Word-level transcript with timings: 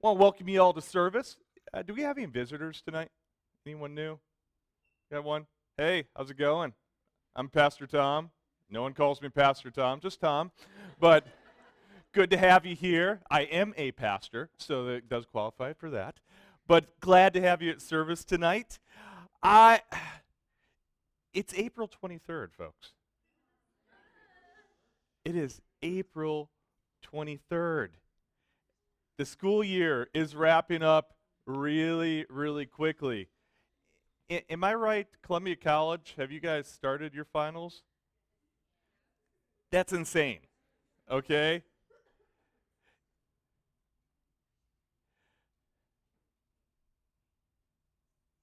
Well, 0.00 0.16
welcome 0.16 0.48
you 0.48 0.62
all 0.62 0.72
to 0.74 0.80
service. 0.80 1.36
Uh, 1.74 1.82
do 1.82 1.92
we 1.92 2.02
have 2.02 2.18
any 2.18 2.26
visitors 2.26 2.80
tonight? 2.86 3.08
Anyone 3.66 3.96
new? 3.96 4.20
Got 5.10 5.24
one? 5.24 5.48
Hey, 5.76 6.04
how's 6.16 6.30
it 6.30 6.38
going? 6.38 6.72
I'm 7.34 7.48
Pastor 7.48 7.84
Tom. 7.88 8.30
No 8.70 8.82
one 8.82 8.92
calls 8.92 9.20
me 9.20 9.28
Pastor 9.28 9.72
Tom, 9.72 9.98
just 9.98 10.20
Tom. 10.20 10.52
But 11.00 11.26
good 12.12 12.30
to 12.30 12.36
have 12.38 12.64
you 12.64 12.76
here. 12.76 13.22
I 13.28 13.40
am 13.40 13.74
a 13.76 13.90
pastor, 13.90 14.50
so 14.56 14.84
that 14.84 15.08
does 15.08 15.26
qualify 15.26 15.72
for 15.72 15.90
that. 15.90 16.20
But 16.68 17.00
glad 17.00 17.34
to 17.34 17.40
have 17.40 17.60
you 17.60 17.72
at 17.72 17.82
service 17.82 18.24
tonight. 18.24 18.78
I 19.42 19.80
it's 21.34 21.52
April 21.54 21.90
23rd, 22.04 22.52
folks. 22.56 22.92
It 25.24 25.34
is 25.34 25.60
April 25.82 26.50
23rd. 27.12 27.88
The 29.18 29.26
school 29.26 29.64
year 29.64 30.08
is 30.14 30.36
wrapping 30.36 30.84
up 30.84 31.14
really, 31.44 32.24
really 32.30 32.66
quickly. 32.66 33.28
I, 34.30 34.44
am 34.48 34.62
I 34.62 34.74
right, 34.74 35.08
Columbia 35.22 35.56
College? 35.56 36.14
Have 36.16 36.30
you 36.30 36.38
guys 36.38 36.68
started 36.68 37.14
your 37.14 37.24
finals? 37.24 37.82
That's 39.72 39.92
insane. 39.92 40.38
Okay? 41.10 41.64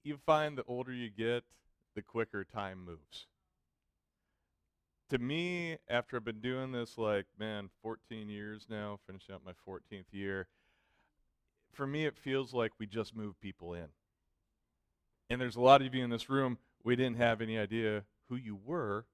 You 0.04 0.18
find 0.26 0.58
the 0.58 0.64
older 0.68 0.92
you 0.92 1.10
get, 1.10 1.46
the 1.96 2.02
quicker 2.02 2.44
time 2.44 2.84
moves. 2.84 3.28
To 5.10 5.20
me, 5.20 5.78
after 5.90 6.18
I've 6.18 6.26
been 6.26 6.42
doing 6.42 6.74
this 6.74 6.98
like, 6.98 7.28
man, 7.40 7.70
14 7.82 8.28
years 8.28 8.66
now, 8.70 9.00
finishing 9.08 9.36
up 9.36 9.42
my 9.46 9.54
14th 9.66 10.12
year, 10.12 10.48
for 11.76 11.86
me, 11.86 12.06
it 12.06 12.18
feels 12.18 12.54
like 12.54 12.72
we 12.80 12.86
just 12.86 13.16
move 13.16 13.40
people 13.40 13.74
in. 13.74 13.88
And 15.30 15.42
there's 15.42 15.56
a 15.56 15.62
lot 15.62 15.82
of 15.82 15.94
you 15.94 16.04
in 16.04 16.10
this 16.10 16.30
room, 16.30 16.58
we 16.84 16.96
didn't 16.96 17.18
have 17.18 17.42
any 17.42 17.58
idea 17.58 18.04
who 18.30 18.36
you 18.36 18.58
were 18.64 19.06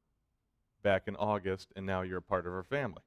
back 0.84 1.08
in 1.08 1.16
August, 1.16 1.72
and 1.76 1.86
now 1.86 2.02
you're 2.02 2.18
a 2.18 2.22
part 2.22 2.46
of 2.46 2.54
our 2.54 2.64
family. 2.64 3.02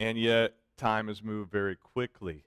And 0.00 0.18
yet, 0.18 0.54
time 0.76 1.08
has 1.08 1.22
moved 1.22 1.50
very 1.50 1.76
quickly. 1.76 2.44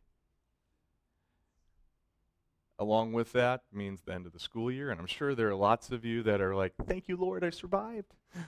Along 2.80 3.14
with 3.14 3.32
that 3.34 3.64
means 3.72 4.02
the 4.02 4.14
end 4.14 4.26
of 4.26 4.34
the 4.34 4.40
school 4.40 4.72
year, 4.72 4.90
and 4.90 5.00
I'm 5.00 5.06
sure 5.06 5.36
there 5.36 5.50
are 5.50 5.56
lots 5.56 5.92
of 5.92 6.04
you 6.04 6.24
that 6.24 6.42
are 6.42 6.56
like, 6.56 6.74
Thank 6.88 7.08
you, 7.08 7.16
Lord, 7.16 7.44
I 7.44 7.52
survived. 7.52 8.16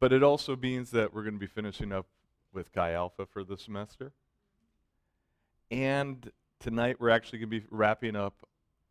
but 0.00 0.12
it 0.12 0.22
also 0.22 0.56
means 0.56 0.90
that 0.90 1.14
we're 1.14 1.22
going 1.22 1.34
to 1.34 1.40
be 1.40 1.46
finishing 1.46 1.90
up 1.90 2.06
with 2.58 2.72
Chi 2.72 2.92
Alpha 2.92 3.24
for 3.24 3.44
the 3.44 3.56
semester. 3.56 4.10
And 5.70 6.32
tonight 6.58 6.96
we're 6.98 7.10
actually 7.10 7.38
going 7.38 7.50
to 7.50 7.60
be 7.60 7.66
wrapping 7.70 8.16
up 8.16 8.48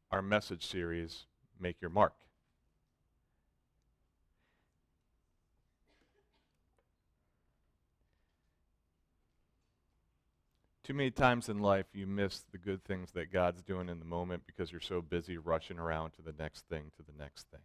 our 0.10 0.22
message 0.22 0.66
series, 0.66 1.26
Make 1.60 1.82
Your 1.82 1.90
Mark. 1.90 2.14
Too 10.86 10.94
many 10.94 11.12
times 11.12 11.50
in 11.50 11.60
life 11.60 11.88
you 11.92 12.08
miss 12.08 12.46
the 12.54 12.58
good 12.58 12.86
things 12.86 13.12
that 13.12 13.34
God's 13.34 13.62
doing 13.62 13.90
in 13.90 14.00
the 14.00 14.06
moment 14.06 14.44
because 14.48 14.72
you're 14.72 14.80
so 14.80 15.02
busy 15.02 15.38
rushing 15.38 15.78
around 15.78 16.12
to 16.12 16.22
the 16.22 16.34
next 16.40 16.70
thing, 16.70 16.92
to 16.96 17.04
the 17.04 17.22
next 17.22 17.48
thing. 17.52 17.60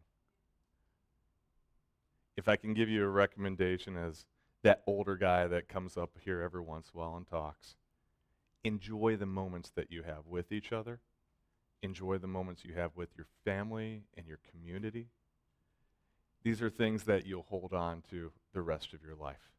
If 2.36 2.48
I 2.48 2.56
can 2.56 2.74
give 2.74 2.88
you 2.88 3.04
a 3.04 3.08
recommendation 3.08 3.96
as 3.96 4.26
that 4.62 4.82
older 4.86 5.16
guy 5.16 5.46
that 5.46 5.68
comes 5.68 5.96
up 5.96 6.16
here 6.24 6.40
every 6.40 6.60
once 6.60 6.90
in 6.92 6.98
a 6.98 7.02
while 7.02 7.16
and 7.16 7.26
talks. 7.26 7.76
Enjoy 8.64 9.16
the 9.16 9.26
moments 9.26 9.70
that 9.74 9.90
you 9.90 10.02
have 10.04 10.26
with 10.26 10.52
each 10.52 10.72
other. 10.72 11.00
Enjoy 11.82 12.16
the 12.16 12.28
moments 12.28 12.64
you 12.64 12.74
have 12.74 12.92
with 12.94 13.08
your 13.16 13.26
family 13.44 14.04
and 14.16 14.26
your 14.26 14.38
community. 14.50 15.08
These 16.44 16.62
are 16.62 16.70
things 16.70 17.04
that 17.04 17.26
you'll 17.26 17.46
hold 17.48 17.72
on 17.72 18.02
to 18.10 18.30
the 18.52 18.62
rest 18.62 18.92
of 18.92 19.02
your 19.02 19.16
life. 19.16 19.50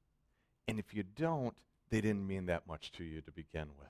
And 0.67 0.79
if 0.79 0.94
you 0.94 1.03
don't, 1.03 1.55
they 1.89 1.99
didn't 1.99 2.25
mean 2.25 2.45
that 2.45 2.67
much 2.67 2.91
to 2.94 3.03
you 3.03 3.22
to 3.22 3.31
begin 3.31 3.67
with. 3.78 3.89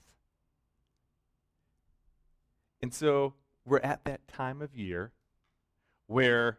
And 2.81 2.93
so 2.93 3.35
we're 3.65 3.79
at 3.79 4.03
that 4.05 4.27
time 4.27 4.61
of 4.61 4.75
year 4.75 5.11
where 6.07 6.57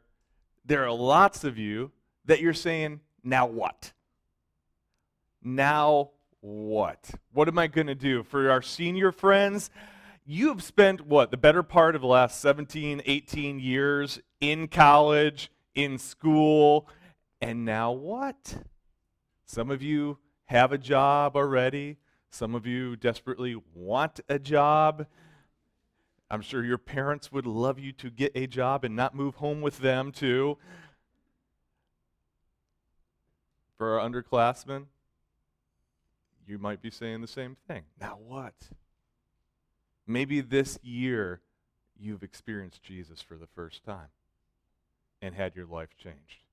there 0.65 0.84
are 0.84 0.93
lots 0.93 1.45
of 1.45 1.59
you 1.59 1.91
that 2.25 2.41
you're 2.41 2.55
saying, 2.55 3.00
now 3.23 3.47
what? 3.47 3.93
Now 5.44 6.10
what? 6.41 7.10
What 7.32 7.49
am 7.49 7.59
I 7.59 7.66
going 7.66 7.87
to 7.87 7.94
do? 7.94 8.22
For 8.22 8.50
our 8.50 8.62
senior 8.62 9.12
friends, 9.12 9.71
you 10.27 10.49
have 10.49 10.62
spent 10.62 11.06
what? 11.06 11.31
The 11.31 11.37
better 11.37 11.62
part 11.62 11.94
of 11.94 12.00
the 12.00 12.06
last 12.06 12.41
17, 12.41 13.03
18 13.05 13.59
years 13.59 14.21
in 14.41 14.69
college, 14.69 15.50
in 15.75 15.99
school, 15.99 16.88
and 17.41 17.65
now 17.65 17.93
what? 17.93 18.56
Some 19.44 19.71
of 19.71 19.82
you 19.82 20.19
have 20.47 20.72
a 20.72 20.78
job 20.78 21.37
already. 21.37 21.99
Some 22.31 22.55
of 22.55 22.66
you 22.66 22.97
desperately 22.97 23.56
want 23.75 24.21
a 24.28 24.38
job. 24.38 25.06
I'm 26.31 26.41
sure 26.41 26.65
your 26.65 26.78
parents 26.78 27.31
would 27.31 27.47
love 27.47 27.78
you 27.78 27.93
to 27.93 28.11
get 28.11 28.32
a 28.34 28.47
job 28.47 28.84
and 28.84 28.97
not 28.97 29.15
move 29.15 29.37
home 29.37 29.61
with 29.61 29.78
them, 29.78 30.11
too. 30.11 30.59
For 33.76 33.99
our 33.99 34.09
underclassmen, 34.09 34.87
you 36.47 36.59
might 36.59 36.82
be 36.82 36.91
saying 36.91 37.21
the 37.21 37.27
same 37.27 37.56
thing. 37.66 37.84
Now 38.00 38.19
what? 38.27 38.55
Maybe 40.06 40.41
this 40.41 40.78
year 40.82 41.41
you've 41.99 42.22
experienced 42.22 42.82
Jesus 42.82 43.22
for 43.22 43.37
the 43.37 43.47
first 43.47 43.84
time 43.84 44.09
and 45.22 45.34
had 45.34 45.56
your 45.56 45.66
life 45.66 45.97
changed. 45.97 46.44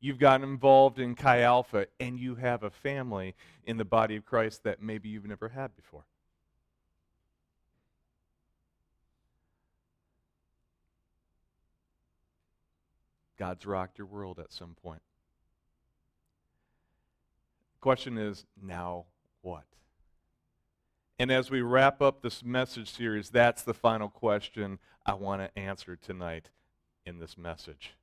You've 0.00 0.18
gotten 0.18 0.48
involved 0.48 0.98
in 0.98 1.14
Chi 1.14 1.40
Alpha 1.40 1.86
and 1.98 2.18
you 2.18 2.36
have 2.36 2.62
a 2.62 2.70
family 2.70 3.34
in 3.64 3.76
the 3.76 3.84
body 3.84 4.16
of 4.16 4.24
Christ 4.24 4.62
that 4.64 4.82
maybe 4.82 5.08
you've 5.08 5.26
never 5.26 5.48
had 5.48 5.74
before. 5.74 6.04
God's 13.38 13.66
rocked 13.66 13.98
your 13.98 14.06
world 14.06 14.38
at 14.38 14.52
some 14.52 14.74
point. 14.82 15.02
Question 17.86 18.18
is, 18.18 18.44
now 18.60 19.04
what? 19.42 19.62
And 21.20 21.30
as 21.30 21.52
we 21.52 21.60
wrap 21.60 22.02
up 22.02 22.20
this 22.20 22.42
message 22.42 22.90
series, 22.90 23.30
that's 23.30 23.62
the 23.62 23.74
final 23.74 24.08
question 24.08 24.80
I 25.06 25.14
want 25.14 25.40
to 25.40 25.56
answer 25.56 25.94
tonight 25.94 26.50
in 27.04 27.20
this 27.20 27.38
message. 27.38 27.94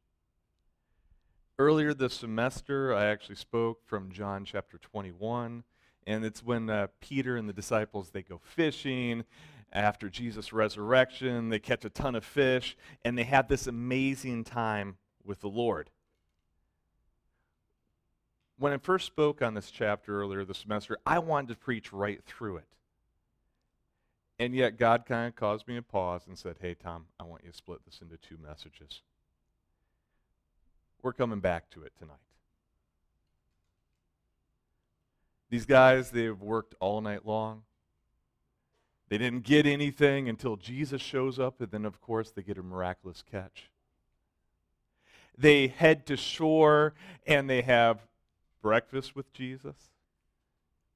Earlier 1.59 1.93
this 1.93 2.13
semester, 2.13 2.93
I 2.93 3.07
actually 3.07 3.35
spoke 3.35 3.85
from 3.85 4.09
John 4.09 4.45
chapter 4.45 4.77
21, 4.77 5.65
and 6.07 6.23
it's 6.23 6.41
when 6.41 6.69
uh, 6.69 6.87
Peter 7.01 7.35
and 7.35 7.49
the 7.49 7.51
disciples 7.51 8.11
they 8.11 8.23
go 8.23 8.39
fishing 8.41 9.25
after 9.73 10.09
Jesus' 10.09 10.53
resurrection. 10.53 11.49
They 11.49 11.59
catch 11.59 11.83
a 11.83 11.89
ton 11.89 12.15
of 12.15 12.23
fish, 12.23 12.77
and 13.03 13.17
they 13.17 13.23
have 13.23 13.49
this 13.49 13.67
amazing 13.67 14.45
time 14.45 14.95
with 15.25 15.41
the 15.41 15.49
Lord 15.49 15.89
when 18.57 18.73
I 18.73 18.77
first 18.77 19.05
spoke 19.05 19.41
on 19.41 19.53
this 19.53 19.71
chapter 19.71 20.21
earlier 20.21 20.45
this 20.45 20.59
semester, 20.59 20.97
I 21.05 21.19
wanted 21.19 21.49
to 21.49 21.55
preach 21.55 21.91
right 21.91 22.23
through 22.25 22.57
it. 22.57 22.67
And 24.39 24.55
yet, 24.55 24.77
God 24.77 25.05
kind 25.05 25.27
of 25.27 25.35
caused 25.35 25.67
me 25.67 25.77
a 25.77 25.81
pause 25.81 26.23
and 26.27 26.37
said, 26.37 26.57
Hey, 26.59 26.73
Tom, 26.73 27.05
I 27.19 27.23
want 27.23 27.43
you 27.43 27.51
to 27.51 27.57
split 27.57 27.85
this 27.85 28.01
into 28.01 28.17
two 28.17 28.37
messages. 28.41 29.01
We're 31.01 31.13
coming 31.13 31.39
back 31.39 31.69
to 31.71 31.83
it 31.83 31.93
tonight. 31.99 32.17
These 35.49 35.65
guys, 35.65 36.11
they've 36.11 36.39
worked 36.39 36.75
all 36.79 36.99
night 37.01 37.25
long. 37.25 37.63
They 39.09 39.17
didn't 39.19 39.43
get 39.43 39.67
anything 39.67 40.27
until 40.27 40.55
Jesus 40.55 41.01
shows 41.01 41.37
up, 41.37 41.61
and 41.61 41.69
then, 41.69 41.85
of 41.85 42.01
course, 42.01 42.31
they 42.31 42.41
get 42.41 42.57
a 42.57 42.63
miraculous 42.63 43.23
catch. 43.29 43.69
They 45.37 45.67
head 45.67 46.05
to 46.07 46.17
shore 46.17 46.93
and 47.25 47.49
they 47.49 47.61
have 47.63 47.99
breakfast 48.63 49.15
with 49.15 49.31
Jesus. 49.33 49.75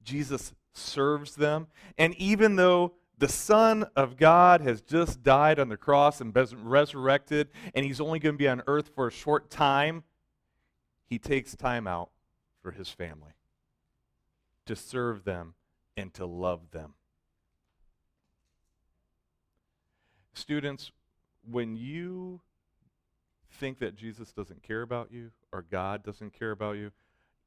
Jesus 0.02 0.54
serves 0.72 1.36
them. 1.36 1.68
And 1.96 2.14
even 2.16 2.56
though 2.56 2.94
the 3.18 3.28
Son 3.28 3.84
of 3.94 4.16
God 4.16 4.60
has 4.62 4.80
just 4.80 5.22
died 5.22 5.60
on 5.60 5.68
the 5.68 5.76
cross 5.76 6.20
and 6.20 6.34
resurrected, 6.34 7.48
and 7.74 7.84
he's 7.84 8.00
only 8.00 8.18
going 8.18 8.34
to 8.34 8.38
be 8.38 8.48
on 8.48 8.62
earth 8.66 8.90
for 8.94 9.06
a 9.06 9.12
short 9.12 9.50
time, 9.50 10.02
he 11.06 11.18
takes 11.18 11.54
time 11.54 11.86
out 11.86 12.10
for 12.62 12.72
his 12.72 12.88
family 12.88 13.32
to 14.66 14.74
serve 14.74 15.24
them 15.24 15.54
and 15.96 16.12
to 16.14 16.26
love 16.26 16.70
them. 16.72 16.94
Students, 20.32 20.92
when 21.50 21.76
you 21.76 22.40
think 23.50 23.80
that 23.80 23.96
Jesus 23.96 24.32
doesn't 24.32 24.62
care 24.62 24.82
about 24.82 25.10
you 25.10 25.32
or 25.52 25.62
God 25.62 26.04
doesn't 26.04 26.32
care 26.32 26.52
about 26.52 26.76
you, 26.76 26.92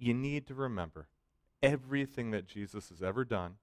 you 0.02 0.14
need 0.14 0.48
to 0.48 0.56
remember 0.56 1.08
everything 1.62 2.32
that 2.32 2.48
Jesus 2.48 2.90
has 2.90 3.02
ever 3.02 3.24
done, 3.24 3.56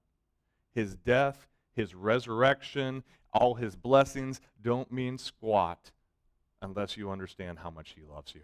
his 0.73 0.95
death, 0.95 1.47
his 1.75 1.93
resurrection, 1.93 3.03
all 3.33 3.55
his 3.55 3.75
blessings 3.75 4.39
don't 4.61 4.91
mean 4.91 5.17
squat 5.17 5.91
unless 6.61 6.97
you 6.97 7.11
understand 7.11 7.59
how 7.59 7.69
much 7.69 7.95
he 7.95 8.03
loves 8.03 8.33
you. 8.33 8.41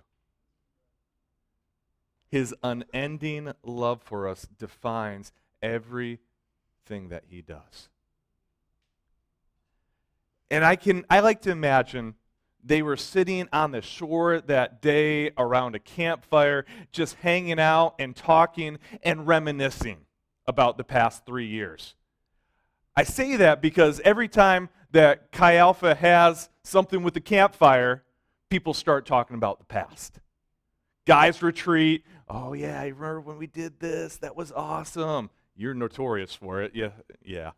His 2.30 2.54
unending 2.64 3.54
love 3.64 4.02
for 4.02 4.28
us 4.28 4.48
defines 4.58 5.32
everything 5.62 6.20
that 7.10 7.24
he 7.28 7.42
does. 7.42 7.90
And 10.52 10.66
I 10.66 10.76
can 10.76 11.06
I 11.10 11.22
like 11.22 11.42
to 11.42 11.52
imagine 11.52 12.16
they 12.66 12.82
were 12.82 12.98
sitting 12.98 13.48
on 13.54 13.72
the 13.72 13.82
shore 13.82 14.42
that 14.42 14.82
day 14.82 15.32
around 15.38 15.76
a 15.76 15.80
campfire, 15.80 16.66
just 16.92 17.16
hanging 17.16 17.60
out 17.60 17.96
and 18.00 18.16
talking 18.16 18.80
and 19.04 19.28
reminiscing 19.28 20.00
about 20.48 20.78
the 20.78 20.84
past 20.84 21.26
three 21.26 21.48
years. 21.48 21.96
I 22.96 23.04
say 23.04 23.36
that 23.36 23.62
because 23.62 24.00
every 24.02 24.28
time 24.28 24.70
that 24.92 25.32
Chi 25.32 25.56
Alpha 25.56 25.94
has 25.96 26.50
something 26.64 27.04
with 27.04 27.14
the 27.14 27.22
campfire, 27.22 28.04
people 28.50 28.74
start 28.74 29.06
talking 29.06 29.36
about 29.36 29.60
the 29.60 29.66
past. 29.66 30.20
Guys 31.06 31.44
retreat. 31.44 32.04
Oh, 32.28 32.54
yeah, 32.54 32.80
I 32.80 32.86
remember 32.86 33.22
when 33.22 33.38
we 33.38 33.48
did 33.48 33.80
this. 33.80 34.18
That 34.18 34.36
was 34.36 34.52
awesome. 34.52 35.30
You're 35.56 35.76
notorious 35.76 36.34
for 36.34 36.62
it. 36.64 36.72
Yeah, 36.74 36.92
yeah. 37.24 37.52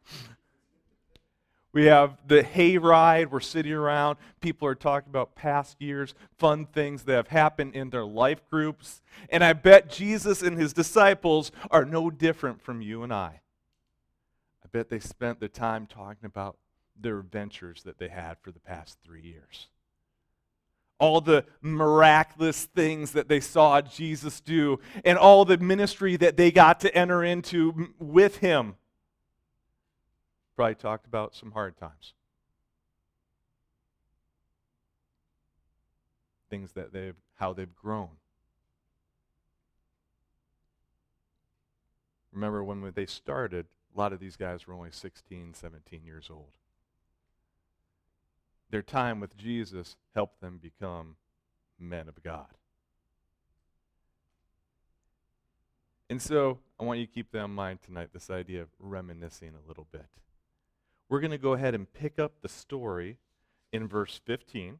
We 1.77 1.85
have 1.85 2.17
the 2.27 2.41
hayride. 2.41 3.29
We're 3.29 3.39
sitting 3.39 3.71
around. 3.71 4.17
People 4.41 4.67
are 4.67 4.73
talking 4.73 5.11
about 5.11 5.35
past 5.35 5.79
years, 5.79 6.15
fun 6.39 6.65
things 6.65 7.03
that 7.03 7.13
have 7.13 7.27
happened 7.27 7.75
in 7.75 7.91
their 7.91 8.03
life 8.03 8.41
groups. 8.49 9.03
And 9.29 9.43
I 9.43 9.53
bet 9.53 9.87
Jesus 9.87 10.41
and 10.41 10.57
his 10.57 10.73
disciples 10.73 11.51
are 11.69 11.85
no 11.85 12.09
different 12.09 12.63
from 12.63 12.81
you 12.81 13.03
and 13.03 13.13
I. 13.13 13.41
I 14.65 14.67
bet 14.71 14.89
they 14.89 14.97
spent 14.97 15.39
the 15.39 15.49
time 15.49 15.85
talking 15.85 16.25
about 16.25 16.57
their 16.99 17.19
adventures 17.19 17.83
that 17.83 17.99
they 17.99 18.07
had 18.07 18.37
for 18.41 18.51
the 18.51 18.59
past 18.59 18.97
three 19.05 19.21
years. 19.21 19.67
All 20.97 21.21
the 21.21 21.45
miraculous 21.61 22.65
things 22.65 23.11
that 23.11 23.29
they 23.29 23.39
saw 23.39 23.81
Jesus 23.81 24.41
do, 24.41 24.79
and 25.05 25.15
all 25.15 25.45
the 25.45 25.59
ministry 25.59 26.15
that 26.15 26.37
they 26.37 26.49
got 26.49 26.79
to 26.79 26.97
enter 26.97 27.23
into 27.23 27.93
with 27.99 28.37
him 28.37 28.77
probably 30.57 30.75
talked 30.75 31.05
about 31.05 31.35
some 31.35 31.51
hard 31.51 31.77
times. 31.77 32.13
Things 36.49 36.71
that 36.71 36.91
they've, 36.91 37.15
how 37.35 37.53
they've 37.53 37.75
grown. 37.75 38.09
Remember 42.33 42.63
when 42.63 42.91
they 42.95 43.05
started, 43.05 43.67
a 43.95 43.99
lot 43.99 44.13
of 44.13 44.19
these 44.19 44.35
guys 44.35 44.65
were 44.65 44.73
only 44.73 44.89
16, 44.91 45.53
17 45.53 46.01
years 46.03 46.27
old. 46.31 46.49
Their 48.71 48.81
time 48.81 49.19
with 49.19 49.37
Jesus 49.37 49.95
helped 50.15 50.41
them 50.41 50.59
become 50.61 51.17
men 51.79 52.07
of 52.07 52.23
God. 52.23 52.47
And 56.09 56.19
so 56.19 56.57
I 56.79 56.83
want 56.83 56.99
you 56.99 57.05
to 57.05 57.11
keep 57.11 57.31
that 57.31 57.45
in 57.45 57.51
mind 57.51 57.79
tonight 57.83 58.09
this 58.11 58.31
idea 58.31 58.63
of 58.63 58.69
reminiscing 58.79 59.53
a 59.53 59.67
little 59.67 59.87
bit 59.91 60.07
we're 61.09 61.19
going 61.19 61.31
to 61.31 61.37
go 61.37 61.53
ahead 61.53 61.73
and 61.73 61.91
pick 61.91 62.19
up 62.19 62.41
the 62.41 62.49
story 62.49 63.17
in 63.71 63.87
verse 63.87 64.19
15. 64.25 64.79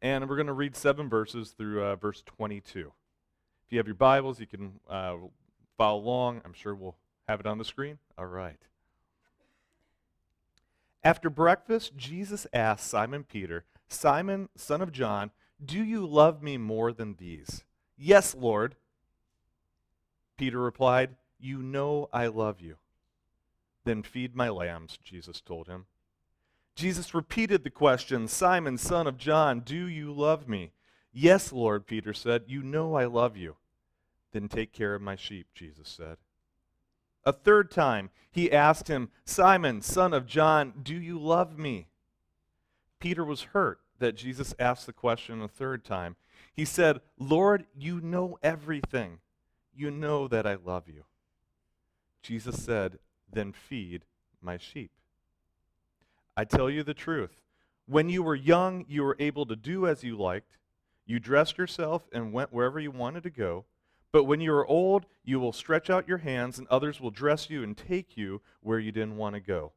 And 0.00 0.28
we're 0.28 0.36
going 0.36 0.46
to 0.46 0.52
read 0.52 0.76
seven 0.76 1.08
verses 1.08 1.50
through 1.50 1.82
uh, 1.82 1.96
verse 1.96 2.22
22. 2.24 2.92
If 3.66 3.72
you 3.72 3.78
have 3.78 3.86
your 3.86 3.94
Bibles, 3.94 4.40
you 4.40 4.46
can 4.46 4.80
uh, 4.88 5.16
follow 5.76 6.00
along. 6.00 6.42
I'm 6.44 6.52
sure 6.52 6.74
we'll 6.74 6.96
have 7.28 7.40
it 7.40 7.46
on 7.46 7.58
the 7.58 7.64
screen. 7.64 7.98
All 8.16 8.26
right. 8.26 8.58
After 11.04 11.30
breakfast, 11.30 11.96
Jesus 11.96 12.46
asked 12.52 12.86
Simon 12.86 13.24
Peter, 13.24 13.64
Simon, 13.88 14.48
son 14.56 14.82
of 14.82 14.92
John, 14.92 15.30
do 15.64 15.82
you 15.82 16.06
love 16.06 16.42
me 16.42 16.56
more 16.56 16.92
than 16.92 17.16
these? 17.18 17.64
Yes, 17.96 18.34
Lord. 18.34 18.76
Peter 20.36 20.60
replied, 20.60 21.16
You 21.38 21.62
know 21.62 22.08
I 22.12 22.28
love 22.28 22.60
you. 22.60 22.76
Then 23.88 24.02
feed 24.02 24.36
my 24.36 24.50
lambs, 24.50 24.98
Jesus 25.02 25.40
told 25.40 25.66
him. 25.66 25.86
Jesus 26.74 27.14
repeated 27.14 27.64
the 27.64 27.70
question, 27.70 28.28
Simon, 28.28 28.76
son 28.76 29.06
of 29.06 29.16
John, 29.16 29.60
do 29.60 29.88
you 29.88 30.12
love 30.12 30.46
me? 30.46 30.72
Yes, 31.10 31.54
Lord, 31.54 31.86
Peter 31.86 32.12
said, 32.12 32.44
You 32.48 32.62
know 32.62 32.96
I 32.96 33.06
love 33.06 33.34
you. 33.34 33.56
Then 34.32 34.46
take 34.46 34.74
care 34.74 34.94
of 34.94 35.00
my 35.00 35.16
sheep, 35.16 35.46
Jesus 35.54 35.88
said. 35.88 36.18
A 37.24 37.32
third 37.32 37.70
time, 37.70 38.10
he 38.30 38.52
asked 38.52 38.88
him, 38.88 39.08
Simon, 39.24 39.80
son 39.80 40.12
of 40.12 40.26
John, 40.26 40.74
do 40.82 40.94
you 40.94 41.18
love 41.18 41.58
me? 41.58 41.88
Peter 43.00 43.24
was 43.24 43.54
hurt 43.54 43.80
that 44.00 44.16
Jesus 44.16 44.54
asked 44.58 44.84
the 44.84 44.92
question 44.92 45.40
a 45.40 45.48
third 45.48 45.82
time. 45.82 46.16
He 46.52 46.66
said, 46.66 47.00
Lord, 47.18 47.64
you 47.74 48.02
know 48.02 48.38
everything. 48.42 49.20
You 49.74 49.90
know 49.90 50.28
that 50.28 50.46
I 50.46 50.56
love 50.62 50.88
you. 50.88 51.04
Jesus 52.22 52.62
said, 52.62 52.98
then 53.32 53.52
feed 53.52 54.04
my 54.40 54.56
sheep. 54.56 54.90
I 56.36 56.44
tell 56.44 56.70
you 56.70 56.82
the 56.82 56.94
truth. 56.94 57.42
When 57.86 58.08
you 58.08 58.22
were 58.22 58.34
young, 58.34 58.84
you 58.88 59.02
were 59.02 59.16
able 59.18 59.46
to 59.46 59.56
do 59.56 59.86
as 59.86 60.04
you 60.04 60.16
liked. 60.16 60.58
You 61.06 61.18
dressed 61.18 61.58
yourself 61.58 62.08
and 62.12 62.32
went 62.32 62.52
wherever 62.52 62.78
you 62.78 62.90
wanted 62.90 63.22
to 63.24 63.30
go. 63.30 63.64
But 64.12 64.24
when 64.24 64.40
you 64.40 64.52
are 64.52 64.66
old, 64.66 65.06
you 65.24 65.40
will 65.40 65.52
stretch 65.52 65.90
out 65.90 66.08
your 66.08 66.18
hands, 66.18 66.58
and 66.58 66.66
others 66.68 67.00
will 67.00 67.10
dress 67.10 67.50
you 67.50 67.62
and 67.62 67.76
take 67.76 68.16
you 68.16 68.40
where 68.60 68.78
you 68.78 68.92
didn't 68.92 69.16
want 69.16 69.34
to 69.34 69.40
go. 69.40 69.72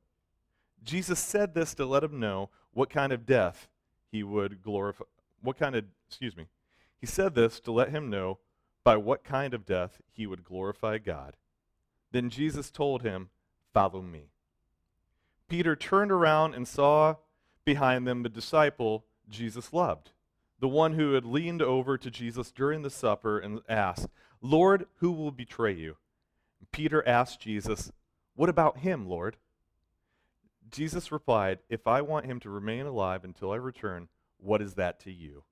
Jesus 0.84 1.20
said 1.20 1.54
this 1.54 1.74
to 1.76 1.86
let 1.86 2.04
him 2.04 2.20
know 2.20 2.50
what 2.74 2.90
kind 2.90 3.12
of 3.12 3.26
death 3.26 3.68
he 4.12 4.24
would 4.24 4.62
glorify. 4.62 5.06
What 5.42 5.58
kind 5.58 5.76
of, 5.76 5.86
excuse 6.08 6.36
me. 6.36 6.48
He 7.00 7.08
said 7.08 7.36
this 7.36 7.60
to 7.62 7.72
let 7.72 7.90
him 7.90 8.10
know 8.10 8.40
by 8.84 8.98
what 8.98 9.24
kind 9.24 9.54
of 9.54 9.66
death 9.66 10.02
he 10.12 10.26
would 10.26 10.44
glorify 10.44 10.98
God. 10.98 11.36
Then 12.12 12.30
Jesus 12.30 12.72
told 12.72 13.04
him, 13.04 13.30
Follow 13.74 14.02
me. 14.02 14.32
Peter 15.48 15.76
turned 15.76 16.12
around 16.12 16.54
and 16.56 16.68
saw 16.68 17.16
behind 17.66 18.08
them 18.08 18.24
the 18.24 18.30
disciple 18.30 19.06
Jesus 19.30 19.74
loved, 19.74 20.12
the 20.60 20.68
one 20.68 20.94
who 20.94 21.14
had 21.14 21.26
leaned 21.26 21.62
over 21.62 21.98
to 21.98 22.12
Jesus 22.12 22.52
during 22.52 22.82
the 22.82 22.90
supper 22.90 23.40
and 23.40 23.62
asked, 23.68 24.08
Lord, 24.42 24.88
who 24.98 25.12
will 25.12 25.32
betray 25.32 25.74
you? 25.74 25.98
Peter 26.72 27.06
asked 27.08 27.42
Jesus, 27.42 27.92
What 28.36 28.50
about 28.50 28.80
him, 28.80 29.08
Lord? 29.08 29.38
Jesus 30.70 31.12
replied, 31.12 31.60
If 31.70 31.88
I 31.88 32.02
want 32.02 32.26
him 32.26 32.40
to 32.42 32.50
remain 32.50 32.86
alive 32.86 33.24
until 33.24 33.52
I 33.52 33.58
return, 33.58 34.08
what 34.38 34.62
is 34.62 34.76
that 34.76 35.00
to 35.02 35.12
you? 35.12 35.44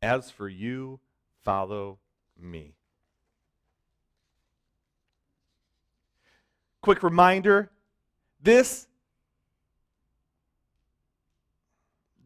As 0.00 0.30
for 0.30 0.48
you, 0.48 1.00
follow 1.42 1.98
me. 2.38 2.74
Quick 6.82 7.04
reminder 7.04 7.70
this, 8.42 8.88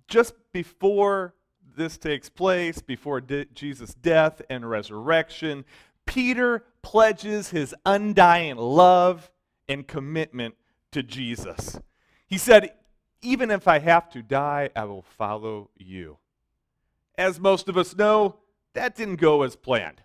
just 0.09 0.35
before 0.53 1.35
this 1.77 1.99
takes 1.99 2.31
place, 2.31 2.81
before 2.81 3.21
Jesus' 3.21 3.93
death 3.93 4.41
and 4.49 4.69
resurrection, 4.69 5.67
Peter 6.07 6.65
pledges 6.81 7.51
his 7.51 7.75
undying 7.85 8.57
love 8.57 9.31
and 9.69 9.87
commitment 9.87 10.55
to 10.93 11.03
Jesus. 11.03 11.79
He 12.27 12.39
said, 12.39 12.73
Even 13.21 13.51
if 13.51 13.69
I 13.69 13.79
have 13.81 14.09
to 14.11 14.23
die, 14.23 14.71
I 14.75 14.85
will 14.85 15.03
follow 15.03 15.69
you. 15.77 16.17
As 17.19 17.39
most 17.39 17.69
of 17.69 17.77
us 17.77 17.95
know, 17.95 18.37
that 18.73 18.95
didn't 18.95 19.17
go 19.17 19.43
as 19.43 19.55
planned 19.55 20.03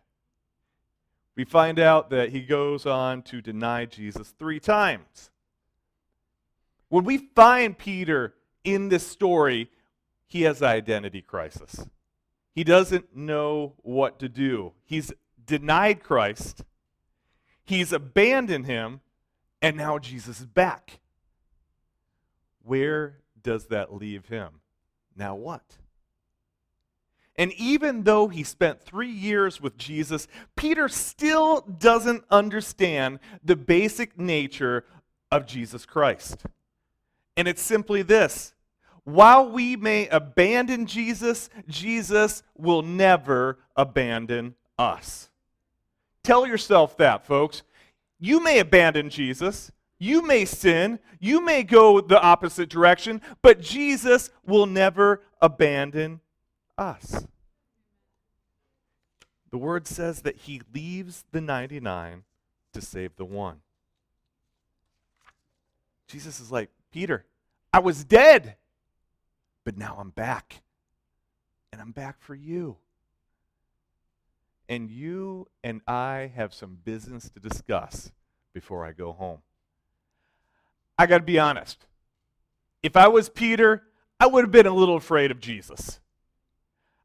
we 1.36 1.46
find 1.46 1.80
out 1.80 2.10
that 2.10 2.30
he 2.30 2.42
goes 2.42 2.86
on 2.86 3.22
to 3.24 3.42
deny 3.42 3.86
Jesus 3.86 4.34
three 4.38 4.60
times. 4.60 5.32
When 6.90 7.06
we 7.06 7.18
find 7.18 7.78
Peter 7.78 8.34
in 8.64 8.90
this 8.90 9.08
story, 9.08 9.70
he 10.28 10.42
has 10.44 10.62
an 10.62 10.68
identity 10.68 11.22
crisis. 11.22 11.86
He 12.54 12.64
doesn't 12.64 13.16
know 13.16 13.74
what 13.78 14.20
to 14.20 14.28
do. 14.28 14.74
He's 14.84 15.14
denied 15.44 16.04
Christ, 16.04 16.64
he's 17.64 17.94
abandoned 17.94 18.66
him, 18.66 19.02
and 19.62 19.78
now 19.78 20.00
Jesus 20.00 20.40
is 20.42 20.46
back. 20.46 21.00
Where 22.64 23.18
does 23.42 23.68
that 23.68 23.94
leave 23.94 24.28
him? 24.28 24.62
Now 25.16 25.36
what? 25.36 25.78
And 27.42 27.54
even 27.54 28.04
though 28.04 28.28
he 28.28 28.44
spent 28.44 28.84
three 28.84 29.10
years 29.10 29.60
with 29.60 29.76
Jesus, 29.76 30.28
Peter 30.56 30.88
still 30.88 31.62
doesn't 31.62 32.24
understand 32.30 33.18
the 33.44 33.56
basic 33.56 34.16
nature 34.20 34.86
of 35.32 35.48
Jesus 35.48 35.84
Christ. 35.84 36.46
And 37.36 37.48
it's 37.48 37.64
simply 37.64 38.04
this 38.04 38.54
while 39.06 39.50
we 39.50 39.76
may 39.76 40.08
abandon 40.10 40.86
Jesus, 40.86 41.50
Jesus 41.68 42.44
will 42.56 42.84
never 42.84 43.58
abandon 43.76 44.54
us. 44.78 45.32
Tell 46.24 46.46
yourself 46.46 46.96
that, 46.98 47.26
folks. 47.26 47.64
You 48.20 48.44
may 48.44 48.60
abandon 48.60 49.10
Jesus. 49.10 49.72
You 49.98 50.22
may 50.22 50.46
sin. 50.46 51.00
You 51.20 51.44
may 51.44 51.64
go 51.64 52.02
the 52.02 52.22
opposite 52.22 52.70
direction, 52.70 53.20
but 53.42 53.62
Jesus 53.62 54.30
will 54.46 54.68
never 54.68 55.24
abandon 55.42 56.20
us. 56.78 57.26
The 59.52 59.58
word 59.58 59.86
says 59.86 60.22
that 60.22 60.38
he 60.38 60.62
leaves 60.74 61.26
the 61.32 61.42
99 61.42 62.24
to 62.74 62.82
save 62.82 63.16
the 63.18 63.26
one. 63.26 63.58
Jesus 66.08 66.40
is 66.40 66.52
like, 66.52 66.70
Peter, 66.92 67.26
I 67.74 67.80
was 67.80 68.04
dead, 68.04 68.56
but 69.64 69.78
now 69.78 69.98
I'm 70.00 70.10
back. 70.10 70.62
And 71.72 71.82
I'm 71.82 71.92
back 71.92 72.22
for 72.22 72.36
you. 72.36 72.78
And 74.68 74.90
you 74.90 75.48
and 75.64 75.82
I 75.88 76.32
have 76.36 76.54
some 76.54 76.78
business 76.84 77.30
to 77.30 77.40
discuss 77.40 78.12
before 78.54 78.86
I 78.86 78.92
go 78.92 79.12
home. 79.12 79.40
I 80.98 81.08
got 81.08 81.20
to 81.20 81.24
be 81.24 81.40
honest. 81.40 81.86
If 82.84 82.96
I 82.96 83.08
was 83.08 83.30
Peter, 83.30 83.84
I 84.20 84.28
would 84.28 84.44
have 84.44 84.52
been 84.52 84.68
a 84.68 84.74
little 84.74 84.98
afraid 84.98 85.32
of 85.32 85.40
Jesus. 85.40 86.00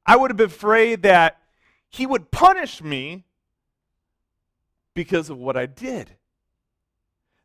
I 0.04 0.16
would 0.16 0.30
have 0.30 0.36
been 0.36 0.46
afraid 0.46 1.02
that 1.02 1.40
he 1.96 2.06
would 2.06 2.30
punish 2.30 2.82
me 2.82 3.24
because 4.94 5.30
of 5.30 5.38
what 5.38 5.56
I 5.56 5.66
did. 5.66 6.10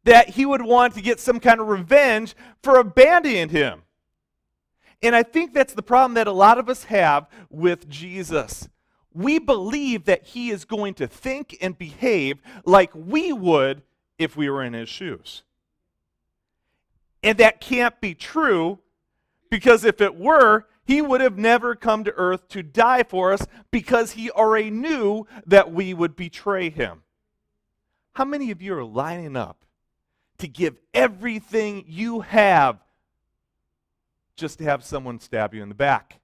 That 0.04 0.30
he 0.30 0.46
would 0.46 0.62
want 0.62 0.94
to 0.96 1.02
get 1.02 1.20
some 1.20 1.40
kind 1.40 1.62
of 1.62 1.68
revenge 1.68 2.36
for 2.62 2.78
abandoning 2.78 3.50
him. 3.50 3.84
And 5.02 5.16
I 5.16 5.24
think 5.24 5.54
that's 5.54 5.74
the 5.74 5.82
problem 5.82 6.16
that 6.16 6.28
a 6.28 6.32
lot 6.32 6.58
of 6.58 6.70
us 6.70 6.86
have 6.86 7.28
with 7.50 7.90
Jesus. 7.90 8.68
We 9.14 9.40
believe 9.40 10.06
that 10.06 10.24
he 10.24 10.52
is 10.52 10.66
going 10.66 10.96
to 10.96 11.08
think 11.08 11.58
and 11.62 11.78
behave 11.78 12.40
like 12.66 12.92
we 12.94 13.32
would 13.32 13.84
if 14.18 14.36
we 14.36 14.50
were 14.50 14.64
in 14.64 14.74
his 14.74 14.90
shoes. 14.90 15.44
And 17.24 17.38
that 17.38 17.62
can't 17.62 18.00
be 18.02 18.16
true 18.16 18.80
because 19.50 19.86
if 19.86 20.02
it 20.02 20.16
were, 20.16 20.66
he 20.92 21.02
would 21.02 21.22
have 21.22 21.38
never 21.38 21.74
come 21.74 22.04
to 22.04 22.12
earth 22.18 22.50
to 22.50 22.62
die 22.62 23.04
for 23.04 23.32
us 23.32 23.48
because 23.72 24.12
he 24.12 24.30
already 24.30 24.70
knew 24.70 25.26
that 25.46 25.72
we 25.72 25.94
would 25.94 26.18
betray 26.18 26.70
him. 26.70 27.04
How 28.12 28.26
many 28.26 28.52
of 28.52 28.62
you 28.62 28.76
are 28.76 28.84
lining 28.84 29.38
up 29.38 29.64
to 30.40 30.50
give 30.50 30.78
everything 30.94 31.86
you 31.88 32.20
have 32.20 32.78
just 34.36 34.58
to 34.58 34.66
have 34.66 34.84
someone 34.84 35.22
stab 35.22 35.54
you 35.54 35.64
in 35.64 35.70
the 35.70 35.76
back? 35.76 36.20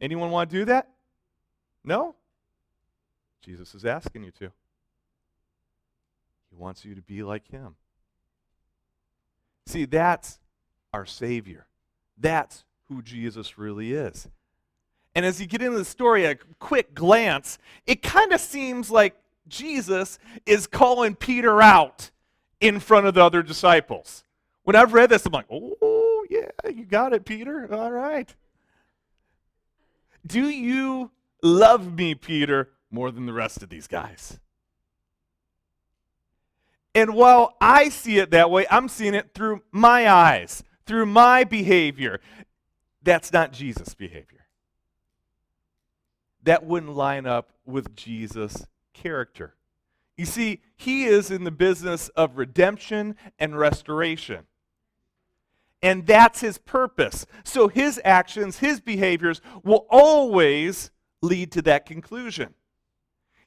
Anyone 0.00 0.32
want 0.32 0.50
to 0.50 0.56
do 0.56 0.64
that? 0.64 0.88
No? 1.84 2.16
Jesus 3.40 3.72
is 3.76 3.84
asking 3.84 4.24
you 4.24 4.32
to. 4.32 4.50
He 6.50 6.56
wants 6.56 6.84
you 6.84 6.96
to 6.96 7.02
be 7.02 7.22
like 7.22 7.46
him. 7.46 7.76
See, 9.66 9.84
that's 9.84 10.40
our 10.92 11.06
Savior. 11.06 11.68
That's 12.18 12.64
who 12.90 13.00
Jesus 13.00 13.56
really 13.56 13.94
is. 13.94 14.28
And 15.14 15.24
as 15.24 15.40
you 15.40 15.46
get 15.46 15.62
into 15.62 15.78
the 15.78 15.84
story, 15.84 16.24
a 16.26 16.36
quick 16.58 16.94
glance, 16.94 17.56
it 17.86 18.02
kind 18.02 18.32
of 18.32 18.40
seems 18.40 18.90
like 18.90 19.16
Jesus 19.48 20.18
is 20.44 20.66
calling 20.66 21.14
Peter 21.14 21.62
out 21.62 22.10
in 22.60 22.78
front 22.78 23.06
of 23.06 23.14
the 23.14 23.24
other 23.24 23.42
disciples. 23.42 24.24
When 24.64 24.76
I've 24.76 24.92
read 24.92 25.10
this, 25.10 25.24
I'm 25.24 25.32
like, 25.32 25.46
oh, 25.50 26.26
yeah, 26.28 26.50
you 26.70 26.84
got 26.84 27.12
it, 27.12 27.24
Peter. 27.24 27.72
All 27.72 27.90
right. 27.90 28.32
Do 30.26 30.48
you 30.48 31.10
love 31.42 31.94
me, 31.94 32.14
Peter, 32.14 32.70
more 32.90 33.10
than 33.10 33.26
the 33.26 33.32
rest 33.32 33.62
of 33.62 33.70
these 33.70 33.86
guys? 33.86 34.38
And 36.94 37.14
while 37.14 37.56
I 37.60 37.88
see 37.88 38.18
it 38.18 38.32
that 38.32 38.50
way, 38.50 38.66
I'm 38.70 38.88
seeing 38.88 39.14
it 39.14 39.32
through 39.32 39.62
my 39.70 40.10
eyes, 40.10 40.62
through 40.86 41.06
my 41.06 41.44
behavior. 41.44 42.20
That's 43.02 43.32
not 43.32 43.52
Jesus' 43.52 43.94
behavior. 43.94 44.46
That 46.42 46.64
wouldn't 46.64 46.94
line 46.94 47.26
up 47.26 47.52
with 47.64 47.94
Jesus' 47.96 48.66
character. 48.92 49.54
You 50.16 50.26
see, 50.26 50.60
he 50.76 51.04
is 51.04 51.30
in 51.30 51.44
the 51.44 51.50
business 51.50 52.08
of 52.10 52.36
redemption 52.36 53.16
and 53.38 53.58
restoration. 53.58 54.46
And 55.82 56.06
that's 56.06 56.40
his 56.40 56.58
purpose. 56.58 57.24
So 57.42 57.68
his 57.68 58.00
actions, 58.04 58.58
his 58.58 58.80
behaviors 58.80 59.40
will 59.64 59.86
always 59.88 60.90
lead 61.22 61.52
to 61.52 61.62
that 61.62 61.86
conclusion. 61.86 62.54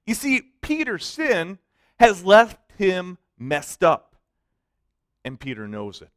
You 0.05 0.15
see, 0.15 0.41
Peter's 0.61 1.05
sin 1.05 1.59
has 1.99 2.25
left 2.25 2.57
him 2.77 3.17
messed 3.37 3.83
up, 3.83 4.15
and 5.23 5.39
Peter 5.39 5.67
knows 5.67 6.01
it. 6.01 6.09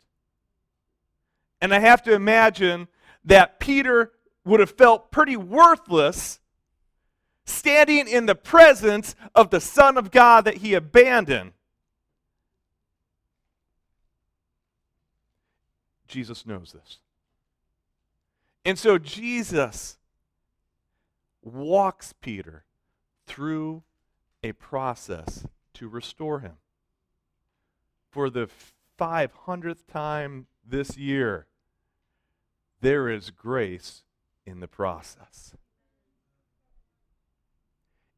And 1.60 1.74
I 1.74 1.80
have 1.80 2.02
to 2.04 2.14
imagine 2.14 2.88
that 3.26 3.60
Peter 3.60 4.12
would 4.44 4.60
have 4.60 4.70
felt 4.70 5.10
pretty 5.10 5.36
worthless 5.36 6.40
standing 7.44 8.08
in 8.08 8.26
the 8.26 8.34
presence 8.34 9.14
of 9.34 9.50
the 9.50 9.60
Son 9.60 9.96
of 9.98 10.10
God 10.10 10.44
that 10.44 10.58
he 10.58 10.74
abandoned. 10.74 11.52
Jesus 16.08 16.46
knows 16.46 16.72
this. 16.72 16.98
And 18.64 18.78
so 18.78 18.98
Jesus 18.98 19.98
walks 21.42 22.12
Peter 22.20 22.64
through 23.26 23.82
a 24.42 24.52
process 24.52 25.46
to 25.74 25.88
restore 25.88 26.40
him. 26.40 26.54
For 28.10 28.30
the 28.30 28.48
500th 28.98 29.86
time 29.86 30.46
this 30.66 30.96
year, 30.96 31.46
there 32.80 33.08
is 33.08 33.30
grace 33.30 34.02
in 34.44 34.60
the 34.60 34.68
process. 34.68 35.54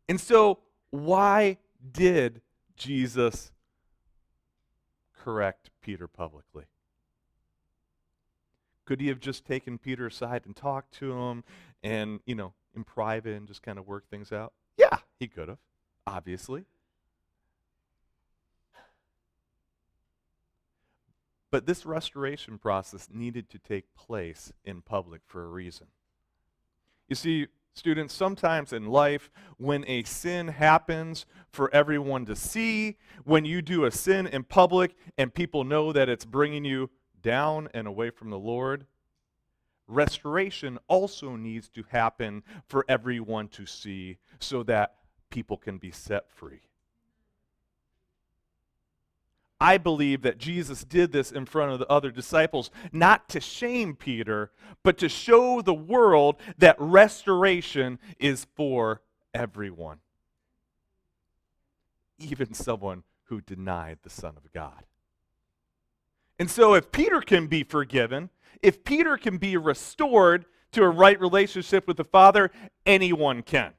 And 0.08 0.20
so, 0.20 0.60
why 0.90 1.58
did 1.92 2.40
Jesus 2.76 3.52
correct 5.22 5.70
Peter 5.82 6.06
publicly? 6.06 6.64
Could 8.86 9.00
he 9.02 9.08
have 9.08 9.20
just 9.20 9.44
taken 9.44 9.76
Peter 9.76 10.06
aside 10.06 10.42
and 10.46 10.56
talked 10.56 10.94
to 10.94 11.12
him 11.12 11.44
and, 11.82 12.20
you 12.24 12.34
know, 12.34 12.54
in 12.74 12.84
private 12.84 13.36
and 13.36 13.46
just 13.46 13.62
kind 13.62 13.78
of 13.78 13.86
work 13.86 14.08
things 14.08 14.32
out? 14.32 14.54
Yeah, 14.78 14.98
he 15.18 15.28
could 15.28 15.48
have, 15.48 15.58
obviously. 16.06 16.64
But 21.50 21.66
this 21.66 21.86
restoration 21.86 22.58
process 22.58 23.08
needed 23.12 23.48
to 23.50 23.58
take 23.58 23.94
place 23.94 24.52
in 24.64 24.82
public 24.82 25.22
for 25.26 25.44
a 25.44 25.48
reason. 25.48 25.86
You 27.08 27.16
see, 27.16 27.46
students, 27.72 28.12
sometimes 28.12 28.72
in 28.72 28.86
life, 28.86 29.30
when 29.56 29.84
a 29.88 30.02
sin 30.02 30.48
happens 30.48 31.24
for 31.50 31.72
everyone 31.74 32.26
to 32.26 32.36
see, 32.36 32.98
when 33.24 33.46
you 33.46 33.62
do 33.62 33.84
a 33.84 33.90
sin 33.90 34.26
in 34.26 34.44
public 34.44 34.94
and 35.16 35.32
people 35.32 35.64
know 35.64 35.92
that 35.92 36.08
it's 36.08 36.26
bringing 36.26 36.66
you 36.66 36.90
down 37.22 37.68
and 37.72 37.86
away 37.86 38.10
from 38.10 38.28
the 38.28 38.38
Lord, 38.38 38.84
restoration 39.86 40.78
also 40.86 41.34
needs 41.34 41.70
to 41.70 41.84
happen 41.88 42.42
for 42.66 42.84
everyone 42.88 43.48
to 43.48 43.64
see 43.64 44.18
so 44.38 44.62
that 44.64 44.96
people 45.30 45.56
can 45.56 45.78
be 45.78 45.90
set 45.90 46.30
free. 46.30 46.60
I 49.60 49.76
believe 49.78 50.22
that 50.22 50.38
Jesus 50.38 50.84
did 50.84 51.10
this 51.10 51.32
in 51.32 51.44
front 51.44 51.72
of 51.72 51.80
the 51.80 51.88
other 51.88 52.10
disciples, 52.10 52.70
not 52.92 53.28
to 53.30 53.40
shame 53.40 53.96
Peter, 53.96 54.52
but 54.84 54.98
to 54.98 55.08
show 55.08 55.60
the 55.60 55.74
world 55.74 56.36
that 56.58 56.76
restoration 56.78 57.98
is 58.20 58.46
for 58.54 59.02
everyone, 59.34 59.98
even 62.18 62.54
someone 62.54 63.02
who 63.24 63.40
denied 63.40 63.98
the 64.02 64.10
Son 64.10 64.34
of 64.36 64.52
God. 64.52 64.84
And 66.38 66.48
so, 66.48 66.74
if 66.74 66.92
Peter 66.92 67.20
can 67.20 67.48
be 67.48 67.64
forgiven, 67.64 68.30
if 68.62 68.84
Peter 68.84 69.16
can 69.16 69.38
be 69.38 69.56
restored 69.56 70.44
to 70.70 70.84
a 70.84 70.88
right 70.88 71.20
relationship 71.20 71.88
with 71.88 71.96
the 71.96 72.04
Father, 72.04 72.52
anyone 72.86 73.42
can. 73.42 73.72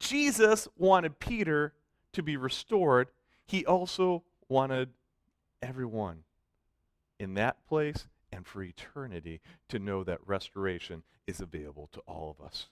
Jesus 0.00 0.66
wanted 0.76 1.20
Peter 1.20 1.74
to 2.12 2.22
be 2.22 2.36
restored 2.36 3.08
he 3.50 3.66
also 3.66 4.22
wanted 4.48 4.90
everyone 5.60 6.22
in 7.18 7.34
that 7.34 7.66
place 7.66 8.06
and 8.30 8.46
for 8.46 8.62
eternity 8.62 9.40
to 9.68 9.80
know 9.80 10.04
that 10.04 10.24
restoration 10.24 11.02
is 11.26 11.40
available 11.40 11.88
to 11.90 11.98
all 12.06 12.30
of 12.38 12.46
us. 12.46 12.68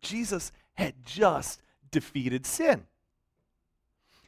Jesus 0.00 0.52
had 0.72 1.04
just 1.04 1.60
defeated 1.90 2.46
sin. 2.46 2.86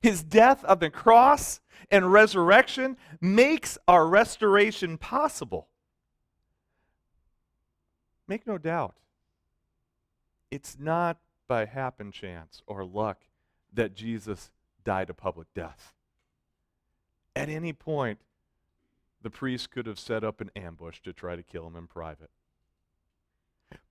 His 0.02 0.22
death 0.22 0.62
on 0.68 0.80
the 0.80 0.90
cross 0.90 1.62
and 1.90 2.12
resurrection 2.12 2.98
makes 3.18 3.78
our 3.88 4.06
restoration 4.06 4.98
possible. 4.98 5.68
Make 8.28 8.46
no 8.46 8.58
doubt, 8.58 8.94
it's 10.50 10.76
not 10.78 11.16
by 11.48 11.64
happen 11.64 12.12
chance 12.12 12.62
or 12.66 12.84
luck 12.84 13.22
that 13.72 13.94
Jesus 13.94 14.50
died 14.84 15.10
a 15.10 15.14
public 15.14 15.48
death. 15.54 15.92
At 17.34 17.48
any 17.48 17.72
point, 17.72 18.18
the 19.22 19.30
priest 19.30 19.70
could 19.70 19.86
have 19.86 19.98
set 19.98 20.22
up 20.22 20.40
an 20.40 20.50
ambush 20.54 21.00
to 21.02 21.12
try 21.12 21.34
to 21.34 21.42
kill 21.42 21.66
him 21.66 21.76
in 21.76 21.86
private. 21.86 22.30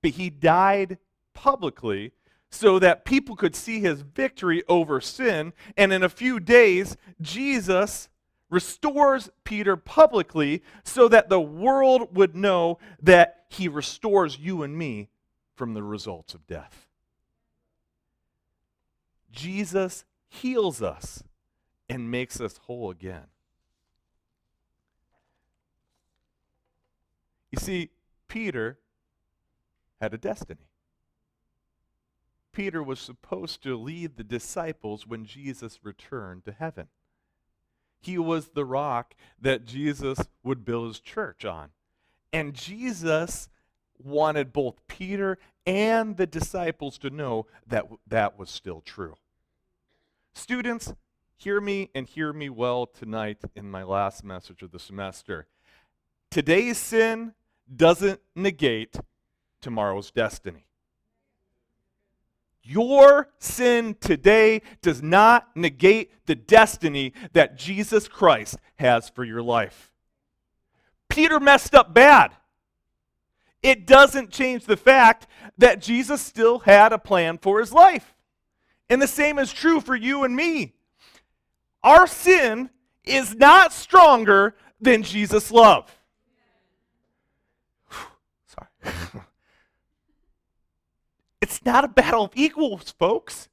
But 0.01 0.11
he 0.11 0.29
died 0.29 0.97
publicly 1.33 2.11
so 2.49 2.77
that 2.79 3.03
people 3.03 3.35
could 3.35 3.55
see 3.55 3.79
his 3.79 4.01
victory 4.01 4.63
over 4.69 5.01
sin. 5.01 5.53
And 5.75 5.91
in 5.91 6.03
a 6.03 6.09
few 6.09 6.39
days, 6.39 6.95
Jesus 7.19 8.09
restores 8.49 9.31
Peter 9.43 9.75
publicly 9.75 10.61
so 10.83 11.07
that 11.07 11.29
the 11.29 11.41
world 11.41 12.15
would 12.15 12.35
know 12.35 12.77
that 13.01 13.45
he 13.49 13.67
restores 13.67 14.37
you 14.37 14.61
and 14.61 14.77
me 14.77 15.09
from 15.55 15.73
the 15.73 15.81
results 15.81 16.35
of 16.35 16.45
death. 16.45 16.87
Jesus 19.31 20.05
heals 20.33 20.81
us 20.81 21.23
and 21.87 22.09
makes 22.09 22.41
us 22.41 22.57
whole 22.65 22.89
again. 22.89 23.27
You 27.51 27.59
see, 27.59 27.91
Peter 28.27 28.79
had 30.01 30.13
a 30.13 30.17
destiny. 30.17 30.67
Peter 32.51 32.81
was 32.81 32.99
supposed 32.99 33.61
to 33.63 33.77
lead 33.77 34.17
the 34.17 34.23
disciples 34.23 35.05
when 35.05 35.25
Jesus 35.25 35.79
returned 35.83 36.45
to 36.45 36.51
heaven. 36.51 36.87
He 37.99 38.17
was 38.17 38.49
the 38.49 38.65
rock 38.65 39.15
that 39.39 39.65
Jesus 39.65 40.19
would 40.43 40.65
build 40.65 40.87
his 40.87 40.99
church 40.99 41.45
on. 41.45 41.69
And 42.31 42.55
Jesus 42.55 43.49
wanted 43.97 44.51
both 44.51 44.75
Peter 44.87 45.37
and 45.65 46.17
the 46.17 46.27
disciples 46.27 46.97
to 46.97 47.09
know 47.09 47.45
that 47.67 47.85
that 48.07 48.37
was 48.37 48.49
still 48.49 48.81
true. 48.81 49.15
Students, 50.33 50.93
hear 51.35 51.61
me 51.61 51.89
and 51.93 52.07
hear 52.07 52.33
me 52.33 52.49
well 52.49 52.85
tonight 52.87 53.37
in 53.55 53.69
my 53.69 53.83
last 53.83 54.23
message 54.23 54.61
of 54.61 54.71
the 54.71 54.79
semester. 54.79 55.47
Today's 56.31 56.77
sin 56.77 57.33
doesn't 57.73 58.19
negate 58.35 58.95
tomorrow's 59.61 60.11
destiny. 60.11 60.65
Your 62.63 63.29
sin 63.39 63.95
today 63.99 64.61
does 64.81 65.03
not 65.03 65.55
negate 65.55 66.25
the 66.25 66.35
destiny 66.35 67.13
that 67.33 67.57
Jesus 67.57 68.07
Christ 68.07 68.57
has 68.75 69.09
for 69.09 69.23
your 69.23 69.41
life. 69.41 69.91
Peter 71.09 71.39
messed 71.39 71.75
up 71.75 71.93
bad. 71.93 72.31
It 73.61 73.85
doesn't 73.85 74.31
change 74.31 74.65
the 74.65 74.77
fact 74.77 75.27
that 75.57 75.81
Jesus 75.81 76.21
still 76.21 76.59
had 76.59 76.91
a 76.91 76.97
plan 76.97 77.37
for 77.37 77.59
his 77.59 77.71
life. 77.71 78.12
And 78.89 79.01
the 79.01 79.07
same 79.07 79.39
is 79.39 79.51
true 79.51 79.81
for 79.81 79.95
you 79.95 80.23
and 80.23 80.35
me. 80.35 80.73
Our 81.83 82.07
sin 82.07 82.69
is 83.03 83.35
not 83.35 83.73
stronger 83.73 84.55
than 84.79 85.03
Jesus' 85.03 85.51
love. 85.51 85.95
Sorry. 88.47 88.93
It's 91.43 91.65
not 91.65 91.83
a 91.83 91.89
battle 91.89 92.23
of 92.23 92.31
equals, 92.35 92.91
folks. 92.97 93.49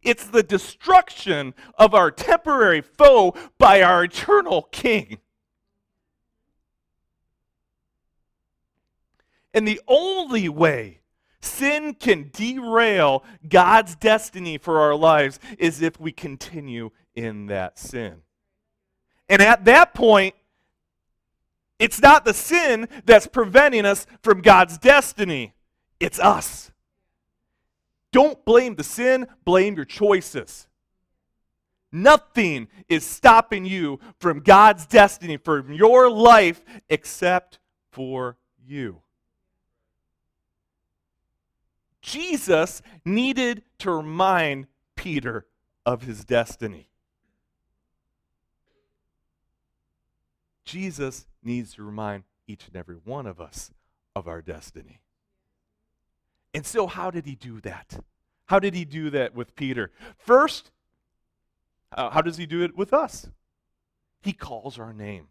It's 0.00 0.24
the 0.24 0.44
destruction 0.44 1.54
of 1.76 1.92
our 1.92 2.12
temporary 2.12 2.82
foe 2.82 3.34
by 3.58 3.82
our 3.82 4.04
eternal 4.04 4.62
king. 4.70 5.18
And 9.52 9.66
the 9.66 9.80
only 9.88 10.48
way 10.48 10.97
sin 11.40 11.94
can 11.94 12.30
derail 12.32 13.24
God's 13.48 13.94
destiny 13.96 14.58
for 14.58 14.80
our 14.80 14.94
lives 14.94 15.38
is 15.58 15.82
if 15.82 15.98
we 16.00 16.12
continue 16.12 16.90
in 17.14 17.46
that 17.46 17.78
sin. 17.78 18.22
And 19.28 19.42
at 19.42 19.64
that 19.66 19.94
point, 19.94 20.34
it's 21.78 22.00
not 22.00 22.24
the 22.24 22.34
sin 22.34 22.88
that's 23.04 23.26
preventing 23.26 23.84
us 23.84 24.06
from 24.22 24.40
God's 24.40 24.78
destiny. 24.78 25.54
It's 26.00 26.18
us. 26.18 26.72
Don't 28.10 28.44
blame 28.44 28.74
the 28.74 28.84
sin, 28.84 29.26
blame 29.44 29.76
your 29.76 29.84
choices. 29.84 30.66
Nothing 31.92 32.68
is 32.88 33.04
stopping 33.04 33.64
you 33.64 34.00
from 34.18 34.40
God's 34.40 34.86
destiny, 34.86 35.36
from 35.36 35.72
your 35.72 36.10
life, 36.10 36.62
except 36.88 37.58
for 37.90 38.36
you. 38.66 39.02
Jesus 42.08 42.80
needed 43.04 43.62
to 43.80 43.90
remind 43.90 44.66
Peter 44.96 45.46
of 45.84 46.04
his 46.04 46.24
destiny. 46.24 46.88
Jesus 50.64 51.26
needs 51.42 51.74
to 51.74 51.82
remind 51.82 52.24
each 52.46 52.66
and 52.66 52.76
every 52.76 52.96
one 52.96 53.26
of 53.26 53.42
us 53.42 53.70
of 54.16 54.26
our 54.26 54.40
destiny. 54.40 55.02
And 56.54 56.64
so, 56.64 56.86
how 56.86 57.10
did 57.10 57.26
he 57.26 57.34
do 57.34 57.60
that? 57.60 58.02
How 58.46 58.58
did 58.58 58.72
he 58.72 58.86
do 58.86 59.10
that 59.10 59.34
with 59.34 59.54
Peter? 59.54 59.90
First, 60.16 60.70
uh, 61.92 62.08
how 62.08 62.22
does 62.22 62.38
he 62.38 62.46
do 62.46 62.62
it 62.62 62.74
with 62.74 62.94
us? 62.94 63.28
He 64.22 64.32
calls 64.32 64.78
our 64.78 64.94
name. 64.94 65.28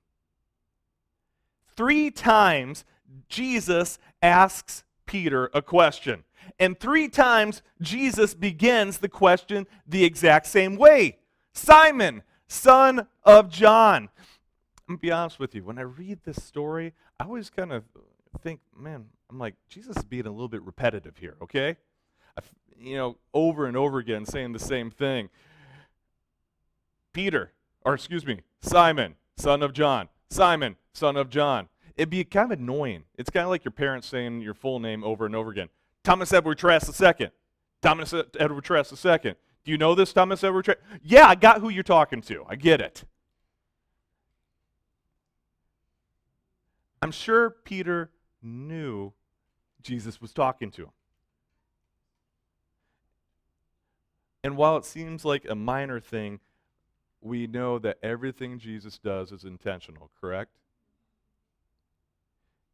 Three 1.75 2.11
times, 2.11 2.85
Jesus 3.29 3.97
asks 4.21 4.83
Peter 5.07 5.49
a 5.55 5.63
question. 5.63 6.23
And 6.59 6.79
three 6.79 7.09
times, 7.09 7.61
Jesus 7.81 8.33
begins 8.33 8.99
the 8.99 9.09
question 9.09 9.67
the 9.87 10.03
exact 10.03 10.47
same 10.47 10.75
way 10.75 11.17
Simon, 11.53 12.23
son 12.47 13.07
of 13.23 13.49
John. 13.49 14.09
I'm 14.87 14.95
going 14.95 14.97
to 14.97 15.01
be 15.01 15.11
honest 15.11 15.39
with 15.39 15.53
you. 15.53 15.63
When 15.63 15.77
I 15.77 15.81
read 15.81 16.19
this 16.23 16.41
story, 16.41 16.93
I 17.19 17.25
always 17.25 17.49
kind 17.49 17.73
of 17.73 17.83
think, 18.41 18.61
man, 18.77 19.05
I'm 19.29 19.39
like, 19.39 19.55
Jesus 19.67 19.97
is 19.97 20.03
being 20.05 20.25
a 20.25 20.31
little 20.31 20.47
bit 20.47 20.61
repetitive 20.61 21.17
here, 21.17 21.35
okay? 21.41 21.77
you 22.79 22.95
know, 22.95 23.17
over 23.33 23.65
and 23.65 23.75
over 23.75 23.99
again 23.99 24.25
saying 24.25 24.53
the 24.53 24.59
same 24.59 24.91
thing. 24.91 25.29
Peter, 27.13 27.51
or 27.83 27.93
excuse 27.93 28.25
me, 28.25 28.41
Simon, 28.61 29.15
son 29.37 29.63
of 29.63 29.73
John. 29.73 30.09
Simon, 30.29 30.75
son 30.93 31.17
of 31.17 31.29
John. 31.29 31.69
It'd 31.95 32.09
be 32.09 32.23
kind 32.23 32.51
of 32.51 32.59
annoying. 32.59 33.03
It's 33.17 33.29
kind 33.29 33.43
of 33.43 33.49
like 33.49 33.65
your 33.65 33.71
parents 33.71 34.07
saying 34.07 34.41
your 34.41 34.53
full 34.53 34.79
name 34.79 35.03
over 35.03 35.25
and 35.25 35.35
over 35.35 35.49
again. 35.49 35.69
Thomas 36.07 36.31
Edward 36.31 36.57
Trask 36.57 37.01
II. 37.01 37.31
Thomas 37.81 38.13
Edward 38.39 38.63
Trask 38.63 39.05
II. 39.05 39.17
Do 39.65 39.71
you 39.71 39.77
know 39.77 39.93
this, 39.93 40.13
Thomas 40.13 40.41
Edward 40.41 40.63
Trask? 40.63 40.79
Yeah, 41.03 41.27
I 41.27 41.35
got 41.35 41.59
who 41.59 41.67
you're 41.67 41.83
talking 41.83 42.21
to. 42.21 42.45
I 42.47 42.55
get 42.55 42.79
it. 42.79 43.03
I'm 47.01 47.11
sure 47.11 47.49
Peter 47.49 48.09
knew 48.41 49.11
Jesus 49.81 50.21
was 50.21 50.31
talking 50.31 50.71
to 50.71 50.83
him. 50.83 50.91
And 54.45 54.55
while 54.55 54.77
it 54.77 54.85
seems 54.85 55.25
like 55.25 55.45
a 55.49 55.55
minor 55.55 55.99
thing, 55.99 56.39
we 57.19 57.47
know 57.47 57.79
that 57.79 57.97
everything 58.01 58.59
Jesus 58.59 58.97
does 58.97 59.33
is 59.33 59.43
intentional, 59.43 60.09
correct? 60.21 60.51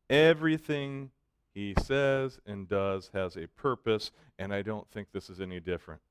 Everything 0.08 1.10
he 1.54 1.76
says 1.82 2.40
and 2.46 2.68
does 2.68 3.12
has 3.14 3.36
a 3.36 3.48
purpose, 3.48 4.12
and 4.40 4.54
I 4.54 4.62
don't 4.62 4.90
think 4.92 5.10
this 5.12 5.30
is 5.30 5.40
any 5.40 5.60
different. 5.60 6.02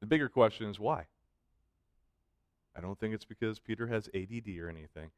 The 0.00 0.06
bigger 0.06 0.28
question 0.28 0.68
is 0.68 0.78
why? 0.78 1.06
I 2.76 2.80
don't 2.80 2.98
think 2.98 3.14
it's 3.14 3.24
because 3.24 3.58
Peter 3.58 3.86
has 3.86 4.08
ADD 4.14 4.48
or 4.58 4.68
anything 4.68 5.10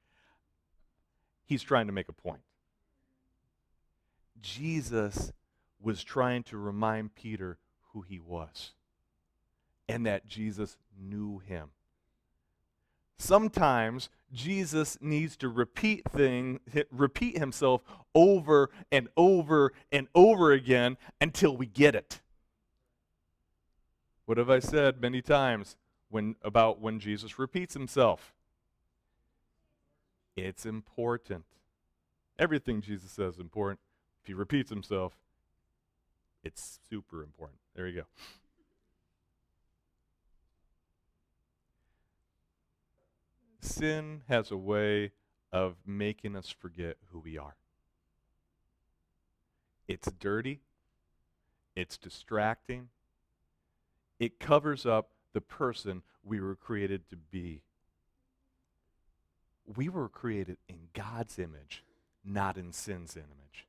he's 1.48 1.62
trying 1.62 1.86
to 1.86 1.92
make 1.92 2.08
a 2.08 2.12
point. 2.12 2.42
Jesus 4.40 5.32
was 5.80 6.04
trying 6.04 6.44
to 6.44 6.58
remind 6.58 7.14
Peter 7.14 7.58
who 7.92 8.02
he 8.02 8.20
was 8.20 8.72
and 9.88 10.06
that 10.06 10.26
Jesus 10.26 10.76
knew 11.00 11.38
him. 11.38 11.70
Sometimes 13.16 14.10
Jesus 14.32 14.98
needs 15.00 15.36
to 15.38 15.48
repeat 15.48 16.04
thing, 16.10 16.60
repeat 16.90 17.38
himself 17.38 17.82
over 18.14 18.70
and 18.92 19.08
over 19.16 19.72
and 19.90 20.08
over 20.14 20.52
again 20.52 20.96
until 21.20 21.56
we 21.56 21.66
get 21.66 21.94
it. 21.94 22.20
What 24.26 24.36
have 24.36 24.50
I 24.50 24.58
said 24.58 25.00
many 25.00 25.22
times 25.22 25.76
when 26.10 26.36
about 26.42 26.80
when 26.80 27.00
Jesus 27.00 27.38
repeats 27.38 27.74
himself? 27.74 28.34
It's 30.36 30.66
important. 30.66 31.44
Everything 32.38 32.80
Jesus 32.80 33.10
says 33.10 33.34
is 33.34 33.40
important. 33.40 33.80
If 34.22 34.26
he 34.28 34.34
repeats 34.34 34.70
himself, 34.70 35.14
it's 36.44 36.78
super 36.88 37.22
important. 37.22 37.58
There 37.74 37.88
you 37.88 38.02
go. 38.02 38.06
Sin 43.60 44.22
has 44.28 44.50
a 44.50 44.56
way 44.56 45.12
of 45.52 45.76
making 45.86 46.36
us 46.36 46.48
forget 46.50 46.96
who 47.10 47.18
we 47.20 47.36
are. 47.38 47.56
It's 49.86 50.10
dirty. 50.12 50.60
it's 51.78 51.96
distracting, 51.96 52.88
it 54.18 54.40
covers 54.40 54.84
up 54.84 55.10
the 55.32 55.40
person 55.40 56.02
we 56.24 56.40
were 56.40 56.56
created 56.56 57.08
to 57.08 57.16
be. 57.16 57.62
We 59.76 59.88
were 59.88 60.08
created 60.08 60.56
in 60.68 60.88
God's 60.92 61.38
image, 61.38 61.84
not 62.24 62.56
in 62.56 62.72
sin's 62.72 63.16
image. 63.16 63.68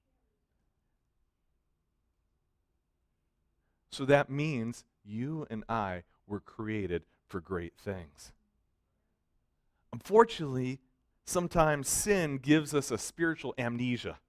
So 3.91 4.05
that 4.05 4.29
means 4.29 4.85
you 5.05 5.45
and 5.51 5.63
I 5.69 6.03
were 6.25 6.39
created 6.39 7.03
for 7.27 7.39
great 7.39 7.73
things. 7.77 8.31
Unfortunately, 9.93 10.79
sometimes 11.25 11.87
sin 11.87 12.37
gives 12.37 12.73
us 12.73 12.91
a 12.91 12.97
spiritual 12.97 13.53
amnesia. 13.57 14.19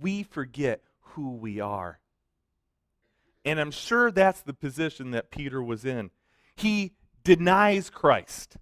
We 0.00 0.22
forget 0.22 0.82
who 1.00 1.34
we 1.36 1.60
are. 1.60 2.00
And 3.44 3.58
I'm 3.60 3.70
sure 3.70 4.10
that's 4.10 4.42
the 4.42 4.54
position 4.54 5.10
that 5.12 5.30
Peter 5.30 5.62
was 5.62 5.84
in. 5.84 6.10
He 6.56 6.92
denies 7.24 7.90
Christ. 7.90 8.56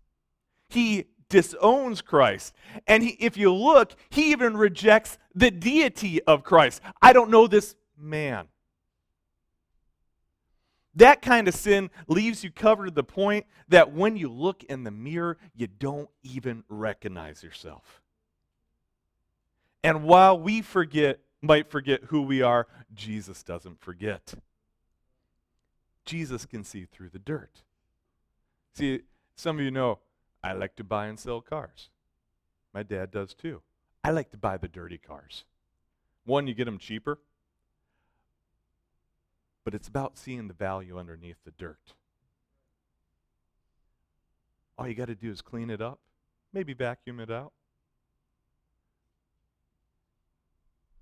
He 0.68 1.06
disowns 1.28 2.02
Christ. 2.02 2.54
And 2.86 3.02
he, 3.02 3.10
if 3.18 3.36
you 3.36 3.52
look, 3.52 3.94
he 4.10 4.30
even 4.30 4.56
rejects 4.56 5.18
the 5.34 5.50
deity 5.50 6.22
of 6.22 6.44
Christ. 6.44 6.80
I 7.02 7.12
don't 7.12 7.30
know 7.30 7.46
this 7.46 7.74
man. 7.98 8.48
That 10.96 11.20
kind 11.20 11.46
of 11.46 11.54
sin 11.54 11.90
leaves 12.08 12.42
you 12.42 12.50
covered 12.50 12.86
to 12.86 12.90
the 12.90 13.04
point 13.04 13.46
that 13.68 13.92
when 13.92 14.16
you 14.16 14.30
look 14.30 14.64
in 14.64 14.84
the 14.84 14.90
mirror, 14.90 15.36
you 15.54 15.66
don't 15.66 16.08
even 16.22 16.64
recognize 16.68 17.42
yourself. 17.42 18.00
And 19.84 20.04
while 20.04 20.40
we 20.40 20.62
forget, 20.62 21.20
might 21.42 21.70
forget 21.70 22.04
who 22.04 22.22
we 22.22 22.40
are, 22.40 22.66
Jesus 22.94 23.42
doesn't 23.42 23.78
forget. 23.78 24.34
Jesus 26.06 26.46
can 26.46 26.64
see 26.64 26.86
through 26.86 27.10
the 27.10 27.18
dirt. 27.18 27.62
See, 28.72 29.02
some 29.36 29.58
of 29.58 29.64
you 29.64 29.70
know 29.70 29.98
I 30.42 30.54
like 30.54 30.76
to 30.76 30.84
buy 30.84 31.06
and 31.06 31.20
sell 31.20 31.42
cars. 31.42 31.90
My 32.72 32.82
dad 32.82 33.10
does 33.10 33.34
too. 33.34 33.60
I 34.02 34.10
like 34.12 34.30
to 34.30 34.38
buy 34.38 34.56
the 34.56 34.68
dirty 34.68 34.98
cars. 34.98 35.44
One, 36.24 36.46
you 36.46 36.54
get 36.54 36.64
them 36.64 36.78
cheaper 36.78 37.18
but 39.66 39.74
it's 39.74 39.88
about 39.88 40.16
seeing 40.16 40.46
the 40.46 40.54
value 40.54 40.96
underneath 40.96 41.38
the 41.44 41.50
dirt. 41.50 41.94
All 44.78 44.86
you 44.86 44.94
got 44.94 45.08
to 45.08 45.16
do 45.16 45.28
is 45.28 45.42
clean 45.42 45.70
it 45.70 45.80
up, 45.80 45.98
maybe 46.52 46.72
vacuum 46.72 47.18
it 47.18 47.32
out, 47.32 47.50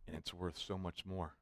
and 0.06 0.16
it's 0.16 0.32
worth 0.32 0.56
so 0.56 0.78
much 0.78 1.04
more. 1.04 1.34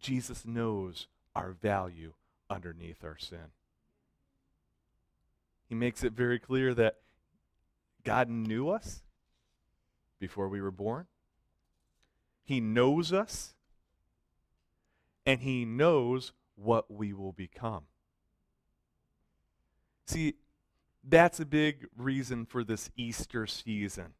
Jesus 0.00 0.44
knows 0.44 1.06
our 1.36 1.52
value 1.52 2.14
underneath 2.50 3.04
our 3.04 3.16
sin. 3.16 3.52
He 5.68 5.76
makes 5.76 6.02
it 6.02 6.12
very 6.12 6.40
clear 6.40 6.74
that 6.74 6.96
God 8.02 8.28
knew 8.28 8.68
us 8.68 9.04
before 10.18 10.48
we 10.48 10.60
were 10.60 10.72
born. 10.72 11.06
He 12.44 12.60
knows 12.60 13.12
us 13.12 13.54
and 15.26 15.40
He 15.40 15.64
knows 15.64 16.32
what 16.54 16.90
we 16.90 17.12
will 17.12 17.32
become. 17.32 17.82
See, 20.06 20.34
that's 21.04 21.40
a 21.40 21.44
big 21.44 21.88
reason 21.96 22.46
for 22.46 22.64
this 22.64 22.90
Easter 22.96 23.46
season. 23.46 24.14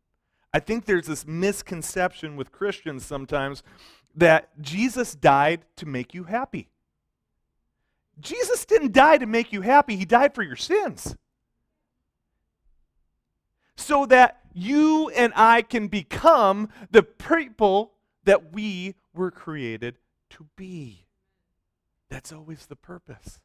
I 0.53 0.59
think 0.59 0.85
there's 0.85 1.07
this 1.07 1.27
misconception 1.27 2.37
with 2.37 2.53
Christians 2.53 3.05
sometimes 3.05 3.63
that 4.15 4.61
Jesus 4.61 5.15
died 5.15 5.65
to 5.77 5.87
make 5.87 6.13
you 6.15 6.25
happy. 6.25 6.69
Jesus 8.19 8.65
didn't 8.65 8.93
die 8.93 9.19
to 9.19 9.27
make 9.27 9.53
you 9.53 9.61
happy, 9.61 9.97
He 9.97 10.05
died 10.05 10.35
for 10.35 10.43
your 10.43 10.57
sins. 10.57 11.17
So 13.77 14.07
that 14.07 14.41
you 14.55 15.11
and 15.11 15.35
I 15.37 15.61
can 15.61 15.89
become 15.89 16.71
the 16.91 17.03
people 17.03 17.93
that 18.25 18.55
we 18.55 18.95
were 19.15 19.31
created 19.31 19.99
to 20.37 20.47
be. 20.57 21.07
That's 22.09 22.33
always 22.33 22.67
the 22.67 22.77
purpose. 22.77 23.41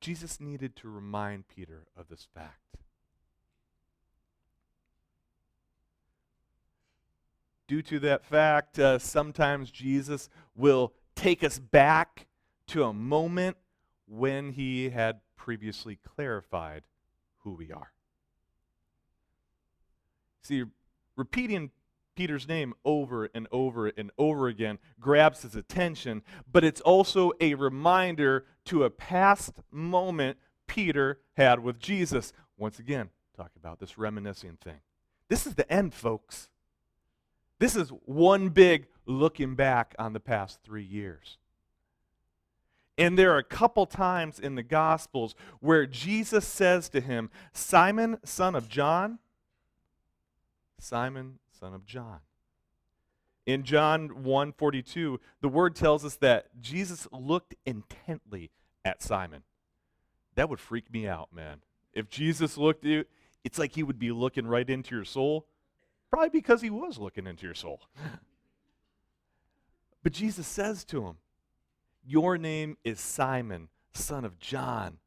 Jesus 0.00 0.40
needed 0.40 0.76
to 0.76 0.88
remind 0.88 1.48
Peter 1.48 1.86
of 1.96 2.08
this 2.08 2.26
fact. 2.34 2.78
Due 7.68 7.82
to 7.82 7.98
that 8.00 8.24
fact, 8.24 8.78
uh, 8.78 8.98
sometimes 8.98 9.70
Jesus 9.70 10.28
will 10.56 10.92
take 11.14 11.44
us 11.44 11.58
back 11.58 12.26
to 12.68 12.84
a 12.84 12.92
moment 12.92 13.56
when 14.06 14.52
he 14.52 14.90
had 14.90 15.20
previously 15.36 15.98
clarified 16.02 16.82
who 17.40 17.52
we 17.52 17.70
are. 17.70 17.92
See, 20.42 20.64
repeating 21.16 21.70
Peter's 22.16 22.48
name 22.48 22.74
over 22.84 23.30
and 23.34 23.46
over 23.50 23.88
and 23.88 24.10
over 24.18 24.48
again 24.48 24.78
grabs 24.98 25.42
his 25.42 25.56
attention, 25.56 26.22
but 26.50 26.64
it's 26.64 26.80
also 26.80 27.32
a 27.40 27.54
reminder 27.54 28.44
to 28.66 28.84
a 28.84 28.90
past 28.90 29.54
moment 29.70 30.36
Peter 30.66 31.20
had 31.34 31.60
with 31.60 31.78
Jesus. 31.78 32.32
Once 32.56 32.78
again, 32.78 33.10
talk 33.36 33.50
about 33.56 33.80
this 33.80 33.96
reminiscing 33.96 34.58
thing. 34.62 34.80
This 35.28 35.46
is 35.46 35.54
the 35.54 35.70
end, 35.72 35.94
folks. 35.94 36.48
This 37.58 37.76
is 37.76 37.90
one 38.04 38.48
big 38.48 38.86
looking 39.06 39.54
back 39.54 39.94
on 39.98 40.12
the 40.12 40.20
past 40.20 40.60
three 40.62 40.84
years. 40.84 41.38
And 42.98 43.18
there 43.18 43.32
are 43.32 43.38
a 43.38 43.44
couple 43.44 43.86
times 43.86 44.38
in 44.38 44.56
the 44.56 44.62
Gospels 44.62 45.34
where 45.60 45.86
Jesus 45.86 46.46
says 46.46 46.88
to 46.90 47.00
him, 47.00 47.30
Simon, 47.52 48.18
son 48.24 48.54
of 48.54 48.68
John, 48.68 49.18
Simon, 50.80 51.38
son 51.50 51.74
of 51.74 51.84
John. 51.84 52.20
In 53.46 53.64
John 53.64 54.22
1:42, 54.22 55.18
the 55.40 55.48
word 55.48 55.74
tells 55.74 56.04
us 56.04 56.16
that 56.16 56.60
Jesus 56.60 57.08
looked 57.12 57.54
intently 57.64 58.50
at 58.84 59.02
Simon. 59.02 59.44
That 60.34 60.48
would 60.48 60.60
freak 60.60 60.92
me 60.92 61.08
out, 61.08 61.32
man. 61.32 61.62
If 61.92 62.08
Jesus 62.08 62.56
looked 62.56 62.84
at 62.84 62.90
you, 62.90 63.04
it's 63.42 63.58
like 63.58 63.72
he 63.72 63.82
would 63.82 63.98
be 63.98 64.12
looking 64.12 64.46
right 64.46 64.68
into 64.68 64.94
your 64.94 65.04
soul, 65.04 65.48
probably 66.10 66.28
because 66.28 66.62
he 66.62 66.70
was 66.70 66.98
looking 66.98 67.26
into 67.26 67.46
your 67.46 67.54
soul. 67.54 67.82
but 70.02 70.12
Jesus 70.12 70.46
says 70.46 70.84
to 70.84 71.06
him, 71.06 71.18
"Your 72.04 72.38
name 72.38 72.76
is 72.84 73.00
Simon, 73.00 73.70
son 73.92 74.24
of 74.24 74.38
John, 74.38 74.98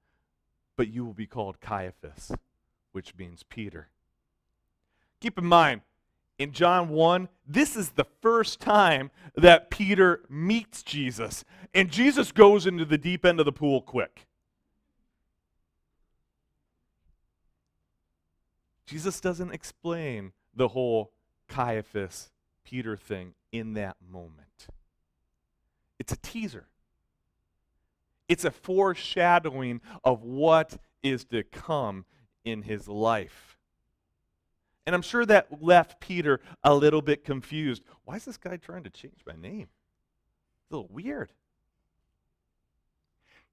but 0.75 0.89
you 0.89 1.05
will 1.05 1.13
be 1.13 1.27
called 1.27 1.61
Caiaphas, 1.61 2.31
which 2.91 3.15
means 3.15 3.43
Peter." 3.43 3.92
Keep 5.23 5.37
in 5.37 5.45
mind, 5.45 5.79
in 6.37 6.51
John 6.51 6.89
1, 6.89 7.29
this 7.47 7.77
is 7.77 7.91
the 7.91 8.05
first 8.21 8.59
time 8.59 9.09
that 9.37 9.69
Peter 9.69 10.21
meets 10.29 10.83
Jesus. 10.83 11.45
And 11.73 11.89
Jesus 11.89 12.33
goes 12.33 12.67
into 12.67 12.83
the 12.83 12.97
deep 12.97 13.23
end 13.23 13.39
of 13.39 13.45
the 13.45 13.53
pool 13.53 13.81
quick. 13.81 14.27
Jesus 18.85 19.21
doesn't 19.21 19.53
explain 19.53 20.33
the 20.53 20.67
whole 20.67 21.13
Caiaphas 21.47 22.29
Peter 22.65 22.97
thing 22.97 23.33
in 23.53 23.75
that 23.75 23.95
moment. 24.05 24.67
It's 25.99 26.11
a 26.11 26.17
teaser. 26.17 26.67
It's 28.27 28.43
a 28.43 28.51
foreshadowing 28.51 29.79
of 30.03 30.21
what 30.21 30.77
is 31.01 31.23
to 31.31 31.43
come 31.43 32.03
in 32.43 32.63
his 32.63 32.89
life. 32.89 33.52
And 34.85 34.93
I'm 34.93 35.01
sure 35.01 35.25
that 35.25 35.63
left 35.63 35.99
Peter 35.99 36.41
a 36.63 36.75
little 36.75 37.01
bit 37.01 37.23
confused. 37.23 37.83
Why 38.03 38.17
is 38.17 38.25
this 38.25 38.37
guy 38.37 38.57
trying 38.57 38.83
to 38.83 38.89
change 38.89 39.21
my 39.25 39.35
name? 39.35 39.69
It's 40.61 40.71
a 40.71 40.75
little 40.75 40.89
weird. 40.91 41.31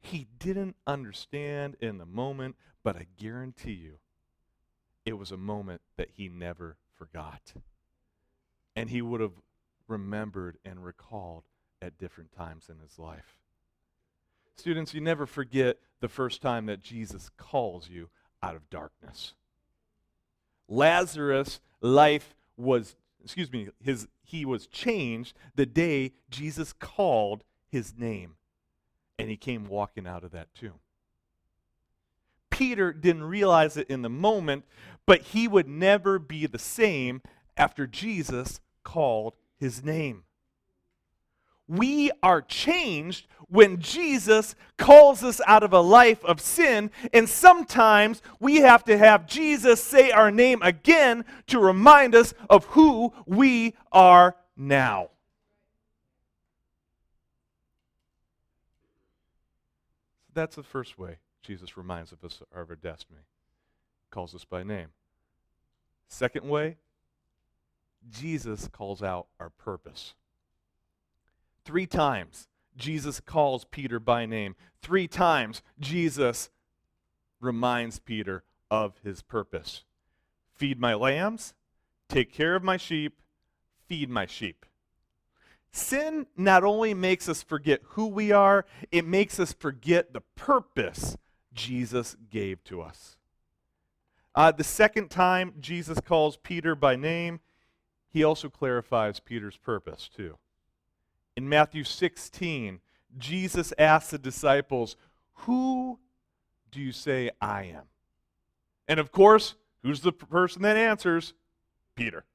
He 0.00 0.26
didn't 0.38 0.76
understand 0.86 1.76
in 1.80 1.98
the 1.98 2.06
moment, 2.06 2.56
but 2.82 2.96
I 2.96 3.06
guarantee 3.18 3.72
you, 3.72 3.98
it 5.04 5.12
was 5.14 5.30
a 5.30 5.36
moment 5.36 5.82
that 5.96 6.10
he 6.16 6.28
never 6.28 6.76
forgot. 6.94 7.52
And 8.74 8.90
he 8.90 9.02
would 9.02 9.20
have 9.20 9.40
remembered 9.86 10.58
and 10.64 10.84
recalled 10.84 11.44
at 11.82 11.98
different 11.98 12.32
times 12.32 12.68
in 12.68 12.78
his 12.78 12.98
life. 12.98 13.36
Students, 14.56 14.94
you 14.94 15.00
never 15.00 15.26
forget 15.26 15.78
the 16.00 16.08
first 16.08 16.42
time 16.42 16.66
that 16.66 16.82
Jesus 16.82 17.30
calls 17.36 17.88
you 17.88 18.08
out 18.42 18.54
of 18.54 18.68
darkness. 18.70 19.34
Lazarus' 20.70 21.60
life 21.82 22.34
was, 22.56 22.96
excuse 23.22 23.52
me, 23.52 23.68
his, 23.82 24.08
he 24.22 24.46
was 24.46 24.66
changed 24.66 25.36
the 25.56 25.66
day 25.66 26.12
Jesus 26.30 26.72
called 26.72 27.44
his 27.68 27.98
name 27.98 28.36
and 29.18 29.28
he 29.28 29.36
came 29.36 29.66
walking 29.66 30.06
out 30.06 30.24
of 30.24 30.30
that 30.30 30.54
tomb. 30.54 30.80
Peter 32.48 32.92
didn't 32.92 33.24
realize 33.24 33.76
it 33.76 33.88
in 33.88 34.02
the 34.02 34.08
moment, 34.08 34.64
but 35.06 35.22
he 35.22 35.48
would 35.48 35.68
never 35.68 36.18
be 36.18 36.46
the 36.46 36.58
same 36.58 37.20
after 37.56 37.86
Jesus 37.86 38.60
called 38.84 39.34
his 39.58 39.84
name. 39.84 40.24
We 41.70 42.10
are 42.20 42.42
changed 42.42 43.28
when 43.48 43.78
Jesus 43.78 44.56
calls 44.76 45.22
us 45.22 45.40
out 45.46 45.62
of 45.62 45.72
a 45.72 45.80
life 45.80 46.24
of 46.24 46.40
sin, 46.40 46.90
and 47.12 47.28
sometimes 47.28 48.22
we 48.40 48.56
have 48.56 48.82
to 48.84 48.98
have 48.98 49.28
Jesus 49.28 49.80
say 49.80 50.10
our 50.10 50.32
name 50.32 50.60
again 50.62 51.24
to 51.46 51.60
remind 51.60 52.16
us 52.16 52.34
of 52.48 52.64
who 52.66 53.12
we 53.24 53.76
are 53.92 54.34
now. 54.56 55.10
That's 60.34 60.56
the 60.56 60.64
first 60.64 60.98
way 60.98 61.18
Jesus 61.40 61.76
reminds 61.76 62.12
us 62.12 62.40
of 62.40 62.46
our 62.52 62.74
destiny, 62.74 63.20
calls 64.10 64.34
us 64.34 64.44
by 64.44 64.64
name. 64.64 64.88
Second 66.08 66.48
way, 66.48 66.78
Jesus 68.10 68.68
calls 68.72 69.04
out 69.04 69.28
our 69.38 69.50
purpose. 69.50 70.14
Three 71.64 71.86
times, 71.86 72.48
Jesus 72.76 73.20
calls 73.20 73.64
Peter 73.64 74.00
by 74.00 74.26
name. 74.26 74.56
Three 74.82 75.08
times, 75.08 75.62
Jesus 75.78 76.50
reminds 77.40 77.98
Peter 77.98 78.44
of 78.70 78.98
his 79.02 79.22
purpose 79.22 79.84
feed 80.60 80.78
my 80.78 80.92
lambs, 80.92 81.54
take 82.06 82.30
care 82.30 82.54
of 82.54 82.62
my 82.62 82.76
sheep, 82.76 83.22
feed 83.88 84.10
my 84.10 84.26
sheep. 84.26 84.66
Sin 85.72 86.26
not 86.36 86.64
only 86.64 86.92
makes 86.92 87.30
us 87.30 87.42
forget 87.42 87.80
who 87.90 88.06
we 88.06 88.30
are, 88.30 88.66
it 88.92 89.06
makes 89.06 89.40
us 89.40 89.54
forget 89.54 90.12
the 90.12 90.20
purpose 90.36 91.16
Jesus 91.54 92.14
gave 92.28 92.62
to 92.64 92.82
us. 92.82 93.16
Uh, 94.34 94.52
the 94.52 94.64
second 94.64 95.10
time 95.10 95.54
Jesus 95.58 95.98
calls 95.98 96.36
Peter 96.36 96.74
by 96.74 96.94
name, 96.94 97.40
he 98.10 98.22
also 98.22 98.50
clarifies 98.50 99.18
Peter's 99.18 99.56
purpose, 99.56 100.10
too. 100.14 100.36
In 101.40 101.48
Matthew 101.48 101.84
16, 101.84 102.80
Jesus 103.16 103.72
asks 103.78 104.10
the 104.10 104.18
disciples, 104.18 104.96
Who 105.46 105.98
do 106.70 106.82
you 106.82 106.92
say 106.92 107.30
I 107.40 107.62
am? 107.62 107.84
And 108.86 109.00
of 109.00 109.10
course, 109.10 109.54
who's 109.82 110.02
the 110.02 110.12
person 110.12 110.60
that 110.60 110.76
answers? 110.76 111.32
Peter. 111.94 112.26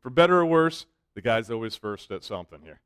For 0.00 0.08
better 0.08 0.38
or 0.38 0.46
worse, 0.46 0.86
the 1.14 1.20
guy's 1.20 1.50
always 1.50 1.76
first 1.76 2.10
at 2.10 2.24
something 2.24 2.60
here. 2.62 2.80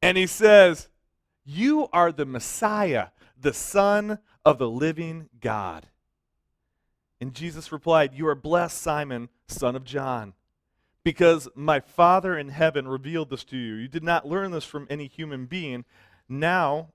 And 0.00 0.16
he 0.16 0.26
says, 0.26 0.88
You 1.44 1.90
are 1.92 2.12
the 2.12 2.24
Messiah, 2.24 3.08
the 3.38 3.52
Son 3.52 4.18
of 4.46 4.56
the 4.56 4.70
living 4.70 5.28
God. 5.42 5.88
And 7.20 7.34
Jesus 7.34 7.70
replied, 7.70 8.14
You 8.14 8.28
are 8.28 8.34
blessed, 8.34 8.80
Simon, 8.80 9.28
son 9.46 9.76
of 9.76 9.84
John 9.84 10.32
because 11.06 11.48
my 11.54 11.78
Father 11.78 12.36
in 12.36 12.48
heaven 12.48 12.88
revealed 12.88 13.30
this 13.30 13.44
to 13.44 13.56
you. 13.56 13.74
You 13.74 13.86
did 13.86 14.02
not 14.02 14.26
learn 14.26 14.50
this 14.50 14.64
from 14.64 14.88
any 14.90 15.06
human 15.06 15.46
being. 15.46 15.84
Now, 16.28 16.88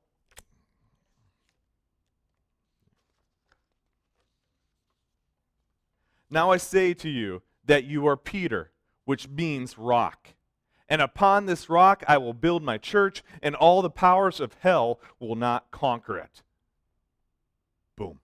now 6.30 6.52
I 6.52 6.58
say 6.58 6.94
to 6.94 7.08
you 7.08 7.42
that 7.64 7.86
you 7.86 8.06
are 8.06 8.18
Peter, 8.18 8.72
which 9.06 9.30
means 9.30 9.78
rock. 9.78 10.34
And 10.90 11.02
upon 11.02 11.46
this 11.46 11.70
rock 11.70 12.04
I 12.06 12.18
will 12.18 12.34
build 12.34 12.64
my 12.64 12.78
church, 12.78 13.24
and 13.42 13.56
all 13.56 13.82
the 13.82 13.90
powers 13.90 14.42
of 14.42 14.58
hell 14.60 15.00
will 15.22 15.38
not 15.38 15.72
conquer 15.72 16.18
it. 16.18 16.44
Boom. 17.96 18.20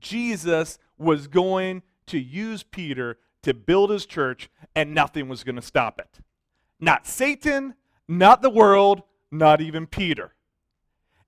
Jesus 0.00 0.78
was 0.96 1.26
going 1.26 1.82
to 2.06 2.18
use 2.18 2.62
Peter 2.62 3.18
to 3.42 3.54
build 3.54 3.90
his 3.90 4.06
church, 4.06 4.50
and 4.74 4.94
nothing 4.94 5.28
was 5.28 5.44
going 5.44 5.56
to 5.56 5.62
stop 5.62 5.98
it. 5.98 6.20
Not 6.78 7.06
Satan, 7.06 7.74
not 8.08 8.42
the 8.42 8.50
world, 8.50 9.02
not 9.30 9.60
even 9.60 9.86
Peter. 9.86 10.34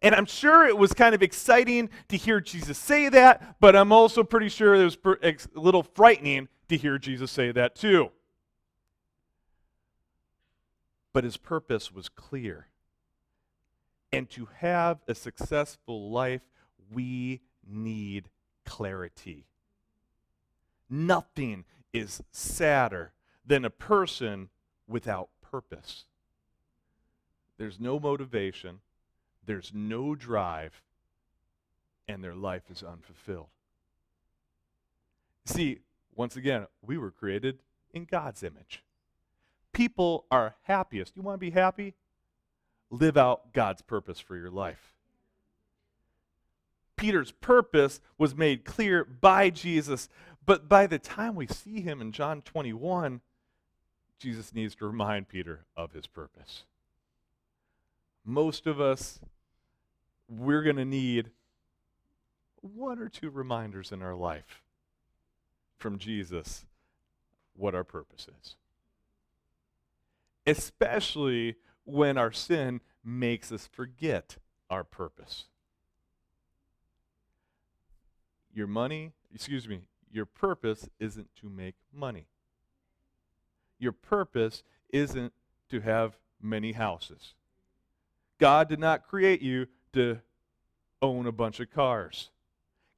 And 0.03 0.15
I'm 0.15 0.27
sure 0.27 0.67
it 0.67 0.77
was 0.77 0.93
kind 0.93 1.15
of 1.15 1.23
exciting 1.23 1.89
to 2.09 2.17
hear 2.17 2.41
Jesus 2.41 2.77
say 2.77 3.09
that, 3.09 3.57
but 3.61 3.77
I'm 3.77 3.93
also 3.93 4.25
pretty 4.25 4.49
sure 4.49 4.75
it 4.75 4.85
was 4.85 5.19
a 5.23 5.37
little 5.55 5.85
frightening 5.85 6.49
to 6.69 6.77
hear 6.77 6.99
Jesus 6.99 7.31
say 7.31 7.53
that 7.53 7.77
too. 7.77 8.11
But 11.13 11.25
his 11.25 11.37
purpose 11.37 11.93
was 11.93 12.09
clear. 12.09 12.67
And 14.13 14.29
to 14.31 14.49
have 14.59 14.99
a 15.07 15.15
successful 15.15 16.11
life, 16.11 16.43
we 16.91 17.41
need 17.67 18.29
clarity. 18.65 19.47
Nothing 20.91 21.65
is 21.93 22.23
sadder 22.31 23.13
than 23.45 23.65
a 23.65 23.71
person 23.71 24.49
without 24.89 25.29
purpose. 25.41 26.05
There's 27.59 27.79
no 27.79 28.01
motivation, 28.01 28.81
there's 29.45 29.73
no 29.75 30.15
drive, 30.15 30.83
and 32.09 32.23
their 32.23 32.35
life 32.35 32.65
is 32.71 32.83
unfulfilled. 32.83 33.49
See, 35.45 35.81
once 36.15 36.37
again, 36.37 36.67
we 36.83 36.99
were 36.99 37.11
created 37.11 37.59
in 37.93 38.05
God's 38.05 38.43
image. 38.43 38.83
People 39.73 40.27
are 40.31 40.57
happiest. 40.63 41.17
You 41.17 41.23
want 41.23 41.37
to 41.37 41.47
be 41.47 41.51
happy? 41.51 41.95
Live 42.91 43.17
out 43.17 43.53
God's 43.53 43.83
purpose 43.83 44.21
for 44.21 44.37
your 44.37 44.51
life. 44.51 44.93
Peter's 46.97 47.33
purpose 47.33 48.01
was 48.19 48.37
made 48.37 48.65
clear 48.65 49.05
by 49.05 49.51
Jesus 49.51 50.09
but 50.45 50.69
by 50.69 50.87
the 50.87 50.99
time 50.99 51.35
we 51.35 51.47
see 51.47 51.81
him 51.81 52.01
in 52.01 52.13
John 52.13 52.43
21, 52.43 53.21
Jesus 54.19 54.55
needs 54.55 54.75
to 54.77 54.87
remind 54.87 55.29
Peter 55.29 55.67
of 55.77 55.93
his 55.93 56.07
purpose. 56.07 56.65
Most 58.25 58.67
of 58.67 58.81
us, 58.81 59.21
we're 60.29 60.63
going 60.63 60.77
to 60.77 60.85
need 60.85 61.31
one 62.61 62.99
or 62.99 63.09
two 63.09 63.31
reminders 63.31 63.91
in 63.93 64.03
our 64.03 64.15
life 64.15 64.63
from 65.77 65.99
Jesus 65.99 66.65
what 67.55 67.75
our 67.75 67.85
purpose 67.85 68.29
is. 68.41 68.55
Especially 70.47 71.57
when 71.85 72.17
our 72.17 72.33
sin 72.33 72.81
makes 73.05 73.51
us 73.51 73.69
forget 73.71 74.37
our 74.71 74.85
purpose. 74.85 75.45
Your 78.55 78.67
money, 78.67 79.13
excuse 79.35 79.69
me, 79.69 79.83
your 80.13 80.27
purpose 80.27 80.89
isn't 81.01 81.35
to 81.41 81.49
make 81.49 81.75
money. 81.93 82.27
Your 83.79 83.93
purpose 83.93 84.63
isn't 84.91 85.33
to 85.71 85.81
have 85.81 86.19
many 86.41 86.73
houses. 86.73 87.35
God 88.39 88.69
did 88.69 88.79
not 88.79 89.07
create 89.09 89.41
you 89.41 89.67
to 89.95 90.21
own 91.01 91.27
a 91.27 91.33
bunch 91.33 91.61
of 91.61 91.71
cars. 91.71 92.31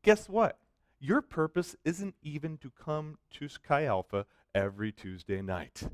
Guess 0.03 0.29
what? 0.29 0.59
Your 1.01 1.23
purpose 1.23 1.77
isn't 1.85 2.15
even 2.23 2.59
to 2.59 2.71
come 2.71 3.19
to 3.33 3.49
Chi 3.67 3.85
Alpha 3.85 4.27
every 4.55 4.93
Tuesday 4.93 5.41
night. 5.41 5.85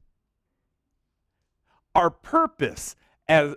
Our 1.94 2.10
purpose 2.10 2.96
as 3.28 3.56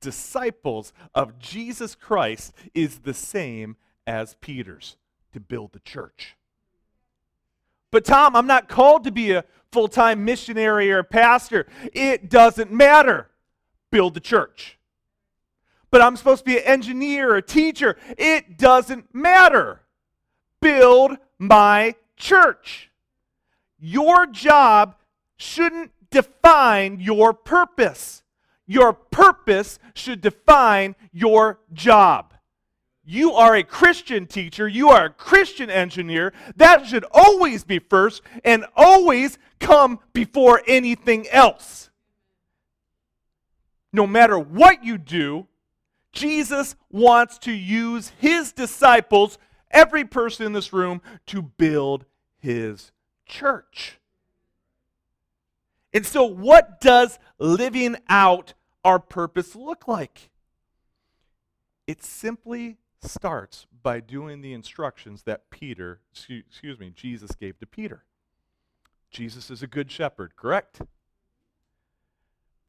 disciples 0.00 0.92
of 1.14 1.38
Jesus 1.38 1.94
Christ 1.94 2.52
is 2.74 3.00
the 3.00 3.14
same 3.14 3.76
as 4.06 4.36
Peter's 4.40 4.96
to 5.32 5.40
build 5.40 5.72
the 5.72 5.80
church. 5.80 6.36
But, 7.90 8.04
Tom, 8.04 8.36
I'm 8.36 8.46
not 8.46 8.68
called 8.68 9.04
to 9.04 9.10
be 9.10 9.32
a 9.32 9.44
full 9.72 9.88
time 9.88 10.24
missionary 10.24 10.90
or 10.90 11.02
pastor. 11.02 11.66
It 11.92 12.30
doesn't 12.30 12.72
matter. 12.72 13.30
Build 13.90 14.14
the 14.14 14.20
church. 14.20 14.78
But 15.90 16.00
I'm 16.00 16.16
supposed 16.16 16.44
to 16.44 16.50
be 16.50 16.58
an 16.58 16.64
engineer, 16.64 17.32
or 17.32 17.36
a 17.36 17.42
teacher. 17.42 17.96
It 18.16 18.56
doesn't 18.56 19.12
matter. 19.12 19.82
Build 20.60 21.16
my 21.38 21.96
church. 22.16 22.90
Your 23.78 24.26
job 24.26 24.94
shouldn't 25.36 25.90
define 26.10 27.00
your 27.00 27.32
purpose. 27.32 28.22
Your 28.66 28.92
purpose 28.92 29.80
should 29.94 30.20
define 30.20 30.94
your 31.12 31.58
job 31.72 32.34
you 33.10 33.32
are 33.32 33.56
a 33.56 33.64
Christian 33.64 34.26
teacher, 34.26 34.68
you 34.68 34.90
are 34.90 35.06
a 35.06 35.10
Christian 35.10 35.68
engineer, 35.68 36.32
that 36.54 36.86
should 36.86 37.04
always 37.10 37.64
be 37.64 37.80
first 37.80 38.22
and 38.44 38.64
always 38.76 39.36
come 39.58 39.98
before 40.12 40.62
anything 40.68 41.28
else. 41.30 41.90
No 43.92 44.06
matter 44.06 44.38
what 44.38 44.84
you 44.84 44.96
do, 44.96 45.48
Jesus 46.12 46.76
wants 46.88 47.38
to 47.38 47.52
use 47.52 48.12
his 48.20 48.52
disciples, 48.52 49.38
every 49.72 50.04
person 50.04 50.46
in 50.46 50.52
this 50.52 50.72
room, 50.72 51.02
to 51.26 51.42
build 51.42 52.04
his 52.38 52.92
church. 53.26 53.98
And 55.92 56.06
so, 56.06 56.22
what 56.22 56.80
does 56.80 57.18
living 57.40 57.96
out 58.08 58.54
our 58.84 59.00
purpose 59.00 59.56
look 59.56 59.88
like? 59.88 60.30
It 61.88 62.04
simply 62.04 62.76
starts 63.02 63.66
by 63.82 64.00
doing 64.00 64.40
the 64.40 64.52
instructions 64.52 65.22
that 65.22 65.50
Peter, 65.50 66.00
excuse 66.12 66.78
me, 66.78 66.90
Jesus 66.94 67.32
gave 67.32 67.58
to 67.58 67.66
Peter. 67.66 68.04
Jesus 69.10 69.50
is 69.50 69.62
a 69.62 69.66
good 69.66 69.90
shepherd, 69.90 70.36
correct? 70.36 70.82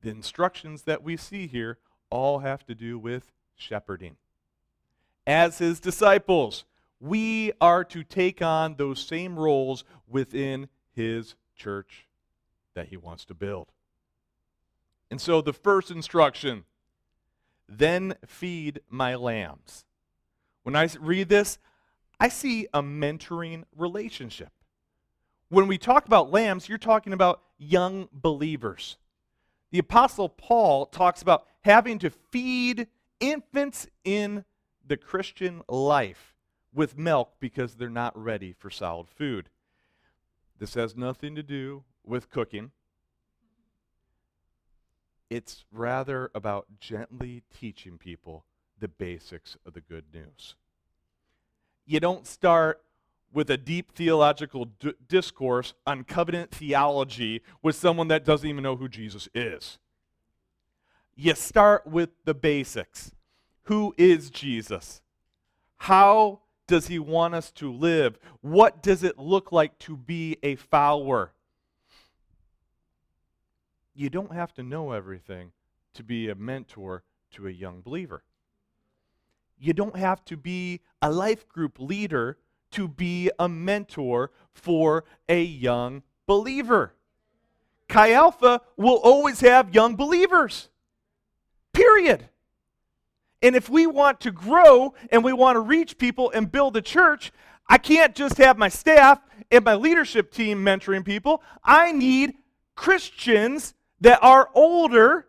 The 0.02 0.10
instructions 0.10 0.84
that 0.84 1.04
we 1.04 1.18
see 1.18 1.48
here 1.48 1.78
all 2.10 2.40
have 2.40 2.66
to 2.66 2.76
do 2.76 2.98
with 2.98 3.32
shepherding. 3.56 4.16
As 5.28 5.60
his 5.60 5.80
disciples, 5.80 6.66
we 7.00 7.52
are 7.62 7.84
to 7.86 8.04
take 8.04 8.42
on 8.42 8.76
those 8.76 9.00
same 9.00 9.38
roles 9.38 9.84
within 10.08 10.70
his 10.94 11.36
church 11.56 12.08
that 12.74 12.88
he 12.88 12.98
wants 12.98 13.26
to 13.26 13.34
build. 13.34 13.68
And 15.12 15.22
so 15.22 15.42
the 15.42 15.54
first 15.54 15.92
instruction 15.92 16.64
then 17.68 18.16
feed 18.26 18.82
my 18.90 19.16
lambs. 19.16 19.86
When 20.64 20.76
I 20.76 20.88
read 21.00 21.30
this, 21.30 21.58
I 22.20 22.30
see 22.30 22.68
a 22.74 22.84
mentoring 22.84 23.64
relationship. 23.76 24.52
When 25.50 25.68
we 25.68 25.78
talk 25.78 26.06
about 26.06 26.32
lambs, 26.32 26.70
you're 26.70 26.78
talking 26.78 27.14
about 27.14 27.42
young 27.58 28.08
believers. 28.12 28.98
The 29.72 29.80
Apostle 29.80 30.30
Paul 30.30 30.86
talks 30.86 31.22
about 31.22 31.48
having 31.62 32.00
to 32.00 32.10
feed 32.10 32.88
infants 33.20 33.88
in 34.04 34.46
the 34.86 34.98
Christian 34.98 35.62
life 35.68 36.36
with 36.74 36.98
milk 36.98 37.34
because 37.40 37.76
they're 37.76 37.90
not 37.90 38.18
ready 38.18 38.54
for 38.54 38.70
solid 38.70 39.08
food. 39.10 39.50
This 40.60 40.76
has 40.76 40.96
nothing 40.96 41.36
to 41.36 41.44
do 41.44 41.84
with 42.06 42.30
cooking. 42.30 42.72
It's 45.30 45.66
rather 45.72 46.30
about 46.36 46.68
gently 46.80 47.44
teaching 47.58 47.98
people 47.98 48.46
the 48.82 48.90
basics 48.90 49.56
of 49.66 49.74
the 49.74 49.82
good 49.82 50.04
news. 50.14 50.56
You 51.86 52.02
don't 52.02 52.28
start 52.28 52.82
with 53.32 53.50
a 53.50 53.58
deep 53.58 53.94
theological 53.94 54.66
d- 54.66 54.94
discourse 55.08 55.74
on 55.88 56.04
covenant 56.04 56.52
theology 56.52 57.42
with 57.62 57.76
someone 57.76 58.10
that 58.10 58.26
doesn't 58.26 58.50
even 58.50 58.64
know 58.64 58.76
who 58.76 58.90
Jesus 58.90 59.30
is. 59.34 59.78
You 61.16 61.36
start 61.36 61.88
with 61.88 62.10
the 62.26 62.34
basics. 62.34 63.12
Who 63.64 63.94
is 63.98 64.30
Jesus? 64.30 65.02
How 65.78 66.42
does 66.68 66.88
he 66.88 67.00
want 67.00 67.36
us 67.36 67.52
to 67.52 67.72
live? 67.72 68.18
What 68.42 68.82
does 68.82 69.04
it 69.04 69.18
look 69.18 69.52
like 69.52 69.78
to 69.80 69.96
be 69.96 70.38
a 70.44 70.56
follower? 70.56 71.32
You 73.94 74.10
don't 74.10 74.34
have 74.34 74.54
to 74.56 74.64
know 74.64 74.92
everything 74.92 75.52
to 75.94 76.04
be 76.04 76.30
a 76.30 76.36
mentor 76.36 77.04
to 77.32 77.48
a 77.48 77.52
young 77.52 77.82
believer. 77.82 78.24
You 79.62 79.74
don't 79.74 79.96
have 79.96 80.26
to 80.26 80.36
be 80.36 80.82
a 81.04 81.12
life 81.12 81.48
group 81.48 81.80
leader 81.80 82.40
to 82.72 82.88
be 82.88 83.30
a 83.38 83.48
mentor 83.48 84.32
for 84.54 85.04
a 85.30 85.44
young 85.44 86.02
believer. 86.26 86.96
Chi 87.88 88.14
Alpha 88.14 88.62
will 88.76 88.96
always 88.96 89.40
have 89.42 89.76
young 89.76 89.96
believers. 89.96 90.70
Period. 91.74 92.28
And 93.44 93.56
if 93.56 93.70
we 93.70 93.86
want 93.86 94.20
to 94.22 94.32
grow 94.32 94.96
and 95.12 95.24
we 95.24 95.32
want 95.32 95.58
to 95.58 95.60
reach 95.60 96.00
people 96.00 96.32
and 96.32 96.52
build 96.52 96.76
a 96.76 96.82
church, 96.82 97.32
I 97.70 97.78
can't 97.78 98.16
just 98.16 98.38
have 98.40 98.58
my 98.58 98.70
staff 98.70 99.22
and 99.52 99.64
my 99.64 99.76
leadership 99.76 100.32
team 100.32 100.66
mentoring 100.66 101.06
people. 101.06 101.44
I 101.64 101.92
need 101.92 102.34
Christians 102.76 103.76
that 104.00 104.18
are 104.24 104.50
older, 104.56 105.28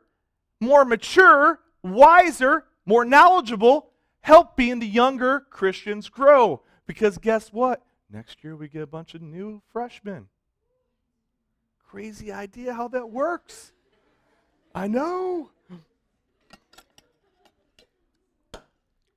more 0.59 0.87
mature, 0.87 1.61
wiser, 1.83 2.65
more 2.87 3.05
knowledgeable, 3.05 3.92
helping 4.23 4.79
the 4.79 4.87
younger 4.87 5.41
Christians 5.51 6.09
grow. 6.09 6.63
Because 6.87 7.19
guess 7.19 7.53
what? 7.53 7.83
Next 8.11 8.43
year 8.43 8.57
we 8.57 8.69
get 8.69 8.83
a 8.83 8.87
bunch 8.87 9.15
of 9.15 9.23
new 9.23 9.63
freshmen. 9.73 10.29
Crazy 11.87 12.33
idea 12.33 12.73
how 12.73 12.89
that 12.89 13.11
works. 13.11 13.73
I 14.75 14.89
know. 14.89 15.51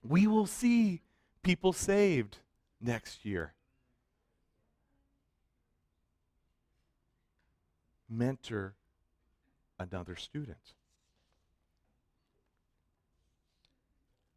We 0.04 0.28
will 0.28 0.46
see 0.46 1.02
people 1.42 1.74
saved 1.74 2.38
next 2.82 3.26
year. 3.26 3.54
Mentor 8.10 8.76
another 9.80 10.16
student. 10.16 10.74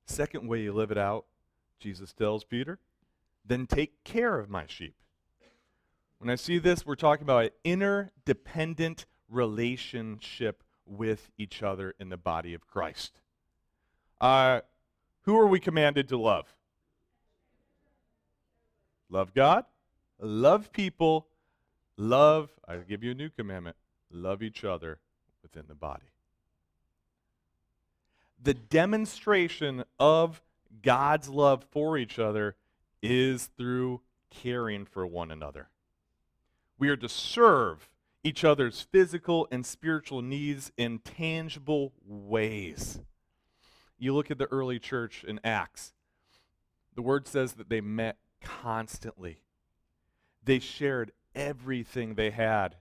Second 0.09 0.49
way 0.49 0.63
you 0.63 0.73
live 0.73 0.91
it 0.91 0.99
out, 0.99 1.27
Jesus 1.79 2.13
tells 2.13 2.43
Peter, 2.43 2.79
then 3.45 3.67
take 3.67 4.03
care 4.05 4.39
of 4.39 4.49
my 4.49 4.65
sheep. 4.67 4.95
When 6.19 6.31
I 6.31 6.35
see 6.35 6.59
this, 6.59 6.85
we're 6.85 6.97
talking 6.97 7.23
about 7.23 7.45
an 7.45 7.51
interdependent 7.63 9.07
relationship 9.29 10.65
with 10.87 11.31
each 11.37 11.63
other 11.63 11.95
in 12.01 12.09
the 12.09 12.17
body 12.17 12.55
of 12.55 12.67
Christ. 12.67 13.21
Uh, 14.21 14.63
who 15.23 15.39
are 15.39 15.47
we 15.47 15.61
commanded 15.61 16.09
to 16.09 16.17
love? 16.17 16.57
Love 19.11 19.35
God, 19.35 19.67
love 20.19 20.73
people, 20.73 21.29
love, 21.97 22.51
I 22.67 22.77
give 22.79 23.05
you 23.05 23.13
a 23.13 23.15
new 23.15 23.29
commandment, 23.29 23.77
love 24.11 24.43
each 24.43 24.65
other 24.65 24.99
within 25.43 25.65
the 25.69 25.75
body. 25.75 26.11
The 28.43 28.55
demonstration 28.55 29.85
of 29.99 30.43
God's 30.83 31.29
love 31.29 31.65
for 31.71 31.99
each 31.99 32.19
other 32.19 32.57
is 33.03 33.51
through 33.57 34.01
caring 34.31 34.85
for 34.85 35.07
one 35.07 35.31
another. 35.31 35.69
We 36.79 36.89
are 36.89 36.97
to 36.97 37.09
serve 37.09 37.91
each 38.23 38.45
other's 38.45 38.83
physical 38.83 39.49
and 39.51 39.65
spiritual 39.65 40.23
needs 40.23 40.71
in 40.77 41.01
tangible 41.01 41.93
ways. 42.07 43.01
You 43.99 44.15
look 44.15 44.31
at 44.31 44.39
the 44.39 44.47
early 44.47 44.79
church 44.79 45.25
in 45.27 45.41
Acts, 45.43 45.93
the 46.95 47.03
word 47.03 47.27
says 47.27 47.55
that 47.55 47.69
they 47.69 47.81
met 47.81 48.19
constantly. 48.41 49.43
They 50.45 50.61
shared 50.61 51.13
everything 51.35 52.15
they 52.15 52.31
had 52.31 52.77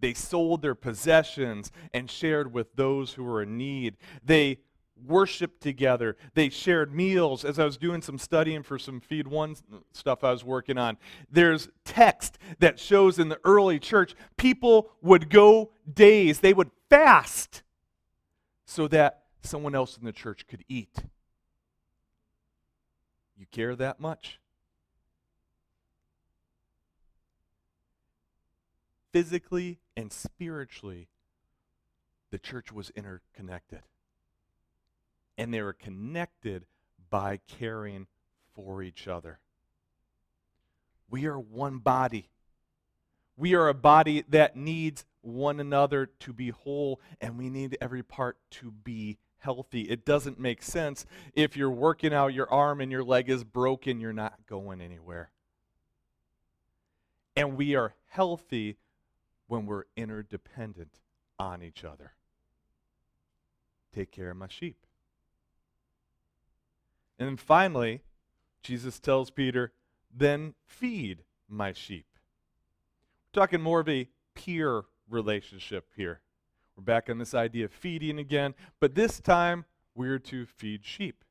they 0.00 0.14
sold 0.14 0.62
their 0.62 0.74
possessions 0.74 1.72
and 1.92 2.10
shared 2.10 2.52
with 2.52 2.74
those 2.76 3.14
who 3.14 3.24
were 3.24 3.42
in 3.42 3.56
need. 3.56 3.96
They 4.24 4.58
worshiped 5.06 5.62
together. 5.62 6.16
They 6.34 6.48
shared 6.48 6.94
meals. 6.94 7.44
As 7.44 7.58
I 7.58 7.64
was 7.64 7.76
doing 7.76 8.02
some 8.02 8.18
studying 8.18 8.62
for 8.62 8.78
some 8.78 9.00
Feed 9.00 9.28
One 9.28 9.56
stuff 9.92 10.24
I 10.24 10.32
was 10.32 10.44
working 10.44 10.78
on, 10.78 10.98
there's 11.30 11.68
text 11.84 12.38
that 12.58 12.78
shows 12.78 13.18
in 13.18 13.28
the 13.28 13.40
early 13.44 13.78
church 13.78 14.14
people 14.36 14.90
would 15.02 15.30
go 15.30 15.70
days, 15.92 16.40
they 16.40 16.52
would 16.52 16.70
fast 16.90 17.62
so 18.64 18.88
that 18.88 19.24
someone 19.42 19.74
else 19.74 19.96
in 19.96 20.04
the 20.04 20.12
church 20.12 20.46
could 20.46 20.64
eat. 20.68 20.96
You 23.36 23.46
care 23.50 23.76
that 23.76 24.00
much? 24.00 24.40
physically 29.12 29.80
and 29.96 30.12
spiritually, 30.12 31.08
the 32.30 32.38
church 32.38 32.72
was 32.72 32.90
interconnected. 32.90 33.80
And 35.38 35.54
they 35.54 35.62
were 35.62 35.72
connected 35.72 36.66
by 37.08 37.38
caring 37.46 38.08
for 38.54 38.82
each 38.82 39.08
other. 39.08 39.38
We 41.08 41.24
are 41.24 41.38
one 41.38 41.78
body. 41.78 42.28
We 43.36 43.54
are 43.54 43.68
a 43.68 43.74
body 43.74 44.24
that 44.28 44.56
needs 44.56 45.06
one 45.22 45.60
another 45.60 46.06
to 46.06 46.32
be 46.32 46.50
whole, 46.50 47.00
and 47.20 47.38
we 47.38 47.48
need 47.48 47.78
every 47.80 48.02
part 48.02 48.36
to 48.50 48.70
be 48.70 49.18
healthy. 49.38 49.82
It 49.82 50.04
doesn't 50.04 50.38
make 50.40 50.62
sense 50.62 51.06
if 51.34 51.56
you're 51.56 51.70
working 51.70 52.12
out 52.12 52.34
your 52.34 52.52
arm 52.52 52.80
and 52.80 52.90
your 52.90 53.04
leg 53.04 53.30
is 53.30 53.44
broken, 53.44 54.00
you're 54.00 54.12
not 54.12 54.46
going 54.46 54.80
anywhere. 54.80 55.30
And 57.36 57.56
we 57.56 57.76
are 57.76 57.94
healthy 58.08 58.76
when 59.46 59.66
we're 59.66 59.84
interdependent 59.96 60.98
on 61.38 61.62
each 61.62 61.84
other. 61.84 62.14
Take 63.94 64.10
care 64.10 64.30
of 64.30 64.36
my 64.36 64.48
sheep. 64.48 64.87
And 67.18 67.28
then 67.28 67.36
finally, 67.36 68.02
Jesus 68.62 68.98
tells 69.00 69.30
Peter, 69.30 69.72
then 70.14 70.54
feed 70.66 71.24
my 71.48 71.72
sheep. 71.72 72.06
We're 73.34 73.40
talking 73.40 73.60
more 73.60 73.80
of 73.80 73.88
a 73.88 74.08
peer 74.34 74.84
relationship 75.08 75.88
here. 75.96 76.20
We're 76.76 76.84
back 76.84 77.10
on 77.10 77.18
this 77.18 77.34
idea 77.34 77.64
of 77.64 77.72
feeding 77.72 78.18
again, 78.18 78.54
but 78.78 78.94
this 78.94 79.20
time 79.20 79.64
we're 79.94 80.20
to 80.20 80.46
feed 80.46 80.84
sheep. 80.84 81.24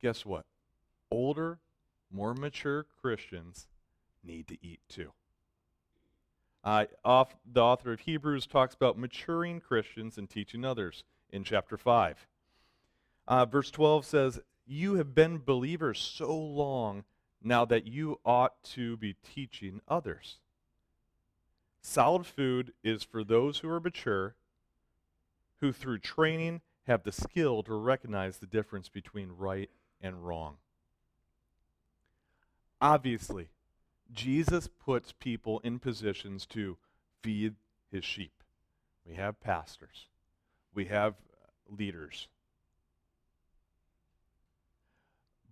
Guess 0.00 0.24
what? 0.24 0.46
Older, 1.10 1.58
more 2.10 2.34
mature 2.34 2.86
Christians 3.00 3.66
need 4.24 4.48
to 4.48 4.56
eat 4.62 4.80
too. 4.88 5.12
Uh, 6.64 6.86
off, 7.04 7.36
the 7.50 7.62
author 7.62 7.92
of 7.92 8.00
Hebrews 8.00 8.46
talks 8.46 8.74
about 8.74 8.98
maturing 8.98 9.60
Christians 9.60 10.18
and 10.18 10.28
teaching 10.28 10.64
others 10.64 11.04
in 11.30 11.44
chapter 11.44 11.76
5. 11.76 12.26
Uh, 13.28 13.44
verse 13.44 13.70
12 13.70 14.06
says, 14.06 14.40
You 14.66 14.94
have 14.94 15.14
been 15.14 15.36
believers 15.36 16.00
so 16.00 16.34
long 16.34 17.04
now 17.42 17.66
that 17.66 17.86
you 17.86 18.18
ought 18.24 18.62
to 18.62 18.96
be 18.96 19.16
teaching 19.22 19.82
others. 19.86 20.38
Solid 21.82 22.26
food 22.26 22.72
is 22.82 23.02
for 23.02 23.22
those 23.22 23.58
who 23.58 23.68
are 23.68 23.80
mature, 23.80 24.34
who 25.60 25.72
through 25.72 25.98
training 25.98 26.62
have 26.86 27.02
the 27.02 27.12
skill 27.12 27.62
to 27.64 27.74
recognize 27.74 28.38
the 28.38 28.46
difference 28.46 28.88
between 28.88 29.32
right 29.36 29.68
and 30.00 30.26
wrong. 30.26 30.56
Obviously, 32.80 33.48
Jesus 34.10 34.68
puts 34.68 35.12
people 35.12 35.60
in 35.62 35.78
positions 35.78 36.46
to 36.46 36.78
feed 37.22 37.56
his 37.92 38.06
sheep. 38.06 38.42
We 39.06 39.16
have 39.16 39.38
pastors, 39.38 40.06
we 40.72 40.86
have 40.86 41.14
leaders. 41.68 42.28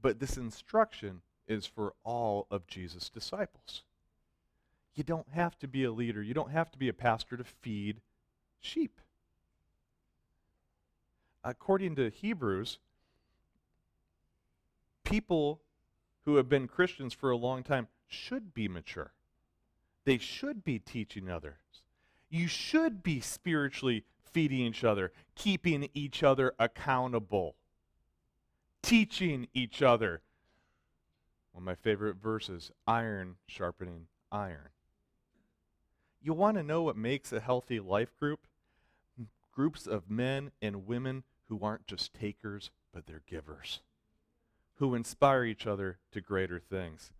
But 0.01 0.21
this 0.21 0.37
instruction 0.37 1.23
is 1.49 1.67
for 1.67 1.95
all 2.05 2.47
of 2.51 2.67
Jesus' 2.67 3.09
disciples. 3.09 3.83
You 4.95 5.05
don't 5.05 5.29
have 5.33 5.59
to 5.59 5.69
be 5.69 5.85
a 5.85 5.93
leader, 5.93 6.23
you 6.23 6.35
don't 6.35 6.51
have 6.51 6.71
to 6.73 6.79
be 6.79 6.89
a 6.89 6.95
pastor 6.95 7.37
to 7.37 7.45
feed 7.45 8.01
sheep. 8.61 9.01
According 11.45 11.95
to 11.97 12.11
Hebrews, 12.11 12.79
people 15.05 15.61
who 16.25 16.37
have 16.37 16.49
been 16.49 16.67
Christians 16.67 17.15
for 17.15 17.31
a 17.31 17.37
long 17.37 17.63
time 17.63 17.87
should 18.09 18.53
be 18.53 18.69
mature. 18.69 19.13
They 20.05 20.19
should 20.19 20.65
be 20.65 20.79
teaching 20.79 21.31
others. 21.31 21.55
You 22.29 22.49
should 22.49 23.03
be 23.03 23.21
spiritually 23.21 24.05
feeding 24.33 24.61
each 24.61 24.85
other, 24.85 25.13
keeping 25.35 25.89
each 25.95 26.23
other 26.23 26.55
accountable, 26.59 27.55
teaching 28.83 29.49
each 29.55 29.83
other. 29.83 30.23
One 31.53 31.63
of 31.63 31.67
my 31.67 31.75
favorite 31.75 32.17
verses 32.17 32.71
iron 32.87 33.37
sharpening 33.47 34.07
iron. 34.31 34.69
You 36.21 36.35
want 36.35 36.57
to 36.57 36.63
know 36.63 36.83
what 36.83 36.97
makes 36.97 37.33
a 37.33 37.41
healthy 37.41 37.81
life 37.81 38.17
group? 38.19 38.47
Groups 39.53 39.87
of 39.87 40.11
men 40.11 40.51
and 40.61 40.87
women 40.87 41.25
who 41.49 41.61
aren't 41.63 41.87
just 41.87 42.13
takers, 42.13 42.71
but 42.93 43.07
they're 43.07 43.23
givers, 43.27 43.81
who 44.75 44.95
inspire 44.95 45.45
each 45.45 45.67
other 45.67 45.99
to 46.13 46.21
greater 46.21 46.59
things. 46.59 47.13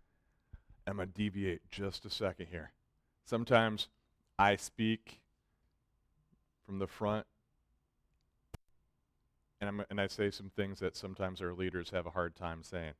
I'm 0.85 0.97
going 0.97 1.07
to 1.07 1.13
deviate 1.13 1.69
just 1.71 2.05
a 2.05 2.09
second 2.09 2.47
here. 2.51 2.71
Sometimes 3.25 3.87
I 4.37 4.55
speak 4.55 5.21
from 6.65 6.79
the 6.79 6.87
front, 6.87 7.25
and, 9.59 9.69
I'm, 9.69 9.85
and 9.89 9.99
I 9.99 10.07
say 10.07 10.31
some 10.31 10.51
things 10.55 10.79
that 10.79 10.95
sometimes 10.95 11.41
our 11.41 11.53
leaders 11.53 11.89
have 11.91 12.05
a 12.05 12.11
hard 12.11 12.35
time 12.35 12.63
saying. 12.63 12.93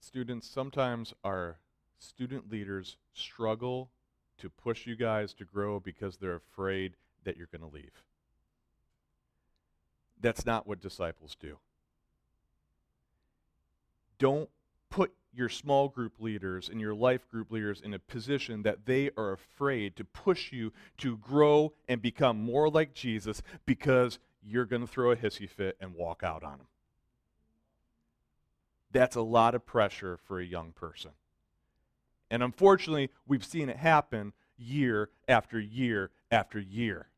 Students, 0.00 0.48
sometimes 0.48 1.12
our 1.22 1.58
student 1.98 2.50
leaders 2.50 2.96
struggle 3.12 3.90
to 4.38 4.48
push 4.48 4.86
you 4.86 4.96
guys 4.96 5.34
to 5.34 5.44
grow 5.44 5.80
because 5.80 6.16
they're 6.16 6.36
afraid 6.36 6.94
that 7.24 7.36
you're 7.36 7.48
going 7.50 7.68
to 7.68 7.74
leave. 7.74 8.04
That's 10.20 10.46
not 10.46 10.66
what 10.66 10.80
disciples 10.80 11.36
do. 11.38 11.58
Don't 14.18 14.48
put 14.90 15.12
your 15.32 15.48
small 15.48 15.88
group 15.88 16.14
leaders 16.18 16.68
and 16.68 16.80
your 16.80 16.94
life 16.94 17.28
group 17.28 17.50
leaders 17.50 17.80
in 17.80 17.94
a 17.94 17.98
position 17.98 18.62
that 18.62 18.86
they 18.86 19.10
are 19.16 19.32
afraid 19.32 19.96
to 19.96 20.04
push 20.04 20.52
you 20.52 20.72
to 20.96 21.16
grow 21.18 21.72
and 21.88 22.00
become 22.02 22.42
more 22.42 22.68
like 22.68 22.94
Jesus 22.94 23.42
because 23.66 24.18
you're 24.42 24.64
going 24.64 24.82
to 24.82 24.88
throw 24.88 25.10
a 25.10 25.16
hissy 25.16 25.48
fit 25.48 25.76
and 25.80 25.94
walk 25.94 26.22
out 26.22 26.42
on 26.42 26.58
them. 26.58 26.66
That's 28.90 29.16
a 29.16 29.22
lot 29.22 29.54
of 29.54 29.66
pressure 29.66 30.18
for 30.26 30.40
a 30.40 30.44
young 30.44 30.72
person. 30.72 31.10
And 32.30 32.42
unfortunately, 32.42 33.10
we've 33.26 33.44
seen 33.44 33.68
it 33.68 33.76
happen 33.76 34.32
year 34.56 35.10
after 35.28 35.60
year 35.60 36.10
after 36.30 36.58
year. 36.58 37.08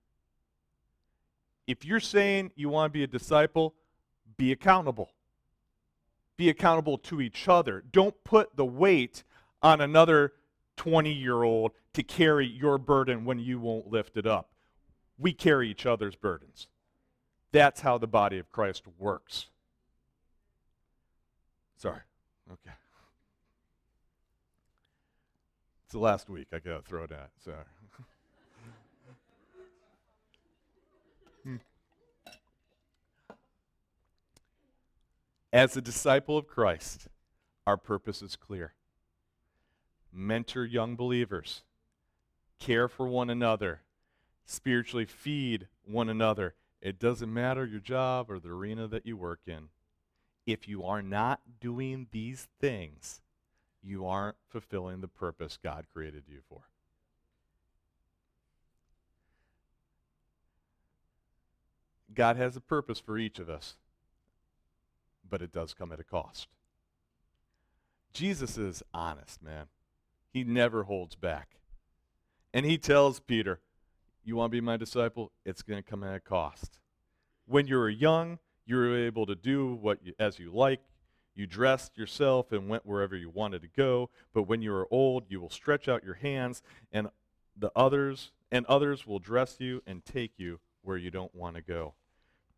If 1.67 1.85
you're 1.85 2.01
saying 2.01 2.51
you 2.57 2.69
want 2.69 2.93
to 2.93 2.99
be 2.99 3.05
a 3.05 3.07
disciple, 3.07 3.75
be 4.37 4.51
accountable 4.53 5.11
be 6.41 6.49
accountable 6.49 6.97
to 6.97 7.20
each 7.20 7.49
other. 7.49 7.84
Don't 7.93 8.24
put 8.24 8.57
the 8.57 8.64
weight 8.64 9.24
on 9.62 9.82
another 9.82 10.32
20 10.76 11.12
year 11.12 11.43
old 11.43 11.72
to 11.93 12.03
carry 12.03 12.47
your 12.47 12.78
burden 12.78 13.26
when 13.26 13.38
you 13.38 13.61
won't 13.61 13.91
lift 13.91 14.16
it 14.16 14.26
up. 14.26 14.49
We 15.18 15.34
carry 15.34 15.70
each 15.70 15.84
other's 15.84 16.16
burdens. 16.16 16.66
That's 17.53 17.82
how 17.82 17.99
the 17.99 18.07
body 18.07 18.38
of 18.38 18.51
Christ 18.51 18.84
works. 18.99 19.51
Sorry. 21.76 22.01
Okay. 22.51 22.74
It's 25.84 25.93
the 25.93 25.99
last 25.99 26.30
week. 26.30 26.47
I 26.55 26.59
got 26.59 26.76
to 26.76 26.88
throw 26.88 27.05
it 27.05 27.11
that. 27.11 27.30
Sorry. 27.45 27.57
Hmm. 31.43 31.57
As 35.53 35.76
a 35.76 35.80
disciple 35.80 36.38
of 36.38 36.46
Christ, 36.46 37.09
our 37.66 37.76
purpose 37.76 38.22
is 38.22 38.36
clear. 38.36 38.74
Mentor 40.12 40.64
young 40.64 40.94
believers, 40.94 41.62
care 42.61 42.86
for 42.86 43.09
one 43.09 43.30
another, 43.30 43.80
spiritually 44.44 45.05
feed 45.05 45.66
one 45.84 46.09
another. 46.09 46.55
It 46.80 47.01
doesn't 47.01 47.32
matter 47.32 47.66
your 47.66 47.80
job 47.80 48.30
or 48.30 48.38
the 48.38 48.51
arena 48.51 48.86
that 48.88 49.07
you 49.07 49.16
work 49.16 49.40
in. 49.46 49.70
If 50.46 50.68
you 50.68 50.84
are 50.84 51.03
not 51.03 51.40
doing 51.61 52.07
these 52.12 52.46
things, 52.61 53.20
you 53.82 54.07
aren't 54.07 54.36
fulfilling 54.48 55.01
the 55.01 55.09
purpose 55.09 55.59
God 55.62 55.86
created 55.92 56.24
you 56.28 56.40
for. 56.48 56.62
God 62.14 62.36
has 62.36 62.57
a 62.57 62.61
purpose 62.61 63.01
for 63.01 63.18
each 63.18 63.38
of 63.38 63.48
us 63.51 63.76
but 65.31 65.43
it 65.43 65.53
does 65.53 65.72
come 65.72 65.93
at 65.93 66.01
a 66.01 66.05
cost. 66.05 66.49
Jesus 68.12 68.59
is 68.59 68.83
honest, 68.93 69.43
man. 69.43 69.66
He 70.33 70.45
never 70.45 70.85
holds 70.85 71.14
back. 71.14 71.57
And 72.53 72.66
he 72.66 72.78
tells 72.78 73.20
Peter, 73.20 73.61
You 74.24 74.37
want 74.37 74.51
to 74.51 74.57
be 74.57 74.61
my 74.61 74.76
disciple? 74.76 75.33
It's 75.45 75.62
going 75.62 75.83
to 75.83 75.89
come 75.89 76.03
at 76.03 76.14
a 76.14 76.20
cost. 76.20 76.78
When 77.47 77.66
you 77.66 77.76
were 77.76 77.89
young, 77.89 78.39
you 78.66 78.76
were 78.76 78.97
able 78.97 79.26
to 79.26 79.35
do 79.35 79.74
what 79.74 80.05
you, 80.05 80.14
as 80.18 80.39
you 80.39 80.53
like. 80.53 80.81
You 81.35 81.47
dressed 81.47 81.97
yourself 81.97 82.53
and 82.53 82.68
went 82.68 82.85
wherever 82.85 83.16
you 83.16 83.31
wanted 83.31 83.62
to 83.62 83.68
go. 83.68 84.11
But 84.33 84.43
when 84.43 84.62
you 84.62 84.74
are 84.74 84.89
old, 84.91 85.24
you 85.28 85.41
will 85.41 85.51
stretch 85.51 85.89
out 85.89 86.05
your 86.05 86.14
hands, 86.14 86.62
and 86.93 87.09
the 87.57 87.70
others 87.76 88.33
and 88.53 88.66
others 88.66 89.07
will 89.07 89.20
dress 89.20 89.57
you 89.61 89.83
and 89.87 90.05
take 90.05 90.33
you 90.37 90.61
where 90.83 90.97
you 90.97 91.11
don't 91.11 91.35
want 91.35 91.57
to 91.57 91.62
go. 91.62 91.95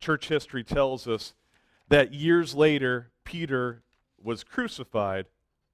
Church 0.01 0.29
history 0.29 0.65
tells 0.65 1.07
us 1.07 1.35
that 1.93 2.15
years 2.15 2.55
later, 2.55 3.11
Peter 3.23 3.83
was 4.17 4.43
crucified 4.43 5.27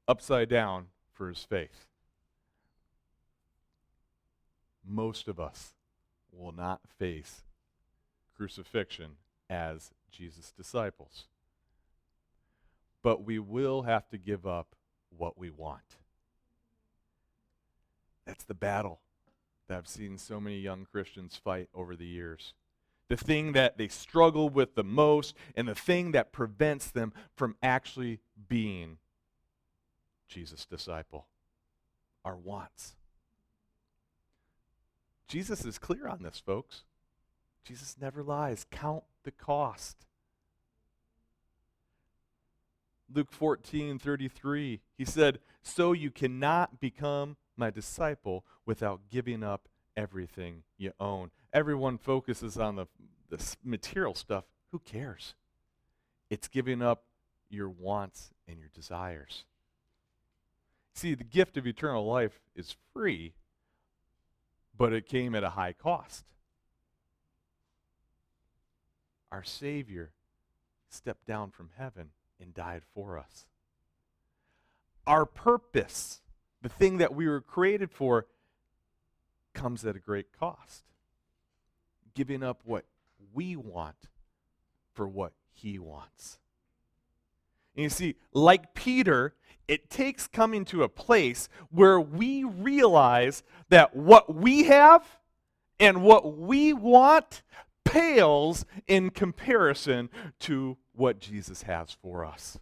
upside 0.09 0.49
down 0.49 0.87
for 1.13 1.29
his 1.29 1.45
faith. 1.45 1.87
Most 4.85 5.29
of 5.29 5.39
us 5.39 5.75
will 6.33 6.51
not 6.51 6.81
face 6.99 7.43
crucifixion 8.37 9.13
as 9.49 9.93
Jesus' 10.11 10.51
disciples. 10.51 11.29
But 13.01 13.23
we 13.23 13.39
will 13.39 13.83
have 13.83 14.09
to 14.09 14.19
give 14.19 14.45
up 14.45 14.75
what 15.17 15.39
we 15.39 15.51
want. 15.51 15.99
That's 18.27 18.43
the 18.43 18.55
battle 18.55 18.99
that 19.69 19.79
I've 19.79 19.87
seen 19.87 20.19
so 20.19 20.41
many 20.41 20.59
young 20.59 20.85
Christians 20.85 21.37
fight 21.37 21.69
over 21.73 21.95
the 21.95 22.07
years 22.07 22.55
the 23.09 23.17
thing 23.17 23.53
that 23.53 23.79
they 23.79 23.89
struggle 23.89 24.49
with 24.49 24.75
the 24.75 24.85
most, 24.85 25.35
and 25.57 25.67
the 25.69 25.75
thing 25.75 26.13
that 26.13 26.33
prevents 26.33 26.91
them 26.91 27.13
from 27.35 27.57
actually 27.63 28.21
being 28.49 28.99
Jesus' 30.29 30.67
disciple 30.67 31.27
our 32.25 32.37
wants. 32.37 32.95
Jesus 35.27 35.65
is 35.65 35.79
clear 35.79 36.07
on 36.07 36.23
this, 36.23 36.39
folks. 36.39 36.85
Jesus 37.65 37.97
never 38.01 38.23
lies. 38.23 38.67
Count 38.71 39.05
the 39.25 39.31
cost. 39.31 40.07
Luke 43.13 43.33
14, 43.33 43.99
33, 43.99 44.81
he 44.97 45.05
said, 45.05 45.39
So 45.63 45.93
you 45.93 46.11
cannot 46.11 46.81
become 46.81 47.37
my 47.57 47.71
disciple 47.71 48.45
without 48.67 49.01
giving 49.11 49.43
up 49.43 49.69
everything 49.97 50.63
you 50.77 50.93
own. 51.01 51.31
Everyone 51.53 51.99
focuses 51.99 52.59
on 52.59 52.77
the, 52.77 52.87
the 53.29 53.57
material 53.65 54.15
stuff. 54.15 54.45
Who 54.73 54.79
cares? 54.79 55.35
It's 56.31 56.49
giving 56.49 56.83
up 56.83 57.05
your 57.49 57.69
wants 57.69 58.31
and 58.47 58.59
your 58.59 58.71
desires. 58.75 59.45
See, 60.95 61.15
the 61.15 61.25
gift 61.25 61.57
of 61.57 61.67
eternal 61.67 62.07
life 62.07 62.41
is 62.55 62.77
free, 62.93 63.35
but 64.77 64.93
it 64.93 65.07
came 65.07 65.35
at 65.35 65.45
a 65.45 65.51
high 65.51 65.73
cost. 65.73 66.25
our 69.31 69.45
Savior 69.45 70.13
stepped 70.89 71.27
down 71.27 71.51
from 71.51 71.71
heaven 71.77 72.11
and 72.41 72.55
died 72.55 72.83
for 72.95 73.19
us. 73.19 73.47
Our 75.07 75.27
purpose, 75.27 76.21
the 76.63 76.69
thing 76.69 76.99
that 76.99 77.15
we 77.15 77.29
were 77.29 77.41
created 77.41 77.91
for, 77.91 78.27
comes 79.55 79.85
at 79.85 79.97
a 79.97 80.01
great 80.01 80.27
cost. 80.39 80.85
Giving 82.15 82.43
up 82.43 82.61
what 82.65 82.85
we 83.33 83.57
want 83.57 84.09
for 84.95 85.09
what 85.09 85.33
He 85.53 85.79
wants. 85.79 86.39
And 87.75 87.85
you 87.85 87.91
see, 87.91 88.17
like 88.33 88.75
Peter, 88.75 89.35
it 89.69 89.91
takes 89.91 90.27
coming 90.27 90.65
to 90.67 90.83
a 90.83 90.89
place 90.89 91.49
where 91.71 92.01
we 92.01 92.43
realize 92.43 93.43
that 93.69 93.95
what 93.95 94.35
we 94.35 94.65
have 94.65 95.05
and 95.79 96.03
what 96.03 96.37
we 96.37 96.73
want 96.73 97.43
pales 97.85 98.67
in 98.87 99.11
comparison 99.11 100.11
to 100.41 100.77
what 100.93 101.21
Jesus 101.21 101.63
has 101.63 101.93
for 102.03 102.25
us. 102.25 102.59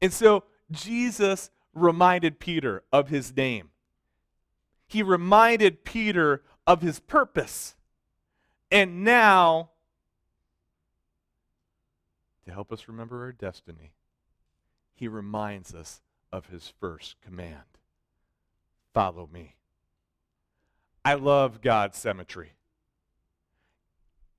And 0.00 0.12
so 0.12 0.44
Jesus 0.70 1.50
reminded 1.74 2.40
Peter 2.40 2.82
of 2.92 3.08
his 3.08 3.36
name. 3.36 3.70
He 4.86 5.02
reminded 5.02 5.84
Peter 5.84 6.42
of 6.66 6.82
his 6.82 7.00
purpose. 7.00 7.74
And 8.70 9.04
now, 9.04 9.70
to 12.44 12.52
help 12.52 12.72
us 12.72 12.88
remember 12.88 13.22
our 13.24 13.32
destiny, 13.32 13.92
he 14.94 15.08
reminds 15.08 15.74
us 15.74 16.00
of 16.32 16.46
his 16.46 16.72
first 16.80 17.20
command 17.20 17.64
follow 18.94 19.28
me. 19.32 19.56
I 21.04 21.14
love 21.14 21.62
God's 21.62 21.98
symmetry. 21.98 22.52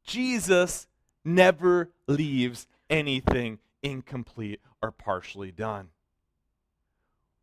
Jesus 0.04 0.88
never 1.26 1.90
leaves 2.08 2.68
anything 2.90 3.60
incomplete 3.82 4.62
or 4.82 4.92
partially 4.92 5.52
done. 5.52 5.90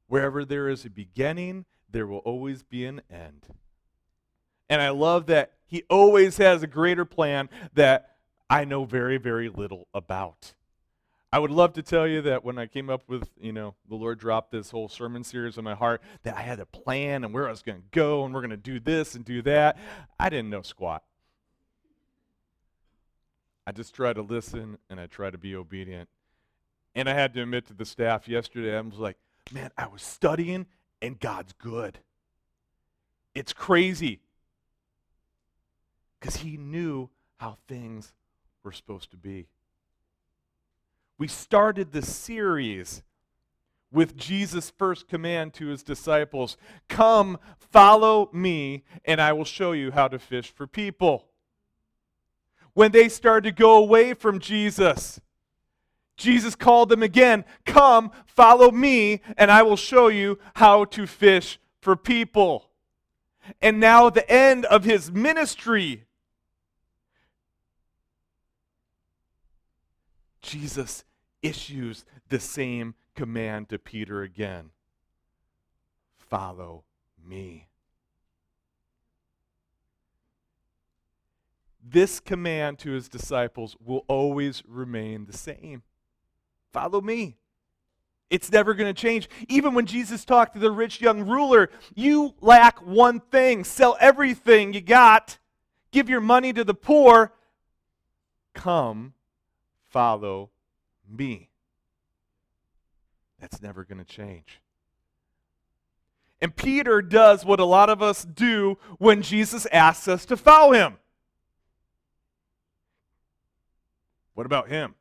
Wherever 0.06 0.44
there 0.44 0.68
is 0.68 0.84
a 0.84 0.90
beginning, 0.90 1.64
there 1.90 2.06
will 2.06 2.18
always 2.18 2.62
be 2.62 2.84
an 2.84 3.02
end. 3.10 3.46
And 4.70 4.80
I 4.80 4.90
love 4.90 5.26
that 5.26 5.52
he 5.66 5.82
always 5.90 6.38
has 6.38 6.62
a 6.62 6.66
greater 6.66 7.04
plan 7.04 7.50
that 7.74 8.16
I 8.48 8.64
know 8.64 8.84
very, 8.84 9.18
very 9.18 9.48
little 9.48 9.88
about. 9.92 10.54
I 11.32 11.38
would 11.38 11.50
love 11.50 11.74
to 11.74 11.82
tell 11.82 12.08
you 12.08 12.22
that 12.22 12.44
when 12.44 12.58
I 12.58 12.66
came 12.66 12.88
up 12.88 13.02
with, 13.06 13.28
you 13.40 13.52
know, 13.52 13.74
the 13.88 13.94
Lord 13.94 14.18
dropped 14.18 14.50
this 14.50 14.70
whole 14.70 14.88
sermon 14.88 15.22
series 15.22 15.58
in 15.58 15.64
my 15.64 15.74
heart, 15.74 16.02
that 16.22 16.36
I 16.36 16.40
had 16.40 16.58
a 16.58 16.66
plan 16.66 17.24
and 17.24 17.34
where 17.34 17.46
I 17.46 17.50
was 17.50 17.62
going 17.62 17.78
to 17.78 17.84
go 17.90 18.24
and 18.24 18.32
we're 18.32 18.40
going 18.40 18.50
to 18.50 18.56
do 18.56 18.80
this 18.80 19.14
and 19.14 19.24
do 19.24 19.42
that. 19.42 19.76
I 20.18 20.28
didn't 20.28 20.50
know 20.50 20.62
squat. 20.62 21.02
I 23.66 23.72
just 23.72 23.94
try 23.94 24.12
to 24.12 24.22
listen 24.22 24.78
and 24.88 24.98
I 24.98 25.06
try 25.06 25.30
to 25.30 25.38
be 25.38 25.54
obedient. 25.54 26.08
And 26.96 27.08
I 27.08 27.14
had 27.14 27.34
to 27.34 27.42
admit 27.42 27.66
to 27.66 27.74
the 27.74 27.84
staff 27.84 28.26
yesterday, 28.26 28.76
I 28.76 28.80
was 28.80 28.98
like, 28.98 29.16
man, 29.52 29.70
I 29.78 29.86
was 29.86 30.02
studying 30.02 30.66
and 31.00 31.18
God's 31.20 31.52
good. 31.52 31.98
It's 33.34 33.52
crazy. 33.52 34.20
Because 36.20 36.36
he 36.36 36.56
knew 36.56 37.08
how 37.38 37.56
things 37.66 38.12
were 38.62 38.72
supposed 38.72 39.10
to 39.12 39.16
be. 39.16 39.46
We 41.18 41.28
started 41.28 41.92
the 41.92 42.02
series 42.02 43.02
with 43.92 44.16
Jesus' 44.16 44.70
first 44.70 45.08
command 45.08 45.54
to 45.54 45.66
his 45.66 45.82
disciples 45.82 46.56
Come, 46.88 47.38
follow 47.58 48.30
me, 48.32 48.84
and 49.04 49.20
I 49.20 49.32
will 49.32 49.44
show 49.44 49.72
you 49.72 49.90
how 49.90 50.08
to 50.08 50.18
fish 50.18 50.52
for 50.52 50.66
people 50.66 51.26
when 52.74 52.92
they 52.92 53.08
started 53.08 53.50
to 53.50 53.62
go 53.62 53.76
away 53.76 54.14
from 54.14 54.38
Jesus. 54.38 55.20
Jesus 56.16 56.54
called 56.54 56.90
them 56.90 57.02
again, 57.02 57.44
Come, 57.64 58.10
follow 58.26 58.70
me, 58.70 59.22
and 59.36 59.50
I 59.50 59.62
will 59.62 59.76
show 59.76 60.08
you 60.08 60.38
how 60.54 60.84
to 60.86 61.06
fish 61.06 61.58
for 61.80 61.96
people. 61.96 62.68
And 63.60 63.80
now, 63.80 64.10
the 64.10 64.30
end 64.30 64.66
of 64.66 64.84
his 64.84 65.10
ministry, 65.10 66.04
Jesus 70.42 71.04
issues 71.42 72.04
the 72.28 72.40
same 72.40 72.94
command 73.14 73.68
to 73.70 73.78
Peter 73.78 74.22
again 74.22 74.70
Follow 76.16 76.84
me. 77.26 77.66
this 81.82 82.20
command 82.20 82.78
to 82.78 82.92
his 82.92 83.08
disciples 83.08 83.76
will 83.84 84.04
always 84.06 84.62
remain 84.68 85.26
the 85.26 85.36
same 85.36 85.82
follow 86.72 87.00
me. 87.00 87.36
It's 88.28 88.52
never 88.52 88.74
going 88.74 88.92
to 88.92 89.00
change. 89.00 89.28
Even 89.48 89.74
when 89.74 89.86
Jesus 89.86 90.24
talked 90.24 90.54
to 90.54 90.60
the 90.60 90.70
rich 90.70 91.00
young 91.00 91.26
ruler, 91.26 91.68
you 91.96 92.34
lack 92.40 92.78
one 92.78 93.18
thing. 93.18 93.64
Sell 93.64 93.96
everything 94.00 94.72
you 94.72 94.80
got, 94.80 95.38
give 95.90 96.08
your 96.08 96.20
money 96.20 96.52
to 96.52 96.62
the 96.62 96.74
poor. 96.74 97.32
Come, 98.54 99.14
follow 99.90 100.50
me. 101.08 101.50
That's 103.40 103.60
never 103.60 103.84
going 103.84 103.98
to 103.98 104.04
change. 104.04 104.60
And 106.40 106.54
Peter 106.54 107.02
does 107.02 107.44
what 107.44 107.60
a 107.60 107.64
lot 107.64 107.90
of 107.90 108.02
us 108.02 108.24
do 108.24 108.78
when 108.98 109.22
Jesus 109.22 109.66
asks 109.72 110.08
us 110.08 110.24
to 110.26 110.36
follow 110.36 110.72
him. 110.72 110.96
What 114.34 114.46
about 114.46 114.68
him? 114.68 114.94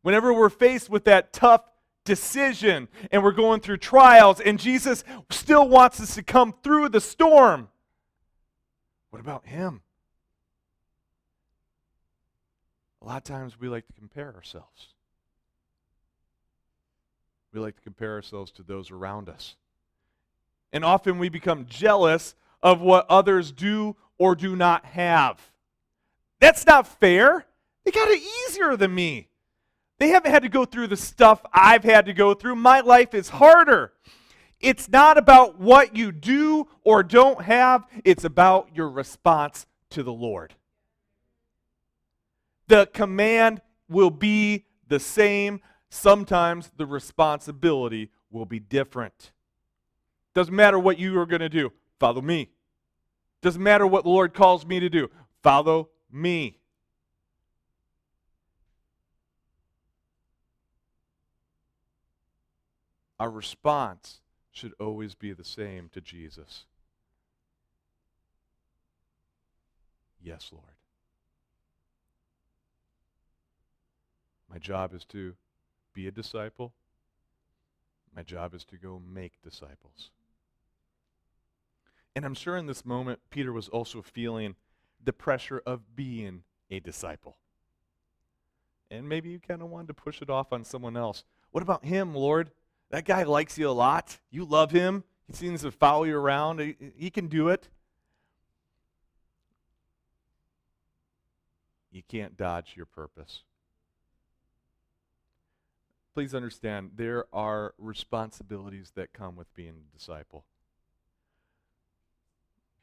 Whenever 0.00 0.32
we're 0.32 0.48
faced 0.48 0.88
with 0.88 1.04
that 1.04 1.32
tough 1.32 1.62
decision 2.04 2.88
and 3.10 3.22
we're 3.22 3.32
going 3.32 3.60
through 3.60 3.76
trials 3.76 4.40
and 4.40 4.58
Jesus 4.58 5.04
still 5.30 5.68
wants 5.68 6.00
us 6.00 6.14
to 6.14 6.22
come 6.22 6.54
through 6.62 6.88
the 6.88 7.00
storm, 7.00 7.68
what 9.10 9.20
about 9.20 9.46
him? 9.46 9.82
A 13.02 13.08
lot 13.08 13.16
of 13.16 13.24
times 13.24 13.58
we 13.58 13.68
like 13.68 13.86
to 13.86 13.92
compare 13.94 14.32
ourselves. 14.34 14.88
We 17.52 17.60
like 17.60 17.74
to 17.76 17.82
compare 17.82 18.12
ourselves 18.12 18.52
to 18.52 18.62
those 18.62 18.90
around 18.90 19.28
us. 19.28 19.56
And 20.72 20.84
often 20.84 21.18
we 21.18 21.28
become 21.28 21.66
jealous 21.68 22.34
of 22.62 22.80
what 22.80 23.06
others 23.08 23.50
do 23.50 23.96
or 24.18 24.34
do 24.36 24.54
not 24.54 24.84
have. 24.86 25.40
That's 26.40 26.64
not 26.64 26.86
fair. 26.86 27.44
They 27.84 27.90
got 27.90 28.08
it 28.08 28.22
easier 28.48 28.76
than 28.76 28.94
me. 28.94 29.28
They 29.98 30.08
haven't 30.08 30.30
had 30.30 30.42
to 30.44 30.48
go 30.48 30.64
through 30.64 30.86
the 30.86 30.96
stuff 30.96 31.42
I've 31.52 31.84
had 31.84 32.06
to 32.06 32.12
go 32.12 32.34
through. 32.34 32.56
My 32.56 32.80
life 32.80 33.14
is 33.14 33.28
harder. 33.28 33.92
It's 34.60 34.88
not 34.88 35.18
about 35.18 35.58
what 35.58 35.96
you 35.96 36.12
do 36.12 36.68
or 36.84 37.02
don't 37.02 37.42
have, 37.42 37.84
it's 38.04 38.24
about 38.24 38.68
your 38.74 38.88
response 38.88 39.66
to 39.90 40.04
the 40.04 40.12
Lord. 40.12 40.54
The 42.68 42.86
command 42.86 43.60
will 43.88 44.10
be 44.10 44.66
the 44.88 45.00
same. 45.00 45.60
Sometimes 45.90 46.70
the 46.76 46.86
responsibility 46.86 48.10
will 48.30 48.46
be 48.46 48.58
different. 48.58 49.32
Doesn't 50.34 50.54
matter 50.54 50.78
what 50.78 50.98
you 50.98 51.18
are 51.18 51.26
going 51.26 51.40
to 51.40 51.48
do, 51.48 51.72
follow 52.00 52.22
me. 52.22 52.50
Doesn't 53.42 53.62
matter 53.62 53.86
what 53.86 54.04
the 54.04 54.10
Lord 54.10 54.32
calls 54.32 54.64
me 54.64 54.80
to 54.80 54.88
do, 54.88 55.10
follow 55.42 55.90
me. 56.10 56.58
Our 63.18 63.30
response 63.30 64.20
should 64.50 64.72
always 64.80 65.14
be 65.14 65.32
the 65.32 65.44
same 65.44 65.88
to 65.92 66.00
Jesus. 66.00 66.64
Yes, 70.20 70.50
Lord. 70.52 70.71
My 74.52 74.58
job 74.58 74.92
is 74.92 75.06
to 75.06 75.34
be 75.94 76.06
a 76.06 76.10
disciple. 76.10 76.74
My 78.14 78.22
job 78.22 78.54
is 78.54 78.64
to 78.66 78.76
go 78.76 79.00
make 79.00 79.40
disciples. 79.42 80.10
And 82.14 82.26
I'm 82.26 82.34
sure 82.34 82.58
in 82.58 82.66
this 82.66 82.84
moment, 82.84 83.20
Peter 83.30 83.50
was 83.50 83.68
also 83.68 84.02
feeling 84.02 84.54
the 85.02 85.14
pressure 85.14 85.62
of 85.64 85.96
being 85.96 86.42
a 86.70 86.80
disciple. 86.80 87.38
And 88.90 89.08
maybe 89.08 89.30
you 89.30 89.38
kind 89.38 89.62
of 89.62 89.70
wanted 89.70 89.88
to 89.88 89.94
push 89.94 90.20
it 90.20 90.28
off 90.28 90.52
on 90.52 90.64
someone 90.64 90.98
else. 90.98 91.24
What 91.50 91.62
about 91.62 91.86
him, 91.86 92.14
Lord? 92.14 92.50
That 92.90 93.06
guy 93.06 93.22
likes 93.22 93.56
you 93.56 93.70
a 93.70 93.72
lot. 93.72 94.18
You 94.30 94.44
love 94.44 94.70
him. 94.70 95.04
He 95.26 95.32
seems 95.32 95.62
to 95.62 95.70
follow 95.70 96.04
you 96.04 96.18
around. 96.18 96.60
He, 96.60 96.76
he 96.94 97.10
can 97.10 97.28
do 97.28 97.48
it. 97.48 97.70
You 101.90 102.02
can't 102.06 102.36
dodge 102.36 102.74
your 102.76 102.86
purpose. 102.86 103.44
Please 106.14 106.34
understand, 106.34 106.92
there 106.96 107.24
are 107.32 107.74
responsibilities 107.78 108.92
that 108.94 109.12
come 109.12 109.34
with 109.34 109.52
being 109.54 109.74
a 109.76 109.96
disciple. 109.96 110.44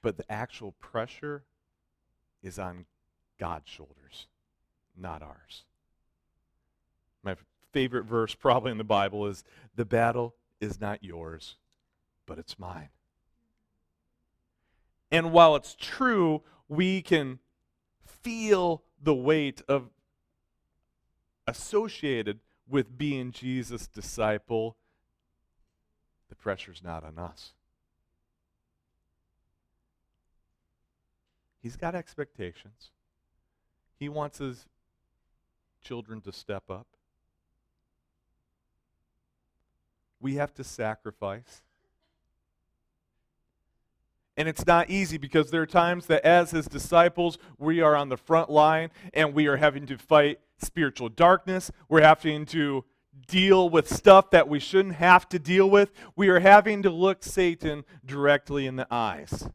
But 0.02 0.18
the 0.18 0.32
actual 0.32 0.72
pressure 0.74 1.44
is 2.42 2.58
on 2.58 2.86
God's 3.40 3.70
shoulders, 3.70 4.28
not 4.98 5.22
ours. 5.22 5.66
My 7.22 7.36
favorite 7.72 8.06
verse, 8.06 8.34
probably 8.34 8.72
in 8.72 8.78
the 8.78 8.84
Bible, 8.84 9.28
is 9.28 9.44
The 9.76 9.86
battle 9.86 10.36
is 10.60 10.82
not 10.82 11.04
yours, 11.04 11.56
but 12.26 12.40
it's 12.40 12.58
mine. 12.58 12.90
And 15.12 15.32
while 15.32 15.56
it's 15.56 15.76
true, 15.76 16.42
we 16.68 17.02
can 17.02 17.40
feel 18.06 18.84
the 19.02 19.16
weight 19.16 19.62
of 19.68 19.90
associated 21.48 22.40
with 22.70 22.98
being 22.98 23.32
Jesus' 23.32 23.88
disciple, 23.88 24.76
the 26.30 26.36
pressure's 26.36 26.84
not 26.84 27.04
on 27.04 27.18
us. 27.18 27.54
He's 31.62 31.76
got 31.76 31.96
expectations. 31.96 32.92
He 33.98 34.08
wants 34.08 34.38
his 34.38 34.66
children 35.82 36.22
to 36.22 36.32
step 36.32 36.70
up. 36.70 36.88
We 40.22 40.36
have 40.36 40.54
to 40.56 40.64
sacrifice. 40.64 41.64
And 44.38 44.48
it's 44.48 44.66
not 44.66 44.90
easy 44.90 45.18
because 45.18 45.52
there 45.52 45.62
are 45.62 45.66
times 45.68 46.06
that, 46.06 46.24
as 46.24 46.52
his 46.52 46.68
disciples, 46.68 47.38
we 47.58 47.82
are 47.82 47.96
on 47.96 48.08
the 48.08 48.16
front 48.16 48.50
line 48.50 48.90
and 49.14 49.34
we 49.34 49.48
are 49.48 49.58
having 49.58 49.86
to 49.88 49.98
fight 49.98 50.40
spiritual 50.62 51.10
darkness. 51.10 51.72
We're 51.88 52.02
having 52.02 52.46
to 52.48 52.86
deal 53.28 53.70
with 53.70 53.94
stuff 53.94 54.32
that 54.32 54.48
we 54.48 54.60
shouldn't 54.60 54.96
have 54.96 55.28
to 55.30 55.40
deal 55.40 55.70
with. 55.70 55.92
We 56.16 56.30
are 56.30 56.40
having 56.40 56.84
to 56.84 56.90
look 56.90 57.24
Satan 57.24 57.84
directly 58.06 58.66
in 58.66 58.76
the 58.76 58.88
eyes. 58.90 59.48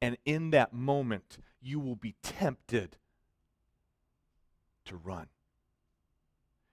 And 0.00 0.16
in 0.24 0.50
that 0.50 0.72
moment, 0.72 1.38
you 1.60 1.80
will 1.80 1.96
be 1.96 2.14
tempted 2.22 2.96
to 4.84 4.96
run. 4.96 5.26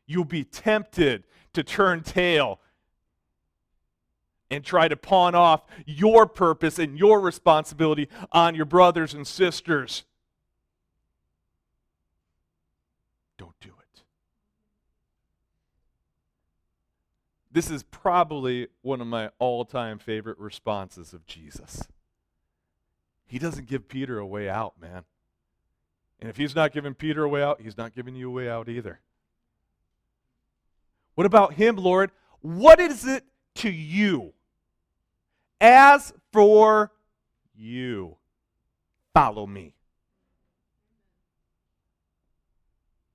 You'll 0.05 0.25
be 0.25 0.43
tempted 0.43 1.23
to 1.53 1.63
turn 1.63 2.03
tail 2.03 2.59
and 4.51 4.63
try 4.63 4.87
to 4.87 4.95
pawn 4.95 5.33
off 5.33 5.63
your 5.85 6.27
purpose 6.27 6.77
and 6.77 6.97
your 6.97 7.19
responsibility 7.19 8.07
on 8.31 8.53
your 8.53 8.65
brothers 8.65 9.13
and 9.13 9.25
sisters. 9.25 10.03
Don't 13.37 13.59
do 13.59 13.69
it. 13.69 14.03
This 17.51 17.69
is 17.69 17.83
probably 17.83 18.67
one 18.81 18.99
of 18.99 19.07
my 19.07 19.29
all 19.37 19.63
time 19.63 19.99
favorite 19.99 20.39
responses 20.39 21.13
of 21.13 21.25
Jesus. 21.25 21.87
He 23.25 23.39
doesn't 23.39 23.67
give 23.67 23.87
Peter 23.87 24.17
a 24.17 24.25
way 24.25 24.49
out, 24.49 24.73
man. 24.81 25.03
And 26.19 26.29
if 26.29 26.37
he's 26.37 26.55
not 26.55 26.71
giving 26.71 26.93
Peter 26.93 27.23
a 27.23 27.29
way 27.29 27.43
out, 27.43 27.61
he's 27.61 27.77
not 27.77 27.93
giving 27.93 28.15
you 28.15 28.29
a 28.29 28.33
way 28.33 28.49
out 28.49 28.69
either. 28.69 28.99
What 31.15 31.27
about 31.27 31.53
him, 31.53 31.75
Lord? 31.75 32.11
What 32.41 32.79
is 32.79 33.05
it 33.05 33.23
to 33.55 33.69
you? 33.69 34.33
As 35.61 36.13
for 36.31 36.91
you, 37.55 38.17
follow 39.13 39.45
me. 39.45 39.75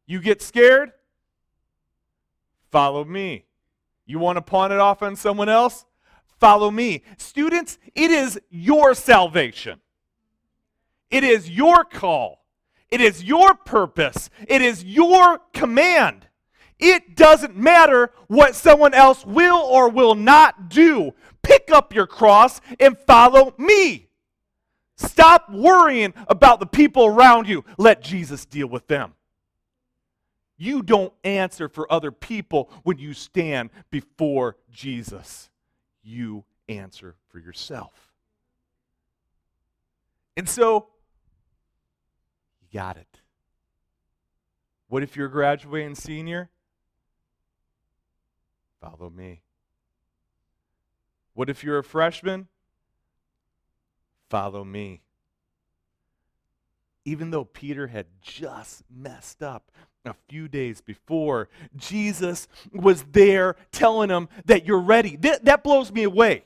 You 0.09 0.21
get 0.21 0.41
scared? 0.41 0.93
Follow 2.73 3.05
me. 3.05 3.45
You 4.07 4.19
want 4.19 4.37
to 4.37 4.43
pawn 4.43 4.73
it 4.73 4.81
off 4.81 5.03
on 5.03 5.17
someone 5.17 5.51
else? 5.51 5.85
Follow 6.41 6.71
me. 6.71 7.03
Students, 7.19 7.79
it 7.95 8.11
is 8.11 8.41
your 8.49 8.95
salvation. 8.95 9.81
It 11.11 11.25
is 11.25 11.51
your 11.51 11.85
call. 11.85 12.47
It 12.91 13.03
is 13.03 13.23
your 13.23 13.55
purpose. 13.55 14.31
It 14.49 14.63
is 14.63 14.83
your 14.83 15.41
command. 15.53 16.27
It 16.79 17.15
doesn't 17.15 17.55
matter 17.55 18.11
what 18.29 18.55
someone 18.55 18.95
else 18.95 19.27
will 19.27 19.59
or 19.59 19.91
will 19.91 20.15
not 20.15 20.71
do. 20.71 21.13
Pick 21.43 21.71
up 21.71 21.95
your 21.95 22.07
cross 22.07 22.63
and 22.81 22.97
follow 22.97 23.55
me. 23.59 24.09
Stop 24.97 25.53
worrying 25.53 26.15
about 26.29 26.61
the 26.61 26.67
people 26.67 27.05
around 27.05 27.47
you. 27.47 27.63
Let 27.77 28.03
Jesus 28.03 28.47
deal 28.47 28.69
with 28.69 28.87
them. 28.87 29.13
You 30.59 30.83
don't 30.83 31.13
answer 31.23 31.69
for 31.69 31.91
other 31.91 32.11
people 32.11 32.69
when 32.83 32.99
you 32.99 33.15
stand 33.15 33.71
before 33.91 34.57
Jesus. 34.71 35.51
You 36.03 36.45
answer 36.69 37.15
for 37.29 37.39
yourself. 37.39 38.13
And 40.37 40.49
so, 40.49 40.89
you 42.61 42.79
got 42.79 42.97
it. 42.97 43.21
What 44.89 45.03
if 45.03 45.17
you're 45.17 45.27
a 45.27 45.31
graduating 45.31 45.95
senior? 45.95 46.51
Follow 48.81 49.11
me. 49.11 49.43
What 51.35 51.49
if 51.49 51.63
you're 51.63 51.79
a 51.79 51.85
freshman? 51.85 52.49
Follow 54.29 54.65
me. 54.65 55.03
Even 57.05 57.31
though 57.31 57.45
Peter 57.45 57.87
had 57.87 58.07
just 58.21 58.83
messed 58.91 59.43
up 59.43 59.71
a 60.09 60.17
few 60.29 60.49
days 60.49 60.81
before, 60.81 61.49
Jesus 61.77 62.49
was 62.73 63.05
there 63.05 63.57
telling 63.71 64.11
him 64.11 64.29
that 64.47 64.67
you're 64.67 64.81
ready. 64.81 65.17
Th- 65.17 65.41
that 65.43 65.63
blows 65.63 65.93
me 65.93 66.03
away. 66.03 66.45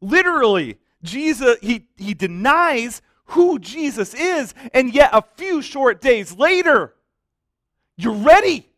Literally, 0.00 0.78
Jesus, 1.02 1.56
he, 1.60 1.86
he 1.96 2.14
denies 2.14 3.02
who 3.26 3.58
Jesus 3.58 4.14
is, 4.14 4.54
and 4.72 4.94
yet 4.94 5.10
a 5.12 5.22
few 5.36 5.62
short 5.62 6.00
days 6.00 6.36
later, 6.36 6.94
you're 7.96 8.12
ready. 8.12 8.68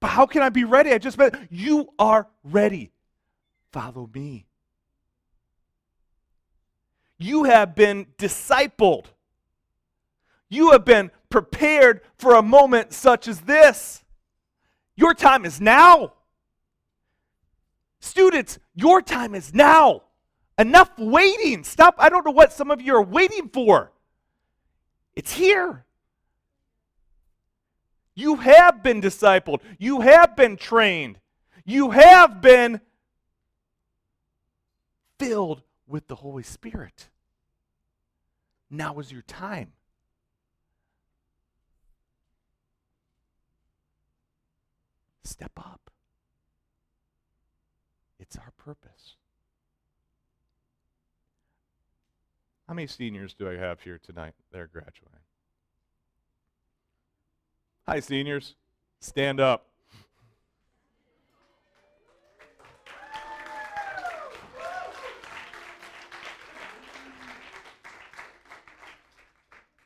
But 0.00 0.08
how 0.08 0.26
can 0.26 0.42
I 0.42 0.48
be 0.50 0.64
ready? 0.64 0.92
I 0.92 0.98
just 0.98 1.16
met 1.16 1.34
you 1.50 1.88
are 1.98 2.28
ready. 2.42 2.90
Follow 3.72 4.08
me. 4.12 4.46
You 7.18 7.44
have 7.44 7.74
been 7.74 8.06
discipled. 8.18 9.06
You 10.54 10.70
have 10.70 10.84
been 10.84 11.10
prepared 11.30 12.00
for 12.16 12.36
a 12.36 12.42
moment 12.42 12.92
such 12.92 13.26
as 13.26 13.40
this. 13.40 14.04
Your 14.94 15.12
time 15.12 15.44
is 15.44 15.60
now. 15.60 16.12
Students, 17.98 18.60
your 18.76 19.02
time 19.02 19.34
is 19.34 19.52
now. 19.52 20.02
Enough 20.56 20.92
waiting. 20.96 21.64
Stop. 21.64 21.96
I 21.98 22.08
don't 22.08 22.24
know 22.24 22.30
what 22.30 22.52
some 22.52 22.70
of 22.70 22.80
you 22.80 22.94
are 22.94 23.02
waiting 23.02 23.48
for. 23.48 23.90
It's 25.16 25.32
here. 25.32 25.84
You 28.14 28.36
have 28.36 28.80
been 28.80 29.02
discipled. 29.02 29.60
You 29.78 30.02
have 30.02 30.36
been 30.36 30.56
trained. 30.56 31.18
You 31.64 31.90
have 31.90 32.40
been 32.40 32.80
filled 35.18 35.62
with 35.88 36.06
the 36.06 36.14
Holy 36.14 36.44
Spirit. 36.44 37.08
Now 38.70 39.00
is 39.00 39.10
your 39.10 39.22
time. 39.22 39.72
Step 45.24 45.52
up. 45.58 45.90
It's 48.20 48.36
our 48.36 48.52
purpose. 48.56 49.16
How 52.68 52.74
many 52.74 52.86
seniors 52.86 53.34
do 53.34 53.48
I 53.48 53.56
have 53.56 53.80
here 53.80 53.98
tonight 53.98 54.34
They're 54.52 54.66
graduating? 54.66 55.20
Hi, 57.86 58.00
seniors. 58.00 58.54
Stand 59.00 59.40
up. 59.40 59.66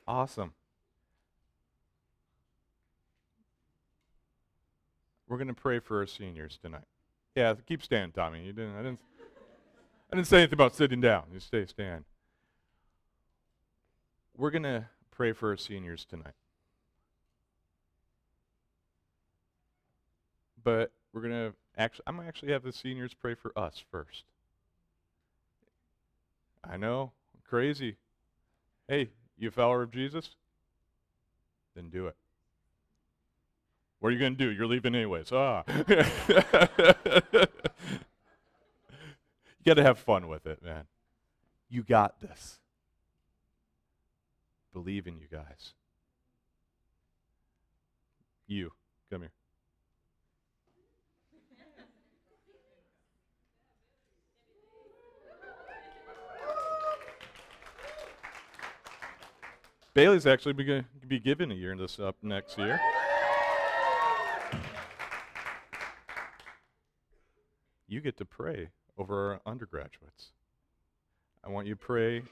Awesome. 0.07 0.53
We're 5.29 5.37
going 5.37 5.49
to 5.49 5.55
pray 5.55 5.79
for 5.79 5.99
our 5.99 6.07
seniors 6.07 6.59
tonight. 6.63 6.87
Yeah, 7.35 7.55
keep 7.67 7.83
standing, 7.83 8.13
Tommy. 8.13 8.45
You 8.45 8.53
didn't. 8.53 8.75
I 8.75 8.79
didn't. 8.79 9.01
I 10.11 10.17
didn't 10.17 10.27
say 10.27 10.39
anything 10.39 10.55
about 10.55 10.75
sitting 10.75 11.03
down. 11.03 11.25
You 11.33 11.39
stay 11.39 11.67
stand. 11.67 12.05
We're 14.37 14.51
going 14.51 14.63
to 14.63 14.87
pray 15.11 15.33
for 15.33 15.51
our 15.51 15.57
seniors 15.57 16.07
tonight. 16.07 16.33
But 20.65 20.93
we're 21.13 21.21
going 21.21 21.33
to 21.33 21.55
actually, 21.77 22.05
I'm 22.07 22.15
going 22.17 22.25
to 22.25 22.29
actually 22.29 22.53
have 22.53 22.63
the 22.63 22.73
seniors 22.73 23.13
pray 23.13 23.35
for 23.35 23.53
us 23.57 23.83
first. 23.91 24.25
I 26.65 26.77
know, 26.77 27.13
crazy. 27.45 27.97
Hey, 28.89 29.11
you 29.37 29.51
follower 29.51 29.83
of 29.83 29.91
Jesus? 29.91 30.31
Then 31.75 31.91
do 31.91 32.07
it. 32.07 32.17
What 34.01 34.11
are 34.11 34.13
you 34.13 34.19
going 34.19 34.37
to 34.37 34.39
do? 34.39 34.51
You're 34.51 34.67
leaving 34.67 34.95
anyways. 34.95 35.33
Ah. 35.33 35.65
you 35.89 35.97
got 39.65 39.75
to 39.75 39.83
have 39.83 39.99
fun 39.99 40.29
with 40.29 40.47
it, 40.47 40.63
man. 40.63 40.85
You 41.69 41.83
got 41.83 42.21
this. 42.21 42.61
believe 44.73 45.07
in 45.09 45.19
you 45.19 45.27
guys. 45.31 45.75
You, 48.47 48.73
come 49.11 49.23
here. 49.23 49.33
Bailey's 59.93 60.27
actually 60.27 60.55
to 60.55 60.85
be 61.09 61.19
given 61.19 61.51
a 61.51 61.55
year 61.55 61.73
in 61.73 61.79
this 61.79 61.99
up 61.99 62.15
next 62.23 62.57
year. 62.57 62.81
You 67.99 68.03
get 68.03 68.17
to 68.19 68.25
pray 68.25 68.69
over 68.97 69.33
our 69.33 69.41
undergraduates. 69.45 70.29
I 71.43 71.49
want 71.49 71.67
you 71.67 71.75
to 71.75 71.81
pray 71.81 72.23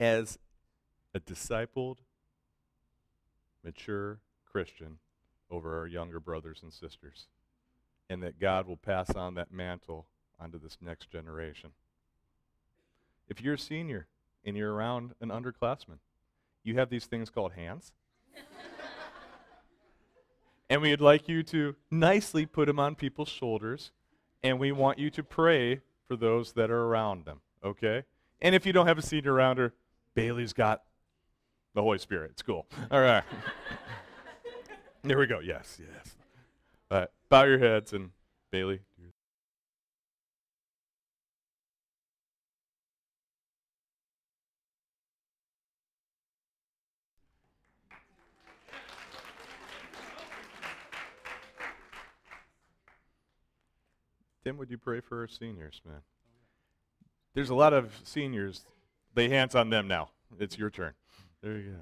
as 0.00 0.36
a 1.14 1.20
discipled, 1.20 1.98
mature 3.62 4.18
Christian 4.50 4.98
over 5.48 5.78
our 5.78 5.86
younger 5.86 6.18
brothers 6.18 6.58
and 6.60 6.72
sisters, 6.72 7.28
and 8.10 8.20
that 8.24 8.40
God 8.40 8.66
will 8.66 8.76
pass 8.76 9.14
on 9.14 9.34
that 9.34 9.52
mantle 9.52 10.06
onto 10.40 10.58
this 10.58 10.76
next 10.80 11.08
generation. 11.08 11.70
If 13.28 13.40
you're 13.40 13.54
a 13.54 13.58
senior 13.58 14.08
and 14.44 14.56
you're 14.56 14.74
around 14.74 15.14
an 15.20 15.28
underclassman, 15.28 15.98
you 16.64 16.78
have 16.78 16.90
these 16.90 17.06
things 17.06 17.30
called 17.30 17.52
hands. 17.52 17.92
and 20.68 20.82
we'd 20.82 21.00
like 21.00 21.28
you 21.28 21.44
to 21.44 21.76
nicely 21.92 22.44
put 22.44 22.66
them 22.66 22.80
on 22.80 22.96
people's 22.96 23.28
shoulders, 23.28 23.92
and 24.44 24.60
we 24.60 24.70
want 24.70 24.98
you 24.98 25.10
to 25.10 25.24
pray 25.24 25.80
for 26.06 26.14
those 26.14 26.52
that 26.52 26.70
are 26.70 26.84
around 26.84 27.24
them, 27.24 27.40
okay? 27.64 28.04
And 28.40 28.54
if 28.54 28.66
you 28.66 28.72
don't 28.72 28.86
have 28.86 28.98
a 28.98 29.02
senior 29.02 29.32
around 29.32 29.56
her, 29.56 29.72
Bailey's 30.14 30.52
got 30.52 30.82
the 31.74 31.82
Holy 31.82 31.98
Spirit. 31.98 32.32
It's 32.32 32.42
cool. 32.42 32.66
All 32.90 33.00
right. 33.00 33.24
there 35.02 35.18
we 35.18 35.26
go. 35.26 35.40
Yes, 35.40 35.80
yes. 35.80 36.14
All 36.90 36.98
right. 36.98 37.08
Bow 37.30 37.44
your 37.44 37.58
heads 37.58 37.94
and 37.94 38.10
Bailey. 38.52 38.80
Tim, 54.44 54.58
would 54.58 54.70
you 54.70 54.76
pray 54.76 55.00
for 55.00 55.22
our 55.22 55.26
seniors, 55.26 55.80
man? 55.86 56.02
There's 57.32 57.48
a 57.48 57.54
lot 57.54 57.72
of 57.72 57.94
seniors. 58.04 58.66
Lay 59.16 59.30
hands 59.30 59.54
on 59.54 59.70
them 59.70 59.88
now. 59.88 60.10
It's 60.38 60.58
your 60.58 60.68
turn. 60.68 60.92
There 61.42 61.56
you 61.56 61.70
go. 61.70 61.78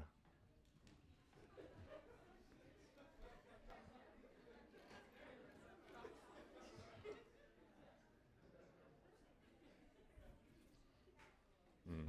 Hmm. 11.89 12.05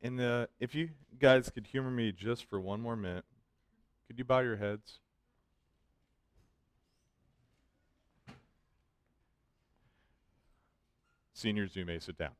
And 0.00 0.18
uh, 0.18 0.46
if 0.58 0.74
you 0.74 0.88
guys 1.18 1.50
could 1.50 1.66
humor 1.66 1.90
me 1.90 2.10
just 2.10 2.48
for 2.48 2.58
one 2.58 2.80
more 2.80 2.96
minute, 2.96 3.26
could 4.06 4.18
you 4.18 4.24
bow 4.24 4.38
your 4.38 4.56
heads? 4.56 5.00
Seniors, 11.36 11.76
you 11.76 11.84
may 11.84 11.98
sit 11.98 12.16
down. 12.16 12.30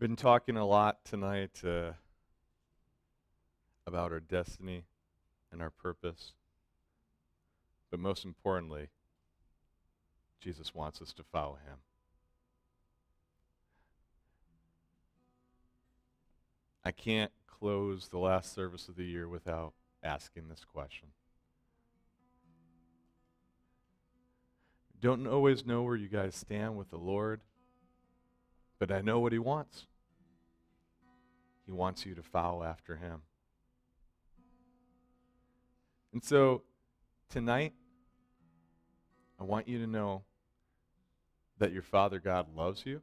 Been 0.00 0.16
talking 0.16 0.56
a 0.56 0.66
lot 0.66 1.04
tonight 1.04 1.62
uh, 1.64 1.92
about 3.86 4.10
our 4.10 4.18
destiny 4.18 4.86
and 5.52 5.62
our 5.62 5.70
purpose. 5.70 6.32
But 7.92 8.00
most 8.00 8.24
importantly, 8.24 8.88
Jesus 10.40 10.74
wants 10.74 11.00
us 11.00 11.12
to 11.12 11.22
follow 11.22 11.54
him. 11.64 11.76
I 16.84 16.92
can't 16.92 17.32
close 17.46 18.08
the 18.08 18.18
last 18.18 18.54
service 18.54 18.88
of 18.88 18.96
the 18.96 19.04
year 19.04 19.26
without 19.26 19.72
asking 20.02 20.48
this 20.48 20.64
question. 20.64 21.08
Don't 25.00 25.26
always 25.26 25.64
know 25.64 25.82
where 25.82 25.96
you 25.96 26.08
guys 26.08 26.34
stand 26.34 26.76
with 26.76 26.90
the 26.90 26.98
Lord, 26.98 27.40
but 28.78 28.90
I 28.90 29.00
know 29.00 29.18
what 29.20 29.32
He 29.32 29.38
wants. 29.38 29.86
He 31.66 31.72
wants 31.72 32.04
you 32.04 32.14
to 32.14 32.22
follow 32.22 32.62
after 32.62 32.96
Him. 32.96 33.22
And 36.12 36.22
so, 36.22 36.62
tonight, 37.30 37.72
I 39.40 39.44
want 39.44 39.68
you 39.68 39.78
to 39.78 39.86
know 39.86 40.22
that 41.58 41.72
your 41.72 41.82
Father 41.82 42.18
God 42.18 42.54
loves 42.54 42.84
you 42.84 43.00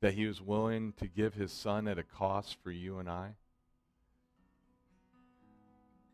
that 0.00 0.14
he 0.14 0.26
was 0.26 0.40
willing 0.40 0.92
to 0.94 1.06
give 1.06 1.34
his 1.34 1.52
son 1.52 1.88
at 1.88 1.98
a 1.98 2.02
cost 2.02 2.56
for 2.62 2.70
you 2.70 2.98
and 2.98 3.08
I 3.08 3.34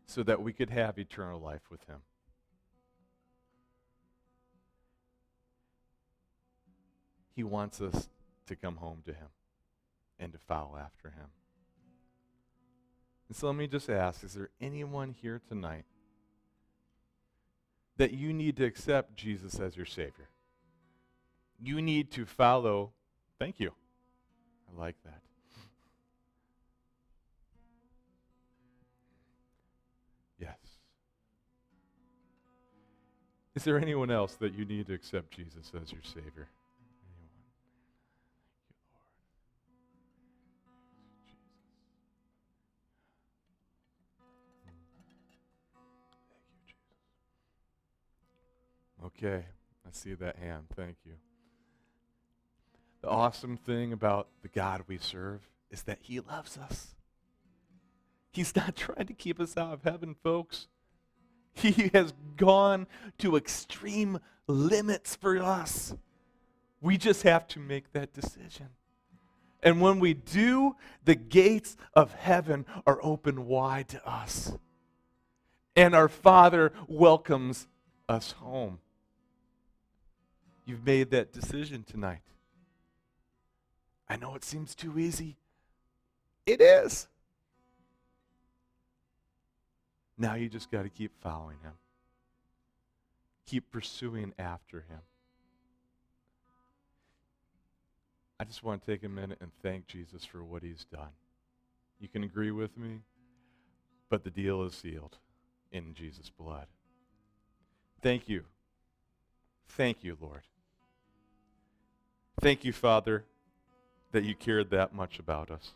so 0.05 0.23
that 0.23 0.41
we 0.41 0.53
could 0.53 0.69
have 0.69 0.97
eternal 0.97 1.39
life 1.39 1.69
with 1.69 1.83
him. 1.85 2.01
He 7.35 7.43
wants 7.43 7.81
us 7.81 8.07
to 8.47 8.55
come 8.55 8.77
home 8.77 9.01
to 9.05 9.13
him 9.13 9.27
and 10.19 10.31
to 10.31 10.39
follow 10.47 10.77
after 10.77 11.09
him. 11.09 11.27
And 13.27 13.35
so 13.35 13.47
let 13.47 13.55
me 13.55 13.67
just 13.67 13.89
ask 13.89 14.23
is 14.23 14.33
there 14.33 14.49
anyone 14.61 15.11
here 15.21 15.41
tonight 15.47 15.85
that 17.97 18.13
you 18.13 18.33
need 18.33 18.57
to 18.57 18.65
accept 18.65 19.15
Jesus 19.15 19.59
as 19.59 19.75
your 19.75 19.85
Savior? 19.85 20.29
You 21.59 21.81
need 21.81 22.11
to 22.11 22.25
follow 22.25 22.91
Thank 23.39 23.59
you. 23.59 23.71
I 24.69 24.79
like 24.79 24.95
that. 25.03 25.21
Yes. 30.39 30.57
Is 33.55 33.63
there 33.63 33.79
anyone 33.79 34.11
else 34.11 34.35
that 34.35 34.53
you 34.53 34.65
need 34.65 34.87
to 34.87 34.93
accept 34.93 35.31
Jesus 35.31 35.71
as 35.81 35.91
your 35.91 36.01
Savior? 36.03 36.47
Anyone? 37.03 37.29
Thank 44.65 44.77
you, 45.31 45.37
Lord. 45.73 46.19
Thank 46.29 46.43
you, 46.51 46.57
Jesus. 46.65 46.95
Okay, 49.05 49.45
I 49.87 49.91
see 49.91 50.13
that 50.15 50.37
hand. 50.37 50.65
Thank 50.75 50.97
you. 51.05 51.13
The 53.05 53.11
awesome 53.11 53.55
thing 53.55 53.93
about 53.93 54.29
the 54.41 54.47
God 54.47 54.81
we 54.87 54.97
serve 54.97 55.47
is 55.69 55.83
that 55.83 55.99
he 56.01 56.19
loves 56.21 56.57
us. 56.57 56.95
He's 58.31 58.55
not 58.55 58.75
trying 58.75 59.05
to 59.05 59.13
keep 59.13 59.39
us 59.39 59.55
out 59.55 59.73
of 59.73 59.83
heaven, 59.83 60.15
folks. 60.23 60.65
He 61.53 61.91
has 61.93 62.15
gone 62.35 62.87
to 63.19 63.35
extreme 63.35 64.17
limits 64.47 65.15
for 65.15 65.37
us. 65.37 65.93
We 66.81 66.97
just 66.97 67.21
have 67.21 67.47
to 67.49 67.59
make 67.59 67.93
that 67.93 68.11
decision. 68.11 68.69
And 69.61 69.81
when 69.81 69.99
we 69.99 70.15
do, 70.15 70.75
the 71.03 71.13
gates 71.13 71.77
of 71.93 72.11
heaven 72.11 72.65
are 72.87 72.97
open 73.03 73.45
wide 73.45 73.87
to 73.89 74.03
us. 74.03 74.51
And 75.75 75.93
our 75.93 76.09
Father 76.09 76.73
welcomes 76.87 77.67
us 78.09 78.31
home. 78.31 78.79
You've 80.65 80.83
made 80.83 81.11
that 81.11 81.31
decision 81.31 81.83
tonight. 81.83 82.21
I 84.07 84.17
know 84.17 84.35
it 84.35 84.43
seems 84.43 84.75
too 84.75 84.99
easy. 84.99 85.37
It 86.45 86.61
is. 86.61 87.07
Now 90.17 90.35
you 90.35 90.47
just 90.47 90.71
got 90.71 90.83
to 90.83 90.89
keep 90.89 91.11
following 91.21 91.57
him, 91.61 91.73
keep 93.45 93.71
pursuing 93.71 94.33
after 94.37 94.81
him. 94.81 94.99
I 98.39 98.43
just 98.43 98.63
want 98.63 98.85
to 98.85 98.91
take 98.91 99.03
a 99.03 99.09
minute 99.09 99.39
and 99.41 99.51
thank 99.61 99.87
Jesus 99.87 100.23
for 100.23 100.43
what 100.43 100.61
he's 100.61 100.85
done. 100.85 101.11
You 101.99 102.07
can 102.07 102.23
agree 102.23 102.51
with 102.51 102.77
me, 102.77 102.99
but 104.09 104.23
the 104.23 104.29
deal 104.29 104.63
is 104.63 104.73
sealed 104.73 105.17
in 105.71 105.93
Jesus' 105.93 106.29
blood. 106.29 106.67
Thank 108.01 108.29
you. 108.29 108.43
Thank 109.69 110.03
you, 110.03 110.17
Lord. 110.21 110.43
Thank 112.41 112.63
you, 112.63 112.71
Father 112.71 113.23
that 114.15 114.23
you 114.23 114.33
cared 114.33 114.69
that 114.69 114.95
much 114.95 115.19
about 115.19 115.51
us, 115.51 115.73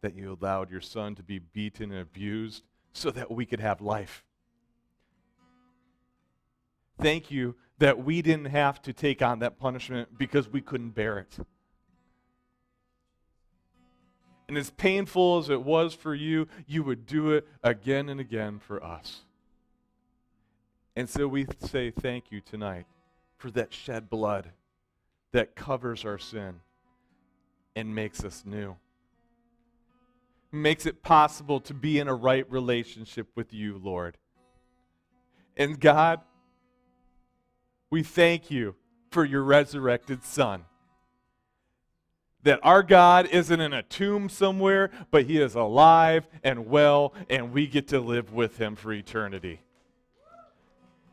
that 0.00 0.14
you 0.14 0.34
allowed 0.40 0.70
your 0.70 0.80
son 0.80 1.14
to 1.14 1.22
be 1.22 1.38
beaten 1.38 1.92
and 1.92 2.00
abused 2.00 2.62
so 2.94 3.10
that 3.10 3.30
we 3.30 3.44
could 3.44 3.60
have 3.60 3.82
life. 3.82 4.24
Thank 6.98 7.30
you 7.30 7.54
that 7.80 8.02
we 8.02 8.22
didn't 8.22 8.46
have 8.46 8.80
to 8.80 8.94
take 8.94 9.20
on 9.20 9.40
that 9.40 9.58
punishment 9.58 10.16
because 10.16 10.48
we 10.48 10.62
couldn't 10.62 10.94
bear 10.94 11.18
it. 11.18 11.36
And 14.48 14.56
as 14.56 14.70
painful 14.70 15.36
as 15.36 15.50
it 15.50 15.60
was 15.60 15.92
for 15.92 16.14
you, 16.14 16.48
you 16.66 16.82
would 16.82 17.04
do 17.04 17.32
it 17.32 17.46
again 17.62 18.08
and 18.08 18.20
again 18.20 18.58
for 18.58 18.82
us. 18.82 19.20
And 20.96 21.10
so 21.10 21.28
we 21.28 21.46
say 21.58 21.90
thank 21.90 22.32
you 22.32 22.40
tonight 22.40 22.86
for 23.36 23.50
that 23.50 23.74
shed 23.74 24.08
blood 24.08 24.52
that 25.32 25.54
covers 25.54 26.06
our 26.06 26.16
sin 26.16 26.60
and 27.78 27.94
makes 27.94 28.24
us 28.24 28.42
new. 28.44 28.76
Makes 30.50 30.84
it 30.84 31.02
possible 31.02 31.60
to 31.60 31.72
be 31.72 32.00
in 32.00 32.08
a 32.08 32.14
right 32.14 32.50
relationship 32.50 33.28
with 33.36 33.54
you, 33.54 33.78
Lord. 33.78 34.16
And 35.56 35.78
God, 35.78 36.20
we 37.88 38.02
thank 38.02 38.50
you 38.50 38.74
for 39.12 39.24
your 39.24 39.44
resurrected 39.44 40.24
Son. 40.24 40.64
That 42.42 42.58
our 42.64 42.82
God 42.82 43.26
isn't 43.26 43.60
in 43.60 43.72
a 43.72 43.82
tomb 43.84 44.28
somewhere, 44.28 44.90
but 45.12 45.26
he 45.26 45.40
is 45.40 45.54
alive 45.54 46.26
and 46.42 46.66
well, 46.66 47.14
and 47.30 47.52
we 47.52 47.68
get 47.68 47.88
to 47.88 48.00
live 48.00 48.32
with 48.32 48.58
him 48.58 48.74
for 48.74 48.92
eternity. 48.92 49.60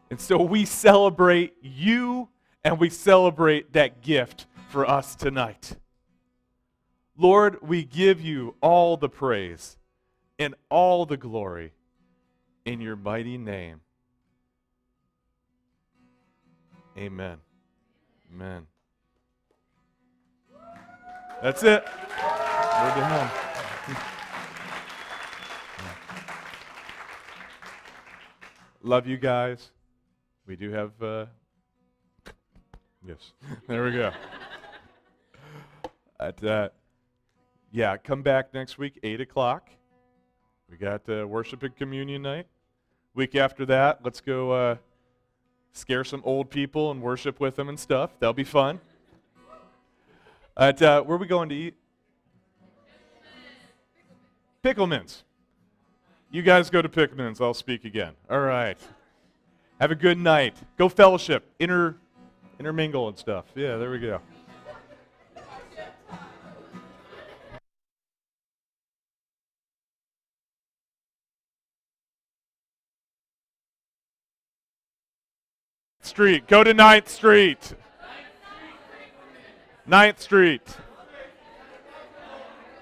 And 0.10 0.20
so 0.20 0.42
we 0.42 0.66
celebrate 0.66 1.54
you 1.62 2.30
and 2.64 2.80
we 2.80 2.90
celebrate 2.90 3.74
that 3.74 4.02
gift 4.02 4.48
for 4.70 4.90
us 4.90 5.16
tonight. 5.16 5.78
Lord, 7.18 7.58
we 7.62 7.84
give 7.84 8.22
you 8.22 8.56
all 8.62 8.98
the 8.98 9.10
praise 9.10 9.78
and 10.38 10.54
all 10.70 11.06
the 11.06 11.18
glory 11.18 11.74
in 12.66 12.82
your 12.82 12.96
mighty 12.96 13.38
name. 13.38 13.82
Amen. 16.98 17.38
Amen. 18.34 18.68
That's 21.42 21.64
it. 21.64 21.86
Love 28.82 29.08
you 29.08 29.18
guys. 29.18 29.72
We 30.46 30.56
do 30.56 30.72
have. 30.72 30.92
Uh, 31.02 31.26
yes. 33.06 33.32
There 33.68 33.84
we 33.84 33.92
go. 33.92 34.12
At, 36.20 36.44
uh, 36.44 36.70
yeah, 37.72 37.98
come 37.98 38.22
back 38.22 38.54
next 38.54 38.78
week, 38.78 39.00
8 39.04 39.22
o'clock. 39.22 39.70
We 40.70 40.78
got 40.78 41.08
uh, 41.10 41.28
worship 41.28 41.64
and 41.64 41.76
communion 41.76 42.22
night. 42.22 42.48
Week 43.14 43.36
after 43.36 43.66
that, 43.68 44.00
let's 44.04 44.22
go. 44.22 44.52
Uh, 44.52 44.76
scare 45.76 46.04
some 46.04 46.22
old 46.24 46.50
people 46.50 46.92
and 46.92 47.02
worship 47.02 47.40
with 47.40 47.56
them 47.56 47.70
and 47.70 47.80
stuff. 47.80 48.12
That'll 48.20 48.34
be 48.34 48.44
fun. 48.44 48.80
At, 50.58 50.82
uh, 50.82 51.04
where 51.04 51.16
are 51.16 51.20
we 51.20 51.28
going 51.28 51.50
to 51.50 51.56
eat? 51.56 51.76
Pickleman's. 54.64 55.24
You 56.32 56.42
guys 56.42 56.70
go 56.70 56.82
to 56.82 56.90
Pickleman's. 56.90 57.40
I'll 57.42 57.54
speak 57.54 57.86
again. 57.86 58.14
All 58.30 58.40
right. 58.40 58.78
Have 59.80 59.92
a 59.92 59.96
good 59.96 60.18
night. 60.18 60.56
Go 60.78 60.90
fellowship. 60.90 61.46
Inter, 61.60 61.96
intermingle 62.58 63.10
and 63.10 63.18
stuff. 63.18 63.46
Yeah, 63.54 63.76
there 63.76 63.92
we 63.92 64.00
go. 64.00 64.22
Street. 76.16 76.48
Go 76.48 76.64
to 76.64 76.74
9th 76.74 77.10
Street. 77.10 77.74
9th 79.86 80.20
Street. 80.22 80.78